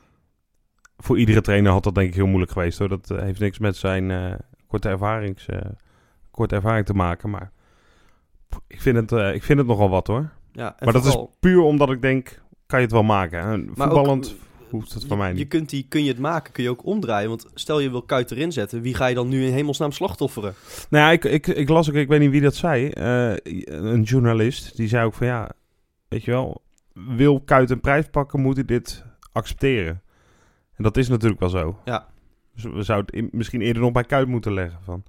Voor 0.96 1.18
iedere 1.18 1.40
trainer 1.40 1.72
had 1.72 1.84
dat 1.84 1.94
denk 1.94 2.08
ik 2.08 2.14
heel 2.14 2.26
moeilijk 2.26 2.52
geweest, 2.52 2.78
hoor. 2.78 2.88
Dat 2.88 3.10
eh, 3.10 3.18
heeft 3.18 3.40
niks 3.40 3.58
met 3.58 3.76
zijn 3.76 4.10
eh, 4.10 4.34
korte, 4.66 4.88
ervarings, 4.88 5.46
eh, 5.46 5.60
korte 6.30 6.54
ervaring 6.54 6.86
te 6.86 6.94
maken, 6.94 7.30
maar... 7.30 7.52
Ik 8.66 8.80
vind, 8.80 8.96
het, 8.96 9.12
eh, 9.12 9.34
ik 9.34 9.42
vind 9.42 9.58
het 9.58 9.68
nogal 9.68 9.88
wat, 9.88 10.06
hoor. 10.06 10.30
Ja, 10.52 10.76
maar 10.84 10.92
dat 10.92 11.04
is 11.04 11.16
puur 11.40 11.60
omdat 11.60 11.90
ik 11.90 12.02
denk, 12.02 12.42
kan 12.66 12.78
je 12.78 12.84
het 12.84 12.94
wel 12.94 13.02
maken. 13.02 13.38
Hè? 13.38 13.46
Maar 13.46 13.58
ook, 13.58 13.76
Voetballend 13.76 14.34
hoeft 14.72 14.92
het 14.92 15.02
je- 15.02 15.08
voor 15.08 15.16
mij 15.16 15.28
Je 15.28 15.34
niet. 15.34 15.48
kunt, 15.48 15.68
die, 15.70 15.86
kun 15.88 16.02
je 16.04 16.08
het 16.10 16.18
maken, 16.18 16.52
kun 16.52 16.62
je 16.62 16.70
ook 16.70 16.84
omdraaien. 16.86 17.28
Want 17.28 17.46
stel 17.54 17.80
je 17.80 17.90
wil 17.90 18.02
Kuit 18.02 18.30
erin 18.30 18.52
zetten, 18.52 18.80
wie 18.82 18.94
ga 18.94 19.06
je 19.06 19.14
dan 19.14 19.28
nu 19.28 19.44
in 19.46 19.52
hemelsnaam 19.52 19.92
slachtofferen? 19.92 20.54
Nou 20.90 21.04
ja, 21.04 21.10
ik, 21.10 21.24
ik, 21.24 21.46
ik 21.46 21.68
las 21.68 21.88
ook, 21.88 21.94
ik 21.94 22.08
weet 22.08 22.20
niet 22.20 22.30
wie 22.30 22.40
dat 22.40 22.54
zei, 22.54 22.88
eh, 22.88 23.34
een 23.64 24.02
journalist, 24.02 24.76
die 24.76 24.88
zei 24.88 25.04
ook 25.06 25.14
van 25.14 25.26
ja, 25.26 25.50
weet 26.08 26.24
je 26.24 26.30
wel, 26.30 26.62
wil 26.92 27.40
Kuit 27.40 27.70
een 27.70 27.80
prijs 27.80 28.06
pakken, 28.10 28.40
moet 28.40 28.54
hij 28.56 28.64
dit 28.64 29.04
accepteren. 29.32 30.02
En 30.76 30.82
dat 30.84 30.96
is 30.96 31.08
natuurlijk 31.08 31.40
wel 31.40 31.48
zo. 31.48 31.78
Dus 32.54 32.64
we 32.64 32.82
zouden 32.82 33.16
het 33.24 33.32
misschien 33.32 33.60
eerder 33.60 33.82
nog 33.82 33.92
bij 33.92 34.04
Kuit 34.04 34.28
moeten 34.28 34.52
leggen. 34.52 34.78
Van, 34.84 35.02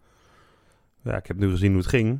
ja, 1.03 1.17
ik 1.17 1.27
heb 1.27 1.37
nu 1.37 1.49
gezien 1.49 1.69
hoe 1.71 1.79
het 1.79 1.89
ging. 1.89 2.19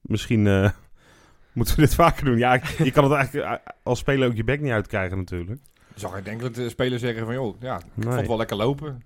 Misschien 0.00 0.46
eh, 0.46 0.70
moeten 1.52 1.74
we 1.74 1.80
dit 1.80 1.94
vaker 1.94 2.24
doen. 2.24 2.38
Ja, 2.38 2.60
je 2.78 2.90
kan 2.90 3.04
het 3.04 3.12
eigenlijk 3.12 3.46
eh, 3.46 3.72
als 3.82 3.98
speler 3.98 4.28
ook 4.28 4.36
je 4.36 4.44
bek 4.44 4.60
niet 4.60 4.72
uitkrijgen 4.72 5.16
natuurlijk. 5.18 5.60
Zag 6.00 6.16
ik 6.16 6.24
denk 6.24 6.40
dat 6.40 6.54
de 6.54 6.68
spelers 6.68 7.02
zeggen 7.02 7.24
van, 7.24 7.34
joh, 7.34 7.60
ja, 7.60 7.76
ik 7.76 7.82
Nee. 7.94 8.04
vond 8.04 8.16
het 8.16 8.26
wel 8.26 8.36
lekker 8.36 8.56
lopen. 8.56 9.02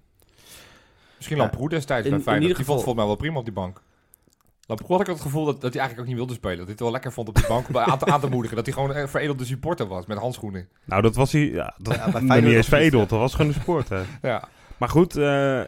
Misschien 1.17 1.37
Ja, 1.37 1.43
Lamproe 1.43 1.69
destijds 1.69 2.09
bij 2.09 2.21
Feyenoord. 2.21 2.57
Die 2.57 2.65
vond 2.65 2.79
volgens 2.79 2.97
mij 2.97 3.05
wel 3.07 3.17
prima 3.17 3.39
op 3.39 3.45
die 3.45 3.55
bank. 3.55 3.83
Lamproe 4.67 4.91
had 4.97 5.01
ik 5.01 5.07
het 5.07 5.21
gevoel 5.23 5.45
dat, 5.45 5.61
dat 5.61 5.73
hij 5.73 5.81
eigenlijk 5.83 6.01
ook 6.01 6.07
niet 6.07 6.17
wilde 6.17 6.33
spelen. 6.35 6.57
Dat 6.57 6.65
hij 6.67 6.75
het 6.75 6.83
wel 6.83 6.93
lekker 6.93 7.13
vond 7.13 7.29
op 7.29 7.35
die 7.35 7.47
bank 7.47 7.69
om 7.69 7.77
aan 7.79 7.99
te, 7.99 8.07
aan 8.07 8.21
te 8.21 8.29
moedigen. 8.29 8.57
Dat 8.57 8.67
hij 8.67 8.75
gewoon 8.75 8.97
een 8.97 9.09
veredelde 9.09 9.45
supporter 9.45 9.87
was 9.87 10.07
met 10.07 10.19
handschoenen. 10.19 10.69
Nou, 10.85 11.03
dat 11.03 11.15
was 11.15 11.33
hij. 11.33 11.51
Ja, 11.51 11.75
dat 11.79 11.95
Ja, 11.95 12.03
bij 12.03 12.13
Feyenoord 12.13 12.43
niet 12.45 12.53
eens 12.55 12.69
veredeld. 12.69 13.09
Dat 13.09 13.19
was 13.19 13.35
gewoon 13.35 13.53
een 13.55 13.61
sport. 13.61 13.89
Hè. 13.89 14.03
Ja. 14.23 14.49
Maar 14.77 14.89
goed, 14.89 15.17
eh, 15.17 15.61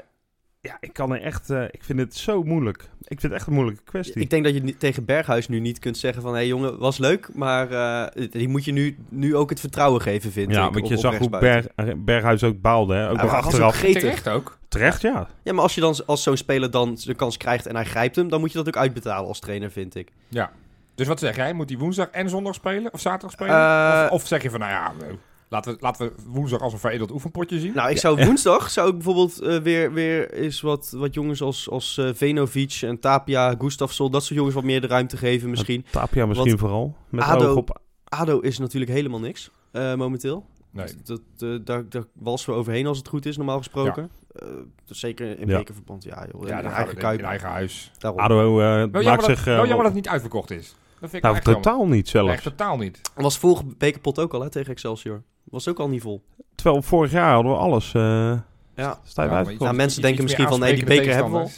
ja, 0.66 0.76
ik 0.80 0.92
kan 0.92 1.12
er 1.12 1.22
echt. 1.22 1.50
eh, 1.50 1.62
ik 1.70 1.84
vind 1.84 1.98
het 1.98 2.16
zo 2.16 2.42
moeilijk. 2.42 2.82
Ik 2.82 3.20
vind 3.20 3.22
het 3.22 3.32
echt 3.32 3.46
een 3.46 3.52
moeilijke 3.52 3.82
kwestie. 3.84 4.20
Ik 4.20 4.30
denk 4.30 4.44
dat 4.44 4.54
je 4.54 4.62
niet- 4.62 4.80
tegen 4.80 5.04
Berghuis 5.04 5.48
nu 5.48 5.60
niet 5.60 5.78
kunt 5.78 5.98
zeggen 5.98 6.22
van... 6.22 6.30
hé 6.30 6.36
hey 6.38 6.46
jongen, 6.46 6.78
was 6.78 6.98
leuk, 6.98 7.28
maar 7.34 7.70
eh, 7.70 8.26
die 8.30 8.48
moet 8.48 8.64
je 8.64 8.72
nu, 8.72 8.96
nu 9.08 9.36
ook 9.36 9.50
het 9.50 9.60
vertrouwen 9.60 10.00
geven, 10.02 10.32
vind 10.32 10.50
ja, 10.50 10.66
ik. 10.66 10.72
want 10.72 10.84
op- 10.84 10.90
je 10.90 10.94
op 10.94 11.00
zag 11.00 11.18
hoe. 11.18 11.28
Berg, 11.28 11.66
eh, 11.66 11.86
Berghuis 11.96 12.44
ook 12.44 12.60
baalde. 12.60 12.94
Hè? 12.94 13.10
Ook 13.10 13.16
Ja, 13.16 13.22
achteraf. 13.22 13.84
ook. 13.84 13.90
Terecht 13.92 14.28
ook. 14.28 14.58
Terecht, 14.68 15.00
ja. 15.00 15.26
Ja, 15.42 15.52
maar 15.52 15.62
als 15.62 15.74
je 15.74 15.80
dan 15.80 15.96
als 16.06 16.22
zo'n 16.22 16.36
speler 16.36 16.70
dan 16.70 16.98
de 17.04 17.14
kans 17.14 17.36
krijgt 17.36 17.66
en 17.66 17.74
hij 17.74 17.84
grijpt 17.84 18.16
hem... 18.16 18.28
dan 18.28 18.40
moet 18.40 18.52
je 18.52 18.58
dat 18.58 18.66
ook 18.68 18.76
uitbetalen 18.76 19.28
als 19.28 19.40
trainer, 19.40 19.70
vind 19.70 19.94
ik. 19.94 20.08
Ja. 20.28 20.50
Dus 20.94 21.06
wat 21.06 21.18
zeg 21.18 21.36
jij? 21.36 21.52
Moet 21.52 21.68
hij 21.68 21.78
woensdag 21.78 22.08
en 22.08 22.28
zondag 22.28 22.54
spelen? 22.54 22.92
Of 22.92 23.00
zaterdag 23.00 23.30
spelen? 23.30 24.04
Of, 24.04 24.10
of 24.10 24.26
zeg 24.26 24.42
je 24.42 24.50
van, 24.50 24.60
nou 24.60 24.72
ja, 24.72 24.92
nee, 25.00 25.18
laten 25.48 25.72
we, 25.72 25.78
laten 25.80 26.06
we 26.06 26.12
woensdag 26.26 26.60
als 26.60 26.72
een 26.72 26.78
veredeld 26.78 27.10
oefenpotje 27.10 27.60
zien? 27.60 27.72
Nou, 27.74 27.90
ik 27.90 27.98
zou 27.98 28.24
woensdag 28.24 28.70
zou 28.70 28.88
ik 28.88 28.94
bijvoorbeeld 28.94 29.40
eh, 29.40 29.58
weer, 29.58 29.92
weer 29.92 30.32
eens 30.32 30.60
wat, 30.60 30.92
wat 30.96 31.14
jongens 31.14 31.42
als, 31.42 31.70
als 31.70 31.98
eh, 31.98 32.08
Venovic 32.14 32.78
en 32.82 33.00
Tapia, 33.00 33.54
Gustafsson... 33.58 34.10
dat 34.12 34.24
soort 34.24 34.34
jongens 34.38 34.54
wat 34.54 34.64
meer 34.64 34.80
de 34.80 34.86
ruimte 34.86 35.16
geven 35.16 35.50
misschien. 35.50 35.84
Tapia 35.90 36.26
misschien 36.26 36.48
Want 36.48 36.60
vooral. 36.60 36.96
Met 37.08 37.24
ADO 37.24 37.48
oog 37.48 37.56
op... 37.56 37.80
ADO 38.04 38.40
is 38.40 38.58
natuurlijk 38.58 38.92
helemaal 38.92 39.20
niks 39.20 39.50
eh, 39.72 39.94
momenteel. 39.94 40.46
nee. 40.70 40.86
Dat, 41.04 41.20
eh, 41.38 41.48
daar, 41.64 41.88
daar 41.88 42.04
walsen 42.12 42.52
we 42.52 42.58
overheen 42.58 42.86
als 42.86 42.98
het 42.98 43.08
goed 43.08 43.26
is, 43.26 43.36
normaal 43.36 43.58
gesproken. 43.58 44.10
Eh, 44.38 44.48
dus 44.84 45.00
zeker 45.00 45.38
in 45.38 45.48
Ja. 45.48 45.56
bekerverband, 45.58 46.04
ja 46.04 46.26
joh. 46.32 46.48
Ja, 46.48 46.58
in 46.58 46.64
eigen 46.66 46.94
in, 46.94 47.00
kuip. 47.00 47.18
in 47.18 47.24
eigen 47.24 47.48
huis. 47.48 47.92
Daarom. 47.98 48.20
ADO 48.20 48.60
eh, 48.60 48.66
Wel 48.66 48.86
maakt 48.86 48.92
jammer, 48.92 49.16
dat, 49.16 49.24
zich... 49.36 49.44
wel 49.44 49.54
eh, 49.54 49.68
jammer 49.68 49.76
dat 49.76 49.84
het 49.84 49.94
niet 49.94 50.08
uitverkocht 50.08 50.50
is. 50.50 50.74
Dat 51.00 51.10
vind 51.10 51.14
ik 51.14 51.22
nou, 51.22 51.34
jammer. 51.34 51.62
totaal 51.62 51.86
niet 51.86 52.08
zelfs. 52.08 52.32
Echt 52.32 52.42
totaal 52.42 52.76
niet. 52.76 53.00
Dat 53.14 53.22
was 53.22 53.38
vorige 53.38 53.64
bekerpot 53.78 54.18
ook 54.18 54.34
al 54.34 54.40
hè, 54.40 54.50
tegen 54.50 54.72
Excelsior. 54.72 55.22
Was 55.50 55.68
ook 55.68 55.78
al 55.78 55.88
niet 55.88 56.02
vol. 56.02 56.24
Terwijl 56.54 56.82
vorig 56.82 57.10
jaar 57.10 57.32
hadden 57.34 57.52
we 57.52 57.58
alles. 57.58 57.94
eh 57.94 58.38
Ja. 58.74 58.98
stijf 59.04 59.30
Ja. 59.30 59.44
Ja, 59.58 59.72
mensen 59.72 60.02
denken 60.02 60.22
misschien 60.22 60.48
van, 60.48 60.60
nee, 60.60 60.74
die 60.74 60.84
beker 60.84 61.14
hebben 61.14 61.32
we 61.32 61.38
al. 61.38 61.50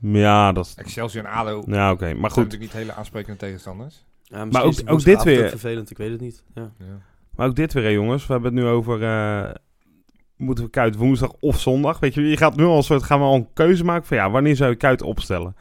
Ja, 0.00 0.52
dat 0.52 0.66
is... 0.66 0.74
Excelsior 0.74 1.24
en 1.24 1.30
ADO 1.30 1.62
Ja, 1.66 1.90
oké. 1.92 2.04
Maar 2.04 2.12
zijn 2.14 2.16
goed. 2.16 2.24
natuurlijk 2.44 2.60
niet 2.60 2.72
hele 2.72 2.92
aansprekende 2.92 3.38
tegenstanders. 3.38 4.04
Ja, 4.22 4.44
Maar 4.44 4.60
ook- 4.60 4.66
misschien 4.66 4.86
is 4.88 4.92
ook 4.92 5.04
dit 5.04 5.22
weer- 5.22 5.48
vervelend, 5.48 5.90
ik 5.90 5.96
weet 5.96 6.10
het 6.10 6.20
niet. 6.20 6.44
Ja. 6.54 6.70
Ja. 6.78 6.84
Maar 7.36 7.46
ook 7.48 7.54
dit 7.56 7.72
weer, 7.72 7.82
hè, 7.82 7.88
jongens. 7.88 8.26
We 8.26 8.32
hebben 8.32 8.54
het 8.54 8.62
nu 8.64 8.68
over... 8.68 9.02
eh, 9.02 9.54
moeten 10.36 10.64
we 10.64 10.70
Kuit 10.70 10.96
woensdag 10.96 11.32
of 11.40 11.60
zondag? 11.60 11.98
Weet 11.98 12.14
je, 12.14 12.28
je 12.28 12.36
gaat 12.36 12.56
nu 12.56 12.64
al 12.64 12.76
een 12.76 12.82
soort... 12.82 13.02
Gaan 13.02 13.18
we 13.18 13.24
al 13.24 13.34
een 13.34 13.48
keuze 13.52 13.84
maken 13.84 14.06
van... 14.06 14.16
Ja, 14.16 14.30
wanneer 14.30 14.56
zou 14.56 14.70
je 14.70 14.76
Kuit 14.76 15.02
opstellen? 15.02 15.56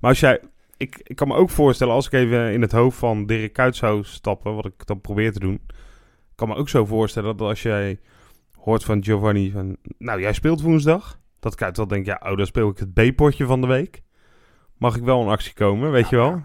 Maar 0.00 0.10
als 0.10 0.20
jij... 0.20 0.40
Ik, 0.76 1.00
ik 1.02 1.16
kan 1.16 1.28
me 1.28 1.34
ook 1.34 1.50
voorstellen, 1.50 1.94
als 1.94 2.06
ik 2.06 2.12
even 2.12 2.52
in 2.52 2.60
het 2.62 2.72
hoofd 2.72 2.98
van 2.98 3.26
Dirk 3.26 3.52
Kuyt 3.52 3.76
zou 3.76 4.04
stappen... 4.04 4.54
Wat 4.54 4.64
ik 4.64 4.86
dan 4.86 5.00
probeer 5.00 5.32
te 5.32 5.38
doen... 5.38 5.60
Ik 6.36 6.42
kan 6.46 6.54
me 6.54 6.60
ook 6.60 6.68
zo 6.68 6.84
voorstellen 6.84 7.36
dat 7.36 7.48
als 7.48 7.62
jij 7.62 7.98
hoort 8.58 8.84
van 8.84 9.04
Giovanni... 9.04 9.50
Van, 9.50 9.76
nou, 9.98 10.20
jij 10.20 10.32
speelt 10.32 10.60
woensdag. 10.60 11.18
Dat 11.40 11.54
Kuyt 11.54 11.74
dan 11.74 11.88
denkt... 11.88 12.06
Ja, 12.06 12.20
oh, 12.24 12.36
dan 12.36 12.46
speel 12.46 12.68
ik 12.68 12.78
het 12.78 12.92
B-potje 12.94 13.46
van 13.46 13.60
de 13.60 13.66
week. 13.66 14.02
Mag 14.76 14.96
ik 14.96 15.02
wel 15.02 15.22
in 15.22 15.28
actie 15.28 15.52
komen, 15.52 15.90
weet 15.90 16.08
je 16.08 16.16
wel? 16.16 16.44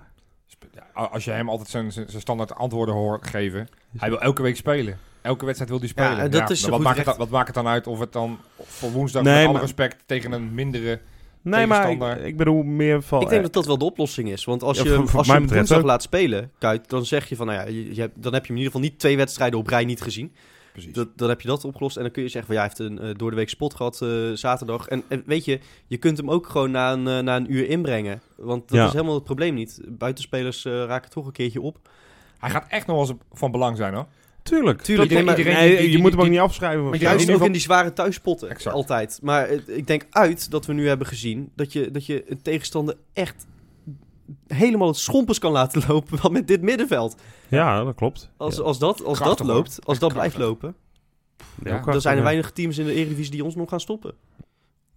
Ja, 0.74 1.04
Als 1.04 1.26
je 1.26 1.32
hem 1.32 1.50
altijd 1.50 1.70
zijn, 1.70 1.92
zijn 1.92 2.10
zijn 2.10 2.22
standaard 2.22 2.56
antwoorden 2.56 2.96
hoort 2.96 3.28
geven. 3.28 3.68
Hij 3.98 4.10
wil 4.10 4.22
elke 4.22 4.42
week 4.42 4.56
spelen. 4.56 4.98
Elke 5.22 5.44
wedstrijd 5.46 5.72
wil 5.72 5.80
hij 5.80 5.90
spelen. 5.90 6.18
Ja, 6.18 6.28
dat 6.28 6.50
is 6.50 6.66
wat, 6.68 6.80
maakt 6.80 7.06
het, 7.06 7.18
wat 7.18 7.30
maakt 7.30 7.48
het 7.48 7.56
dan 7.56 7.68
uit 7.68 7.88
of 7.88 8.00
het 8.00 8.14
dan 8.14 8.40
voor 8.62 8.92
woensdag 8.92 9.24
Nee, 9.24 9.34
met 9.34 9.44
alle 9.44 9.54
maar- 9.54 9.62
respect 9.62 10.04
tegen 10.06 10.32
een 10.32 10.54
mindere... 10.54 11.00
Nee, 11.44 11.68
maar 11.68 12.20
ik, 12.20 12.38
bedoel 12.38 12.64
meer 12.64 13.02
van... 13.02 13.22
Ik 13.22 13.28
denk 13.28 13.38
eh, 13.38 13.44
dat 13.44 13.54
dat 13.54 13.66
wel 13.66 13.78
de 13.78 13.86
oplossing 13.86 14.30
is. 14.32 14.44
Want 14.46 14.64
als 14.64 14.78
Ja, 14.78 14.84
je, 14.84 14.90
voor- 14.90 14.98
hem- 14.98 15.08
voor 15.08 15.18
als 15.20 15.28
je 15.28 15.34
hem 15.34 15.48
woensdag 15.48 15.78
ook. 15.78 15.84
laat 15.86 16.02
spelen, 16.02 16.52
Kuit, 16.60 16.90
dan 16.90 17.06
zeg 17.06 17.30
je 17.30 17.36
van, 17.36 17.46
nou 17.48 17.60
ja, 17.60 17.68
je, 17.94 18.12
dan 18.16 18.34
heb 18.34 18.42
je 18.46 18.48
hem 18.54 18.58
in 18.58 18.64
ieder 18.64 18.72
geval 18.72 18.82
niet 18.82 19.00
twee 19.00 19.18
wedstrijden 19.18 19.60
op 19.60 19.68
rij 19.68 19.86
niet 19.86 20.02
gezien. 20.02 20.34
Precies. 20.72 20.94
Dat, 20.94 21.08
dan 21.16 21.30
heb 21.30 21.42
je 21.42 21.48
dat 21.48 21.66
opgelost. 21.66 21.96
En 21.98 22.02
dan 22.04 22.12
kun 22.12 22.24
je 22.24 22.30
zeggen 22.30 22.54
van, 22.54 22.62
ja, 22.64 22.68
hij 22.68 22.72
heeft 22.78 22.92
een 22.92 23.00
eh, 23.10 23.16
door 23.18 23.30
de 23.30 23.36
week 23.36 23.50
spot 23.50 23.74
gehad 23.74 24.02
eh, 24.02 24.10
zaterdag. 24.34 24.88
En, 24.88 25.04
en 25.08 25.24
weet 25.26 25.46
je, 25.46 25.60
je 25.88 25.98
kunt 25.98 26.18
hem 26.18 26.30
ook 26.32 26.48
gewoon 26.48 26.72
na 26.72 26.92
een, 26.92 27.04
na 27.24 27.36
een 27.36 27.54
uur 27.54 27.70
inbrengen. 27.70 28.22
Want 28.36 28.68
dat 28.70 28.78
Ja. 28.78 28.86
is 28.86 28.92
helemaal 28.92 29.14
het 29.16 29.24
probleem 29.24 29.54
niet. 29.54 29.82
Buitenspelers 29.88 30.66
eh, 30.66 30.72
raken 30.86 31.10
toch 31.10 31.26
een 31.26 31.32
keertje 31.32 31.62
op. 31.62 31.90
Hij 32.38 32.50
gaat 32.50 32.66
echt 32.70 32.88
nog 32.88 32.96
wel 32.98 33.08
eens 33.10 33.18
van 33.34 33.52
belang 33.52 33.78
zijn 33.78 33.94
hoor. 33.94 34.06
Tuurlijk. 34.44 34.82
Tuurlijk, 34.82 35.10
nee, 35.10 35.26
die- 35.36 35.46
je 35.46 35.78
die- 35.90 35.98
moet 36.02 36.10
hem 36.12 36.20
ook 36.20 36.26
die- 36.26 36.34
niet 36.34 36.40
afschrijven. 36.44 36.84
Maar 36.90 36.96
Juist 37.00 37.28
in 37.28 37.36
ook 37.36 37.42
in 37.42 37.52
die 37.52 37.62
zware 37.62 37.94
thuispotten. 37.94 38.50
Exact. 38.50 38.76
Altijd. 38.76 39.20
Maar 39.22 39.48
eh, 39.48 39.60
ik 39.78 39.88
denk 39.88 40.06
uit 40.10 40.52
dat 40.52 40.66
we 40.66 40.74
nu 40.74 40.88
hebben 40.88 41.08
gezien 41.08 41.52
dat 41.56 41.74
je, 41.74 41.92
dat 41.92 42.06
je 42.06 42.32
een 42.32 42.42
tegenstander 42.42 42.96
echt 43.14 43.46
helemaal 44.48 44.88
het 44.88 44.98
schompers 44.98 45.40
kan 45.40 45.52
laten 45.52 45.84
lopen 45.88 46.22
wat 46.22 46.32
met 46.32 46.48
dit 46.48 46.62
middenveld. 46.62 47.16
Ja, 47.48 47.84
dat 47.84 47.96
klopt. 47.96 48.30
Als, 48.38 48.56
Ja. 48.56 48.62
als 48.62 48.80
dat, 48.80 49.04
als 49.04 49.18
Krachtig, 49.20 49.46
dat 49.46 49.56
loopt, 49.56 49.80
als 49.86 50.00
dat 50.00 50.14
blijft 50.14 50.38
lopen, 50.38 50.76
Ja. 51.38 51.46
krachtig, 51.64 51.92
dan 51.92 52.02
zijn 52.02 52.18
er 52.18 52.24
weinig 52.24 52.52
teams 52.52 52.78
in 52.78 52.86
de 52.86 52.94
Eredivisie 52.94 53.32
die 53.32 53.44
ons 53.44 53.56
nog 53.56 53.70
gaan 53.70 53.80
stoppen. 53.80 54.14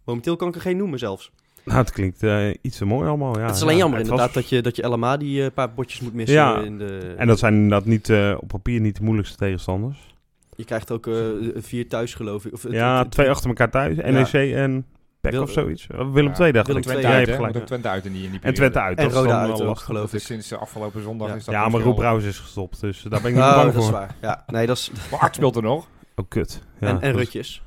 Momenteel 0.04 0.36
kan 0.36 0.48
ik 0.48 0.54
er 0.54 0.60
geen 0.60 0.76
noemen 0.76 0.98
zelfs. 0.98 1.30
Nou, 1.64 1.78
het 1.78 1.90
klinkt 1.92 2.22
eh, 2.22 2.48
iets 2.62 2.76
te 2.78 2.84
mooi 2.84 3.08
allemaal. 3.08 3.38
Ja, 3.38 3.46
het 3.46 3.54
is 3.54 3.62
alleen 3.62 3.74
ja, 3.74 3.80
jammer 3.80 4.00
inderdaad 4.00 4.24
was- 4.26 4.34
dat 4.34 4.48
je, 4.48 4.62
dat 4.62 4.76
je 4.76 4.86
LMA 4.88 5.16
die 5.16 5.44
eh, 5.44 5.50
paar 5.54 5.74
botjes 5.74 6.00
moet 6.00 6.14
missen. 6.14 6.34
Ja, 6.36 6.58
in 6.58 6.78
de, 6.78 7.14
En 7.16 7.26
dat 7.26 7.38
zijn 7.38 7.54
inderdaad 7.54 7.84
niet, 7.84 8.08
eh, 8.08 8.34
op 8.40 8.48
papier 8.48 8.80
niet 8.80 8.96
de 8.96 9.02
moeilijkste 9.02 9.36
tegenstanders. 9.36 10.14
Je 10.56 10.64
krijgt 10.64 10.90
ook 10.90 11.06
eh, 11.06 11.14
vier 11.54 11.88
thuis 11.88 12.14
geloof 12.14 12.44
ik. 12.44 12.52
Of, 12.52 12.62
het- 12.62 12.72
ja, 12.72 12.98
het- 12.98 13.10
twee 13.10 13.30
achter 13.30 13.48
elkaar 13.48 13.70
thuis. 13.70 13.96
NEC 13.96 14.32
en 14.54 14.86
PEC 15.20 15.32
Wil- 15.32 15.42
of 15.42 15.50
zoiets. 15.50 15.86
Willem 16.12 16.32
II 16.40 16.52
dacht 16.52 16.66
Willem 16.66 16.82
ik. 16.82 16.88
Twente 16.88 17.00
Jij 17.08 17.16
uit, 17.16 17.30
gelijk. 17.30 17.56
Ook 17.56 17.66
Twente 17.66 17.88
uit 17.88 18.04
in 18.06 18.12
die, 18.12 18.24
in 18.24 18.30
die 18.30 18.40
En. 18.42 18.54
Twente 18.54 18.80
uit. 18.80 18.98
En 18.98 19.10
Roda 19.10 19.40
uit 19.40 19.60
ook, 19.60 19.78
geloof 19.78 20.12
ik. 20.14 20.20
sinds 20.20 20.48
de 20.48 20.56
afgelopen 20.56 21.02
zondag 21.02 21.28
Ja. 21.28 21.34
is 21.34 21.44
dat 21.44 21.54
Ja, 21.54 21.68
maar 21.68 21.80
Roep 21.80 21.96
Brouwers 21.96 22.24
is 22.26 22.38
gestopt. 22.38 22.80
Dus 22.80 23.02
daar 23.02 23.20
ben 23.20 23.30
ik 23.30 23.36
niet 23.36 23.44
Oh, 23.44 23.54
bang 23.54 23.72
dat 23.72 23.82
is 23.82 23.88
voor. 23.88 23.92
waar. 23.98 24.14
Ja, 24.20 24.44
nee, 24.46 24.66
dat 24.66 24.76
is... 24.76 24.90
Maar 25.10 25.20
Art 25.20 25.34
speelt 25.34 25.56
er 25.56 25.62
nog. 25.62 25.86
Oh, 26.16 26.24
kut. 26.28 26.62
Ja, 26.80 27.00
en 27.00 27.12
Rutjes. 27.12 27.62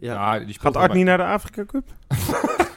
Ja. 0.00 0.38
Die 0.38 0.56
Gaat 0.60 0.76
Art 0.76 0.92
niet 0.92 1.04
naar 1.04 1.18
de 1.18 1.24
Afrika 1.24 1.64
Cup? 1.64 1.84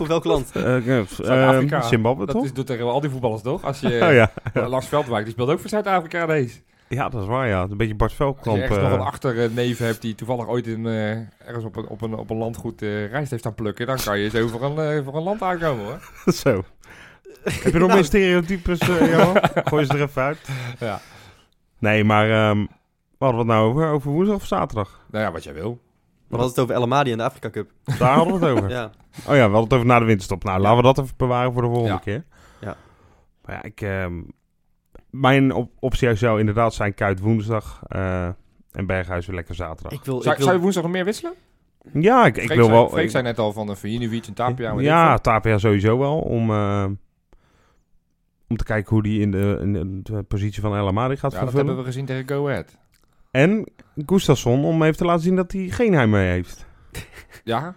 Voor 0.00 0.08
welk 0.08 0.24
land? 0.24 0.50
Eh, 0.52 0.98
eh, 0.98 1.06
Zuid-Afrika. 1.06 1.76
eh, 1.76 1.86
Zimbabwe, 1.86 2.26
Dat 2.26 2.34
toch? 2.34 2.44
is, 2.44 2.52
doet 2.52 2.66
tegen 2.66 2.84
al 2.84 3.00
die 3.00 3.10
voetballers 3.10 3.42
toch? 3.42 3.64
Als 3.64 3.80
je 3.80 3.86
Oh 4.08 4.12
ja. 4.12 4.30
Lars 4.68 4.86
Veldwijk, 4.86 5.24
die 5.24 5.32
speelt 5.32 5.48
ook 5.48 5.60
voor 5.60 5.68
Zuid-Afrika 5.68 6.24
ineens. 6.24 6.60
ja, 6.88 7.08
dat 7.08 7.22
is 7.22 7.28
waar, 7.28 7.48
ja. 7.48 7.62
Een 7.62 7.76
beetje 7.76 7.94
Bart 7.94 8.20
Als 8.20 8.36
je 8.42 8.62
eh, 8.62 8.82
nog 8.82 8.92
een 8.92 9.00
achterneef 9.00 9.78
hebt 9.78 10.02
die 10.02 10.14
toevallig 10.14 10.46
ooit 10.48 10.66
in, 10.66 10.86
eh, 10.86 11.10
ergens 11.46 11.64
op 11.64 11.76
een, 11.76 11.86
op, 11.88 12.00
een, 12.02 12.14
op 12.14 12.30
een 12.30 12.36
landgoed 12.36 12.82
eh 12.82 13.10
rijst 13.10 13.30
heeft 13.30 13.46
aan 13.46 13.54
plukken, 13.54 13.86
dan 13.86 13.96
kan 14.04 14.18
je 14.18 14.28
zo 14.30 14.46
voor 14.46 14.62
een, 14.62 14.78
eh, 14.98 15.04
voor 15.04 15.16
een 15.16 15.22
land 15.22 15.42
aankomen 15.42 15.84
hoor. 15.84 16.10
Zo. 16.44 16.64
Heb 17.42 17.72
je 17.72 17.78
nog 17.78 17.80
Nou. 17.88 17.92
meer 17.94 18.04
stereotypes, 18.04 18.78
eh 18.78 19.10
Johan? 19.12 19.36
Gooi 19.68 19.84
ze 19.84 19.92
er 19.92 20.00
even 20.02 20.22
uit. 20.22 20.38
Ja. 20.78 21.00
Nee, 21.78 22.04
maar 22.04 22.30
ehm 22.30 22.58
wat 23.18 23.30
hadden 23.30 23.46
we 23.46 23.52
het 23.52 23.60
nou 23.62 23.70
over? 23.70 23.88
Over 23.90 24.10
woensdag 24.10 24.36
of 24.36 24.46
zaterdag? 24.46 25.00
Nou 25.10 25.24
ja, 25.24 25.32
wat 25.32 25.44
jij 25.44 25.54
wil. 25.54 25.80
We 26.30 26.36
hadden 26.36 26.48
het 26.54 26.58
over 26.58 26.74
El 26.74 26.82
Amadi 26.82 27.12
en 27.12 27.18
de 27.18 27.24
Afrika 27.24 27.50
Cup. 27.50 27.70
Daar 27.98 28.14
hadden 28.14 28.40
we 28.40 28.46
het 28.46 28.56
over. 28.58 28.70
Ja. 28.78 28.90
Oh 29.26 29.34
ja, 29.34 29.34
we 29.34 29.40
hadden 29.40 29.62
het 29.62 29.72
over 29.72 29.86
na 29.86 29.98
de 29.98 30.04
winterstop. 30.04 30.44
Nou, 30.44 30.60
laten 30.60 30.76
we 30.76 30.82
dat 30.82 30.98
even 30.98 31.14
bewaren 31.16 31.52
voor 31.52 31.62
de 31.62 31.68
volgende 31.68 31.92
Ja. 31.92 31.98
keer. 31.98 32.24
Ja. 32.60 32.76
Maar 33.44 33.54
ja, 33.54 33.62
ik... 33.62 33.80
ehm, 33.80 34.22
mijn 35.10 35.52
op 35.52 35.70
optie 35.78 36.14
zou 36.14 36.38
inderdaad 36.40 36.74
zijn 36.74 36.94
Kuit 36.94 37.20
woensdag 37.20 37.80
eh, 37.88 38.24
en 38.72 38.86
Berghuis 38.86 39.26
weer 39.26 39.36
lekker 39.36 39.54
zaterdag. 39.54 39.92
Ik 39.92 40.04
wil, 40.04 40.20
Zou, 40.22 40.30
ik 40.30 40.36
wil, 40.36 40.44
zou 40.46 40.56
je 40.56 40.62
woensdag 40.62 40.82
nog 40.82 40.92
meer 40.92 41.04
wisselen? 41.04 41.32
ja, 41.92 42.26
ik, 42.26 42.36
ik 42.36 42.48
wil 42.48 42.56
zei, 42.64 42.68
wel... 42.76 42.88
Freek 42.88 43.04
ik- 43.04 43.10
zei 43.10 43.22
net 43.22 43.38
al 43.38 43.52
van 43.52 43.68
een 43.68 43.76
Vujinovic 43.76 44.26
en 44.26 44.34
Tapia. 44.34 44.74
ja. 44.80 45.18
Tapia 45.18 45.58
sowieso 45.58 45.98
wel. 45.98 46.18
Om, 46.18 46.50
eh, 46.50 46.84
om 48.48 48.56
te 48.56 48.64
kijken 48.64 48.90
hoe 48.92 49.02
die 49.02 49.20
in 49.20 49.30
de, 49.30 49.58
in 49.62 50.00
de 50.02 50.22
positie 50.22 50.60
van 50.62 50.76
El 50.76 50.86
Amadi 50.88 51.16
gaat 51.16 51.32
ja, 51.32 51.38
dat 51.38 51.38
vervullen. 51.38 51.66
hebben 51.66 51.84
we 51.84 51.90
gezien 51.90 52.06
tegen 52.06 52.28
Go 52.28 52.48
Ahead. 52.48 52.78
En 53.30 53.66
Gustafsson 54.06 54.64
om 54.64 54.82
even 54.82 54.96
te 54.96 55.04
laten 55.04 55.22
zien 55.22 55.36
dat 55.36 55.52
hij 55.52 55.68
geen 55.68 55.92
heimwee 55.92 56.28
heeft. 56.28 56.66
Ja, 57.44 57.74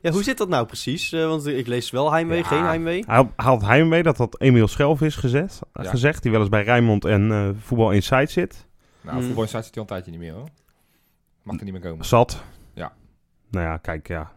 ja, 0.00 0.10
hoe 0.10 0.22
zit 0.22 0.38
dat 0.38 0.48
nou 0.48 0.66
precies? 0.66 1.12
Eh, 1.12 1.26
want 1.26 1.46
ik 1.46 1.66
lees 1.66 1.90
wel 1.90 2.12
heimwee, 2.12 2.38
Ja. 2.38 2.44
geen 2.44 2.64
heimwee. 2.64 3.04
Hij 3.06 3.28
had 3.36 3.62
heimwee, 3.62 4.02
dat 4.02 4.16
had 4.18 4.40
Emiel 4.40 4.68
Schelf 4.68 5.00
is 5.00 5.16
gezet, 5.16 5.60
Ja. 5.72 5.82
gezegd. 5.90 6.22
Die 6.22 6.30
wel 6.30 6.40
eens 6.40 6.48
bij 6.48 6.62
Rijnmond 6.62 7.04
en 7.04 7.30
eh, 7.32 7.48
Voetbal 7.60 7.90
Inside 7.90 8.26
zit. 8.30 8.66
nou, 9.00 9.16
Hmm. 9.16 9.26
voetbal 9.26 9.44
zit 9.46 9.52
hij 9.52 9.70
al 9.74 9.80
een 9.80 9.86
tijdje 9.86 10.10
niet 10.10 10.20
meer 10.20 10.32
hoor. 10.32 10.48
Mag 11.42 11.58
er 11.58 11.64
niet 11.64 11.72
meer 11.72 11.82
komen. 11.82 12.04
Zat. 12.04 12.42
Ja. 12.74 12.92
Nou 13.50 13.64
ja, 13.66 13.76
kijk, 13.76 14.08
ja. 14.08 14.32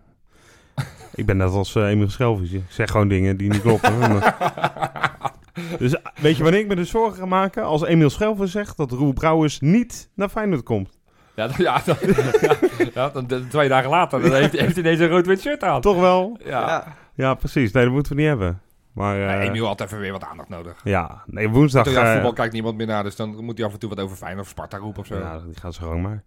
ik 1.15 1.25
ben 1.25 1.37
net 1.37 1.49
als 1.49 1.75
eh, 1.75 1.89
Emiel 1.89 2.09
Schelvis. 2.09 2.51
Ik 2.51 2.63
zeg 2.69 2.91
gewoon 2.91 3.07
dingen 3.07 3.37
die 3.37 3.49
niet 3.51 3.61
kloppen. 3.61 3.93
dus 5.79 5.95
weet 6.21 6.37
je 6.37 6.43
wanneer 6.43 6.61
ik 6.61 6.67
me 6.67 6.75
de 6.75 6.85
zorgen 6.85 7.17
ga 7.17 7.25
maken? 7.25 7.63
Als 7.63 7.85
Emiel 7.85 8.09
Schelvis 8.09 8.51
zegt 8.51 8.77
dat 8.77 8.91
Roel 8.91 9.13
Brouwers 9.13 9.59
niet 9.59 10.09
naar 10.15 10.29
Feyenoord 10.29 10.63
komt. 10.63 10.99
Ja, 11.35 11.47
dan, 11.47 11.55
ja, 11.57 11.81
dan, 11.85 11.95
ja, 12.41 12.55
ja, 12.93 13.09
dan, 13.09 13.47
twee 13.49 13.69
dagen 13.69 13.89
later 13.89 14.21
dan 14.21 14.33
heeft, 14.33 14.51
heeft 14.51 14.75
hij 14.75 14.99
een 14.99 15.07
rood-wit 15.07 15.41
shirt 15.41 15.63
aan. 15.63 15.81
Toch 15.81 15.99
wel? 15.99 16.37
Ja. 16.43 16.95
Ja. 17.13 17.33
Precies. 17.33 17.71
Nee, 17.71 17.83
dat 17.83 17.93
moeten 17.93 18.15
we 18.15 18.21
niet 18.21 18.29
hebben. 18.29 18.61
Maar 18.93 19.27
eh, 19.27 19.47
Emiel 19.47 19.65
had 19.65 19.81
even 19.81 19.99
weer 19.99 20.11
wat 20.11 20.23
aandacht 20.23 20.49
nodig. 20.49 20.81
ja, 20.83 21.23
nee, 21.25 21.49
woensdag... 21.49 21.83
Toch, 21.83 21.93
ja, 21.93 22.05
eh, 22.05 22.13
voetbal 22.13 22.33
kijkt 22.33 22.53
niemand 22.53 22.77
meer 22.77 22.87
naar, 22.87 23.03
dus 23.03 23.15
dan 23.15 23.43
moet 23.43 23.57
hij 23.57 23.67
af 23.67 23.73
en 23.73 23.79
toe 23.79 23.89
wat 23.89 23.99
over 23.99 24.17
Feyenoord 24.17 24.45
of 24.45 24.51
Sparta 24.51 24.77
roepen 24.77 25.01
of 25.01 25.07
zo. 25.07 25.17
Ja, 25.17 25.39
die 25.39 25.59
gaan 25.59 25.73
ze 25.73 25.81
gewoon 25.81 26.01
maar. 26.01 26.23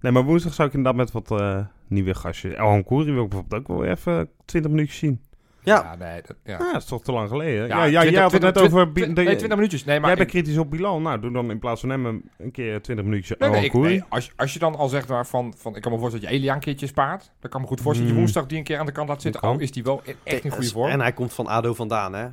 Nee, 0.00 0.12
maar 0.12 0.22
woensdag 0.22 0.54
zou 0.54 0.68
ik 0.68 0.74
inderdaad 0.74 1.00
met 1.00 1.12
wat 1.12 1.40
eh, 1.40 1.58
nieuwe 1.88 2.14
gastjes... 2.14 2.54
El 2.54 2.82
Koeri 2.84 3.12
wil 3.12 3.22
ik 3.22 3.28
bijvoorbeeld 3.28 3.60
ook 3.60 3.76
wel 3.76 3.84
even 3.84 4.28
20 4.44 4.70
minuutjes 4.70 4.98
zien. 4.98 5.20
Ja. 5.64 5.74
Ja, 5.82 5.94
nee, 6.06 6.20
dat, 6.26 6.36
ja. 6.44 6.52
Ja, 6.58 6.72
dat 6.72 6.82
is 6.82 6.88
toch 6.88 7.02
te 7.02 7.12
lang 7.12 7.28
geleden? 7.28 7.66
Ja, 7.66 7.76
Ja, 7.76 7.84
ja, 7.84 8.00
20 8.00 8.10
jij 8.12 8.22
had 8.22 8.32
het 8.32 8.42
net 8.42 8.54
20 8.54 8.74
over... 8.78 8.86
Dat 8.94 8.94
nee, 9.14 9.24
je- 9.28 9.36
20 9.36 9.48
minuutjes. 9.48 9.84
Nee, 9.84 9.98
maar 10.00 10.08
jij 10.08 10.18
bent 10.18 10.30
kritisch 10.30 10.56
op 10.58 10.70
Bilal. 10.70 11.00
Nou, 11.00 11.20
doe 11.20 11.32
dan 11.32 11.50
in 11.50 11.58
plaats 11.58 11.80
van 11.80 11.90
hem 11.90 12.06
een, 12.06 12.30
een 12.38 12.50
keer 12.50 12.82
20 12.82 13.04
minuutjes 13.04 13.38
Nee, 13.38 13.50
nee, 13.50 13.64
ik, 13.64 13.72
nee, 13.72 14.02
als, 14.08 14.32
als 14.36 14.52
je 14.52 14.58
dan 14.58 14.74
al 14.76 14.88
zegt 14.88 15.08
waar 15.08 15.26
van, 15.26 15.54
van... 15.56 15.76
Ik 15.76 15.82
kan 15.82 15.92
me 15.92 15.98
voorstellen 15.98 16.26
dat 16.26 16.34
je 16.34 16.40
Elia 16.40 16.54
een 16.54 16.60
keertje 16.60 16.86
spaart. 16.86 17.30
Dan 17.40 17.50
kan 17.50 17.60
ik 17.60 17.66
me 17.68 17.72
goed 17.74 17.80
voorstellen 17.80 17.96
dat 17.96 18.06
je 18.06 18.08
Hmm. 18.12 18.18
woensdag 18.18 18.46
die 18.46 18.58
een 18.58 18.64
keer 18.64 18.78
aan 18.78 18.86
de 18.86 18.92
kant 18.92 19.08
laat 19.08 19.22
zitten. 19.22 19.60
Is 19.60 19.72
die 19.72 19.82
wel 19.82 20.00
in- 20.04 20.14
echt 20.24 20.44
in 20.44 20.50
goede 20.50 20.68
vorm. 20.68 20.90
En 20.90 21.00
hij 21.00 21.12
komt 21.12 21.32
van 21.32 21.46
ADO 21.46 21.74
vandaan, 21.74 22.14
hè? 22.14 22.26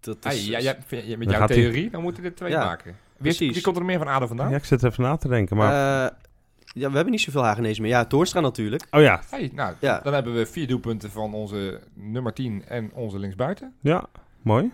Dat 0.00 0.16
is, 0.24 0.46
ja, 0.46 0.74
met 1.18 1.30
jouw 1.30 1.46
theorie, 1.46 1.90
dan 1.90 2.02
moeten 2.02 2.22
we 2.22 2.28
er 2.28 2.34
twee 2.34 2.50
Ja, 2.50 2.64
maken. 2.64 2.84
Wie, 2.90 2.96
precies. 3.36 3.52
wie 3.54 3.62
komt 3.62 3.76
er 3.76 3.84
meer 3.84 3.98
van 3.98 4.08
Ado 4.08 4.26
vandaan? 4.26 4.50
Ja, 4.50 4.56
ik 4.56 4.64
zit 4.64 4.82
even 4.82 5.02
na 5.02 5.16
te 5.16 5.28
denken, 5.28 5.56
maar... 5.56 6.04
Eh, 6.04 6.10
ja, 6.72 6.88
we 6.88 6.94
hebben 6.94 7.10
niet 7.12 7.20
zoveel 7.20 7.44
Hagenezen 7.44 7.82
meer. 7.82 7.90
Ja, 7.90 8.04
Toornstra 8.04 8.40
natuurlijk. 8.40 8.86
oh 8.90 9.00
ja, 9.00 9.20
Hey, 9.30 9.50
nou, 9.54 9.74
Ja. 9.80 10.00
dan 10.02 10.12
hebben 10.14 10.34
we 10.34 10.46
vier 10.46 10.66
doelpunten 10.66 11.10
van 11.10 11.34
onze 11.34 11.80
nummer 11.94 12.32
10 12.32 12.64
en 12.68 12.90
onze 12.94 13.18
linksbuiten. 13.18 13.74
ja, 13.80 14.04
mooi. 14.42 14.72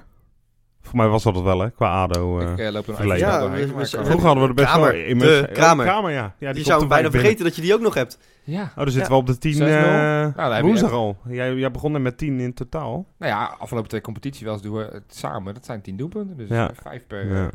Voor 0.83 0.97
mij 0.97 1.09
was 1.09 1.23
dat 1.23 1.35
het 1.35 1.45
wel, 1.45 1.59
hè, 1.61 1.71
qua 1.71 2.03
ADO. 2.03 2.41
eh. 2.41 2.51
ik 2.53 2.59
eh, 2.59 2.73
loop 2.73 2.83
er 2.83 2.89
nog 2.89 2.97
verleden. 2.97 3.27
even 3.29 3.39
Ja, 3.39 3.41
doorheen. 3.41 3.61
we- 3.67 3.67
maar 3.67 3.77
we- 3.77 3.85
ik 3.87 3.91
kan- 3.91 4.01
we- 4.01 4.07
Vroeger 4.07 4.27
hadden 4.27 4.43
we 4.45 4.49
er 4.49 4.55
best 4.55 4.69
Kramer, 4.69 4.93
wel... 4.93 5.01
immers- 5.01 5.29
de 5.41 5.47
oh, 5.49 5.53
Kramer. 5.55 5.87
Kramer, 5.87 6.11
ja. 6.11 6.23
ja 6.23 6.33
die 6.39 6.47
je 6.49 6.53
komt 6.55 6.65
zou 6.67 6.79
bijna 6.87 6.95
binnen. 7.03 7.11
vergeten 7.21 7.45
dat 7.45 7.57
je 7.57 7.63
die 7.63 7.75
ook 7.75 7.81
nog 7.81 7.95
hebt. 7.95 8.19
Ja. 8.45 8.63
Oh, 8.63 8.77
dan 8.77 8.85
zitten 8.91 9.03
Ja. 9.03 9.09
we 9.09 9.15
op 9.15 9.27
de 9.27 9.39
10 9.39 9.53
6-0. 9.55 9.63
eh 9.67 10.37
Nou, 10.37 10.63
woensdag 10.63 10.91
al. 10.93 11.17
Jij, 11.29 11.55
jij 11.55 11.71
begon 11.71 11.95
er 11.95 12.01
met 12.01 12.19
10 12.19 12.41
in 12.41 12.55
totaal. 12.55 13.07
Nou 13.19 13.33
ja, 13.33 13.57
afgelopen 13.59 13.89
twee 13.89 14.01
competitie 14.01 14.45
wel 14.45 14.55
eens 14.55 14.63
doen 14.63 14.75
we 14.77 14.89
het 14.93 15.03
samen. 15.15 15.55
Dat 15.55 15.65
zijn 15.65 15.81
tien 15.81 15.97
doelpunten, 15.97 16.37
dus 16.37 16.49
Ja. 16.49 16.71
eh, 16.71 16.77
vijf 16.83 17.07
per... 17.07 17.51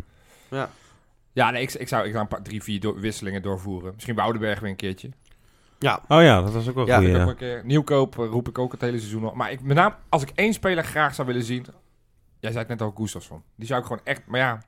Ja. 0.50 0.70
Ja, 1.40 1.52
nee, 1.52 1.62
ik, 1.62 1.74
ik, 1.74 1.88
zou, 1.88 2.04
ik 2.06 2.10
zou 2.12 2.22
een 2.24 2.28
paar, 2.28 2.42
drie, 2.42 2.64
vier 2.64 3.00
wisselingen 3.00 3.42
doorvoeren. 3.42 3.92
Misschien 3.94 4.16
bij 4.16 4.24
Oudenberg 4.24 4.60
weer 4.60 4.70
een 4.70 4.76
keertje. 4.76 5.10
Ja, 5.80 6.02
Oh 6.08 6.22
ja, 6.22 6.42
dat 6.42 6.54
was 6.54 6.68
ook 6.70 6.76
wel 6.76 6.88
Ja, 6.88 6.98
goed. 6.98 7.08
Ik 7.08 7.14
Ja, 7.16 7.24
ook 7.24 7.30
een 7.30 7.36
keer 7.36 7.62
nieuwkoop, 7.66 8.20
eh, 8.20 8.26
roep 8.26 8.48
ik 8.48 8.58
ook 8.58 8.72
het 8.72 8.82
hele 8.82 8.98
seizoen 9.00 9.24
al. 9.24 9.34
Maar 9.36 9.52
ik, 9.52 9.62
met 9.62 9.76
name, 9.76 9.96
als 10.10 10.22
ik 10.22 10.32
één 10.36 10.54
speler 10.54 10.84
graag 10.84 11.16
zou 11.16 11.28
willen 11.28 11.44
zien... 11.44 11.66
Jij 12.40 12.52
zei 12.52 12.66
het 12.68 12.68
net 12.68 12.82
al, 12.82 12.94
Gustafsson. 12.96 13.42
Die 13.56 13.68
zou 13.68 13.80
ik 13.80 13.86
gewoon 13.86 14.02
echt... 14.04 14.22
Maar 14.28 14.40
ja... 14.40 14.62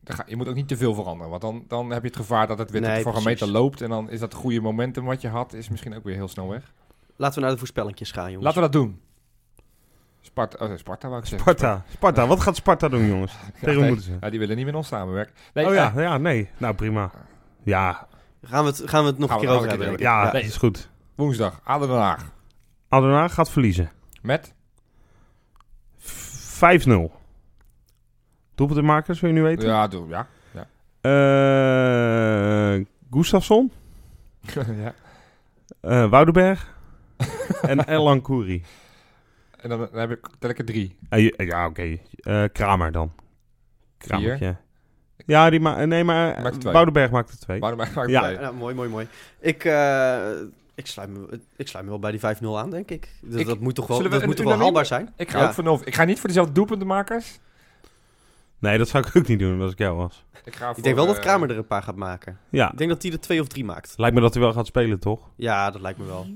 dan 0.00 0.16
ga- 0.16 0.24
je 0.26 0.36
moet 0.36 0.48
ook 0.48 0.54
niet 0.54 0.68
te 0.68 0.76
veel 0.76 0.94
veranderen. 0.94 1.30
Want 1.30 1.42
dan, 1.42 1.64
dan 1.68 1.90
heb 1.90 2.02
je 2.02 2.08
het 2.08 2.16
gevaar 2.16 2.46
dat 2.46 2.58
het 2.58 2.70
weer 2.70 2.80
Nee, 2.80 3.02
voor 3.02 3.16
een 3.16 3.22
meter 3.22 3.48
loopt. 3.48 3.80
En 3.80 3.88
dan 3.88 4.10
is 4.10 4.20
dat 4.20 4.34
goede 4.34 4.60
momentum 4.60 5.04
wat 5.04 5.20
je 5.20 5.28
had... 5.28 5.52
is 5.52 5.68
misschien 5.68 5.94
ook 5.96 6.04
weer 6.04 6.14
heel 6.14 6.28
snel 6.28 6.48
weg. 6.48 6.72
laten 7.16 7.34
we 7.34 7.40
naar 7.40 7.50
de 7.50 7.58
voorspellingjes 7.58 8.10
gaan, 8.12 8.24
jongens. 8.32 8.44
Laten 8.44 8.62
we 8.62 8.68
dat 8.70 8.82
doen. 8.82 9.00
Sparta, 10.30 10.66
oh, 10.66 10.76
Sparta 10.76 11.08
wou 11.08 11.20
ik 11.20 11.26
zeggen. 11.26 11.50
Sparta. 11.52 11.84
Sparta. 11.92 12.26
Wat 12.26 12.40
gaat 12.40 12.56
Sparta 12.56 12.88
doen, 12.88 13.06
jongens? 13.06 13.32
Tegen 13.60 13.66
wie 13.66 13.76
nee. 13.78 13.88
moeten 13.88 14.04
ze? 14.06 14.16
Ja, 14.20 14.30
die 14.30 14.38
willen 14.38 14.56
niet 14.56 14.64
met 14.66 14.74
ons 14.74 14.88
samenwerken. 14.88 15.34
Nee, 15.54 15.66
oh 15.66 15.74
ja, 15.74 15.92
eh, 15.96 16.02
ja, 16.02 16.18
nee. 16.18 16.50
Nou, 16.58 16.74
prima. 16.74 17.10
Ja, 17.62 18.08
Gaan 18.42 18.64
we 18.64 18.70
het, 18.70 18.82
gaan 18.84 19.02
we 19.04 19.10
het 19.10 19.18
nog 19.18 19.28
Gaan 19.30 19.38
een 19.38 19.44
keer 19.46 19.54
over 19.54 19.68
hebben, 19.68 19.90
ja, 19.90 20.24
Ja. 20.24 20.30
dat 20.30 20.42
is 20.42 20.56
goed. 20.56 20.90
woensdag, 21.14 21.60
ADO 21.64 21.86
Den 21.86 23.12
Haag. 23.12 23.34
Gaat 23.34 23.50
verliezen. 23.50 23.86
5-0. 23.86 23.92
Met? 24.22 24.54
Doelpuntenmakers, 28.54 29.20
wil 29.20 29.30
je 29.30 29.36
nu 29.36 29.42
weten? 29.42 29.68
Ja, 29.68 29.88
doe, 29.88 30.08
ja. 30.08 30.26
Eh 31.00 32.84
Gustafsson, 33.10 33.72
ja. 34.84 34.94
eh 35.80 36.10
Woudenberg 36.10 36.74
en 37.62 37.84
Elan 37.88 38.20
Koeri. 38.20 38.62
En 39.62 39.68
dan, 39.68 39.78
dan 39.78 40.00
heb 40.00 40.10
ik, 40.10 40.26
tel 40.38 40.50
ik 40.50 40.58
er 40.58 40.64
drie. 40.64 40.96
Eh, 41.08 41.28
ja, 41.36 41.66
oké. 41.66 41.96
Eh, 42.16 42.44
Kramer 42.52 42.92
dan. 42.92 43.12
Kramertje. 43.98 44.56
Ja, 45.26 45.50
die 45.50 45.60
ma 45.60 45.84
nee, 45.84 46.04
maar 46.04 46.34
eh, 46.34 46.42
Maakt 46.42 46.54
er 46.54 46.60
twee. 46.60 46.72
Woudenberg 46.72 47.10
maakt 47.10 47.46
er 47.46 48.08
Ja. 48.10 48.22
twee? 48.22 48.38
Ja, 48.38 48.52
mooi, 48.52 48.74
mooi, 48.74 48.88
mooi. 48.88 49.08
Ik, 49.40 49.64
eh, 49.64 50.30
ik, 50.74 50.86
sluit 50.86 51.08
me, 51.10 51.40
ik 51.56 51.68
sluit 51.68 51.84
me 51.84 51.90
wel 51.90 52.00
bij 52.00 52.10
die 52.10 52.20
5-0 52.20 52.58
aan, 52.58 52.70
denk 52.70 52.90
ik. 52.90 53.08
Dat, 53.22 53.40
Ik- 53.40 53.46
dat 53.46 53.60
moet 53.60 53.74
toch 53.74 53.86
wel, 53.86 53.96
zullen 53.96 54.12
we 54.12 54.18
dat 54.18 54.26
moet 54.26 54.36
toch 54.36 54.46
wel 54.46 54.58
haalbaar 54.58 54.86
zijn? 54.86 55.12
Ik 55.16 55.30
ga 55.30 55.38
Ja. 55.38 55.46
ook 55.46 55.52
vanaf. 55.52 55.84
Ik 55.84 55.94
ga 55.94 56.04
niet 56.04 56.18
voor 56.18 56.28
dezelfde 56.28 56.52
doelpuntenmakers. 56.52 57.38
Nee, 58.58 58.78
dat 58.78 58.88
zou 58.88 59.06
ik 59.06 59.16
ook 59.16 59.26
niet 59.26 59.38
doen 59.38 59.60
als 59.60 59.72
ik 59.72 59.78
jou 59.78 59.96
was. 59.96 60.24
Ik, 60.44 60.54
ga 60.56 60.70
Ik 60.76 60.82
denk 60.82 60.96
wel 60.96 61.06
dat 61.06 61.18
Kramer 61.18 61.50
er 61.50 61.56
een 61.56 61.66
paar 61.66 61.82
gaat 61.82 61.96
maken. 61.96 62.38
Ja, 62.48 62.72
Ik 62.72 62.78
denk 62.78 62.90
dat 62.90 63.02
hij 63.02 63.12
er 63.12 63.20
twee 63.20 63.40
of 63.40 63.46
drie 63.48 63.64
maakt. 63.64 63.94
lijkt 63.96 64.14
me 64.14 64.20
dat 64.20 64.34
hij 64.34 64.42
wel 64.42 64.52
gaat 64.52 64.66
spelen, 64.66 64.98
toch? 64.98 65.28
Ja, 65.36 65.70
dat 65.70 65.80
lijkt 65.80 65.98
me 65.98 66.04
wel. 66.04 66.26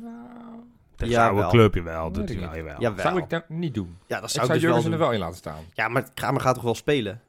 Tegen 1.05 1.19
Ja, 1.21 1.25
zijn 1.25 1.27
oude 1.37 1.40
wel. 1.40 1.51
club, 1.51 1.75
jawel. 1.75 2.12
Wel, 2.12 2.21
niet. 2.23 2.31
jawel. 2.33 2.81
Jawel. 2.81 3.03
Zou 3.05 3.19
ik 3.19 3.31
dat 3.31 3.49
niet 3.49 3.75
doen? 3.75 3.97
Ja, 4.07 4.21
dat 4.21 4.29
Ik 4.29 4.35
zou 4.35 4.47
zou 4.47 4.47
ik 4.47 4.53
dus 4.53 4.61
wel 4.62 4.71
Jurgensen 4.71 4.93
er 4.93 4.99
wel 4.99 5.12
in 5.12 5.19
laten 5.19 5.37
staan. 5.37 5.64
Ja, 5.75 5.88
maar 5.88 6.11
Kramer 6.14 6.40
gaat 6.40 6.55
toch 6.55 6.64
wel 6.64 6.75
spelen? 6.75 7.21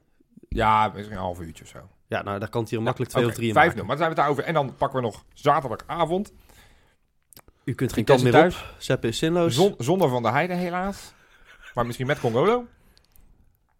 Ja, 0.48 0.88
misschien 0.94 1.16
een 1.16 1.22
half 1.22 1.40
uurtje 1.40 1.64
of 1.64 1.70
zo. 1.70 1.78
Ja, 2.08 2.22
nou, 2.22 2.38
daar 2.38 2.48
kan 2.48 2.66
hij 2.68 2.78
er 2.78 2.82
makkelijk 2.84 3.10
Ja, 3.12 3.16
twee 3.18 3.30
oké, 3.30 3.32
of 3.34 3.38
drie 3.38 3.48
in 3.48 3.54
5-0. 3.54 3.56
maken. 3.66 3.86
Maar 3.86 3.96
dan 3.96 3.96
zijn 3.96 4.10
we 4.10 4.14
het 4.14 4.16
daarover. 4.16 4.44
En 4.44 4.54
dan 4.54 4.74
pakken 4.76 4.98
we 5.00 5.04
nog 5.04 5.24
zaterdagavond. 5.34 6.32
U 7.64 7.74
kunt 7.74 7.92
geen 7.92 8.04
kant 8.04 8.22
meer 8.22 8.32
thuis. 8.32 8.54
op. 8.56 8.74
Sepp 8.78 9.04
is 9.04 9.18
zinloos. 9.18 9.54
Zon, 9.54 9.74
zonder 9.78 10.08
Van 10.08 10.22
der 10.22 10.32
Heijden 10.32 10.56
helaas. 10.56 11.12
Maar 11.74 11.86
misschien 11.86 12.06
met 12.06 12.20
Congolo. 12.20 12.66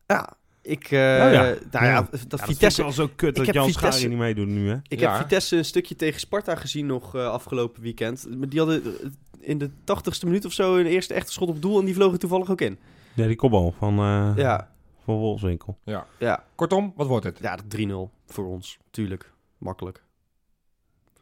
Ja, 0.06 0.32
ik... 0.62 0.86
ja. 0.86 1.16
Nou 1.18 1.32
ja, 1.32 1.44
Ja. 1.44 1.54
dat 1.70 1.80
Ja, 1.82 2.00
dat 2.28 2.40
Vitesse... 2.42 2.46
vind 2.56 2.60
ik 2.72 2.76
wel 2.76 2.92
zo 2.92 3.10
kut 3.16 3.28
ik 3.28 3.36
dat 3.36 3.46
heb 3.46 3.54
Jan 3.54 3.66
Vitesse- 3.66 3.92
Schari 3.92 4.08
niet 4.08 4.18
meedoet 4.18 4.46
nu, 4.48 4.68
hè? 4.70 4.76
Ik 4.88 5.00
Ja. 5.00 5.10
heb 5.12 5.20
Vitesse 5.20 5.56
een 5.56 5.64
stukje 5.64 5.96
tegen 5.96 6.20
Sparta 6.20 6.54
gezien 6.54 6.86
nog 6.86 7.14
eh, 7.14 7.26
afgelopen 7.28 7.82
weekend. 7.82 8.26
Maar 8.38 8.48
Die 8.48 8.58
hadden 8.58 8.82
eh, 8.84 8.90
in 9.46 9.58
de 9.58 9.70
tachtigste 9.84 10.26
minuut 10.26 10.44
of 10.44 10.52
zo 10.52 10.76
een 10.76 10.86
eerste 10.86 11.14
echte 11.14 11.32
schot 11.32 11.48
op 11.48 11.62
doel 11.62 11.78
en 11.78 11.84
die 11.84 11.94
vlogen 11.94 12.18
toevallig 12.18 12.50
ook 12.50 12.60
in. 12.60 12.78
Ja, 13.14 13.26
die 13.26 13.36
kopbal 13.36 13.74
van, 13.78 13.98
eh 13.98 14.32
Ja, 14.36 14.70
van 15.04 15.14
Wolfswinkel. 15.14 15.78
ja. 16.18 16.44
Kortom, 16.54 16.92
wat 16.96 17.06
wordt 17.06 17.24
het? 17.24 17.38
ja 17.38 17.58
3-0 17.76 18.10
voor 18.26 18.46
ons. 18.46 18.78
Tuurlijk. 18.90 19.32
Makkelijk. 19.58 20.04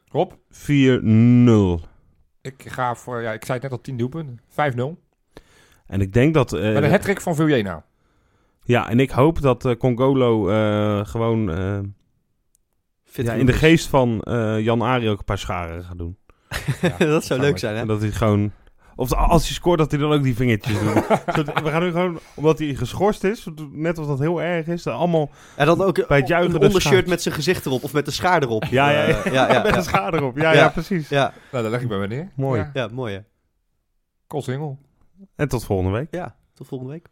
Rob? 0.08 0.32
4-0. 0.50 1.88
Ik 2.40 2.62
ga 2.70 2.94
voor, 2.94 3.22
ja, 3.22 3.32
ik 3.32 3.44
zei 3.44 3.52
het 3.58 3.62
net 3.62 3.72
al, 3.78 3.80
10 3.84 3.96
doelpunten. 3.96 4.40
5-0. 4.50 4.54
En 5.86 6.00
ik 6.00 6.12
denk 6.12 6.34
dat... 6.34 6.52
eh, 6.52 6.72
Met 6.72 6.82
een 6.82 6.90
hat 6.90 7.22
van 7.22 7.34
Viljena. 7.34 7.84
ja, 8.64 8.88
en 8.90 9.00
ik 9.00 9.10
hoop 9.10 9.40
dat 9.40 9.64
eh, 9.64 9.76
Congolo 9.76 10.48
eh, 10.48 11.06
gewoon 11.06 11.50
eh, 11.50 11.78
ja, 13.24 13.32
in 13.32 13.46
de 13.46 13.52
geest 13.52 13.86
van 13.88 14.20
eh, 14.22 14.60
Jan 14.60 14.82
Arie 14.82 15.08
ook 15.10 15.18
een 15.18 15.24
paar 15.24 15.38
scharen 15.38 15.84
gaat 15.84 15.98
doen. 15.98 16.16
dat 16.98 17.24
zou 17.24 17.40
leuk 17.40 17.58
zijn, 17.58 17.74
hè? 17.74 17.80
En 17.80 17.86
dat 17.86 18.00
hij 18.00 18.10
gewoon... 18.10 18.52
Of 18.96 19.12
als 19.12 19.46
hij 19.46 19.54
scoort, 19.54 19.78
dat 19.78 19.90
hij 19.90 20.00
dan 20.00 20.12
ook 20.12 20.22
die 20.22 20.34
vingertjes 20.34 20.78
doet. 20.78 21.06
We 21.64 21.70
gaan 21.70 21.82
nu 21.82 21.90
gewoon, 21.90 22.18
omdat 22.34 22.58
hij 22.58 22.74
geschorst 22.74 23.24
is, 23.24 23.46
net 23.72 23.98
of 23.98 24.06
dat 24.06 24.18
heel 24.18 24.42
erg 24.42 24.66
is, 24.66 24.86
allemaal 24.86 25.30
En 25.56 25.66
dan 25.66 25.82
ook 25.82 26.08
Bij 26.08 26.18
het 26.18 26.28
juichen 26.28 26.54
een 26.54 26.60
de 26.60 26.66
ondershirt 26.66 27.06
met 27.06 27.22
zijn 27.22 27.34
gezicht 27.34 27.66
erop 27.66 27.82
of 27.82 27.92
met 27.92 28.04
de 28.04 28.10
schaar 28.10 28.42
erop. 28.42 28.64
Ja, 28.64 28.90
ja, 28.90 29.02
ja. 29.02 29.22
Eh, 29.22 29.32
ja, 29.32 29.52
ja, 29.52 29.62
met 29.62 29.70
ja. 29.72 29.76
een 29.76 29.82
schade 29.82 30.16
erop. 30.16 30.36
Ja, 30.36 30.52
ja, 30.52 30.58
Ja. 30.58 30.68
precies. 30.68 31.08
Ja, 31.08 31.32
Nou, 31.50 31.62
daar 31.62 31.72
leg 31.72 31.80
ik 31.80 31.88
bij 31.88 31.98
meneer. 31.98 32.30
Mooi. 32.36 32.60
Ja. 32.60 32.70
ja, 32.74 32.88
mooi 32.92 33.14
hè. 33.14 33.20
En 35.36 35.48
tot 35.48 35.64
volgende 35.64 35.90
week. 35.98 36.08
Ja, 36.10 36.36
tot 36.54 36.66
volgende 36.66 36.92
week. 36.92 37.06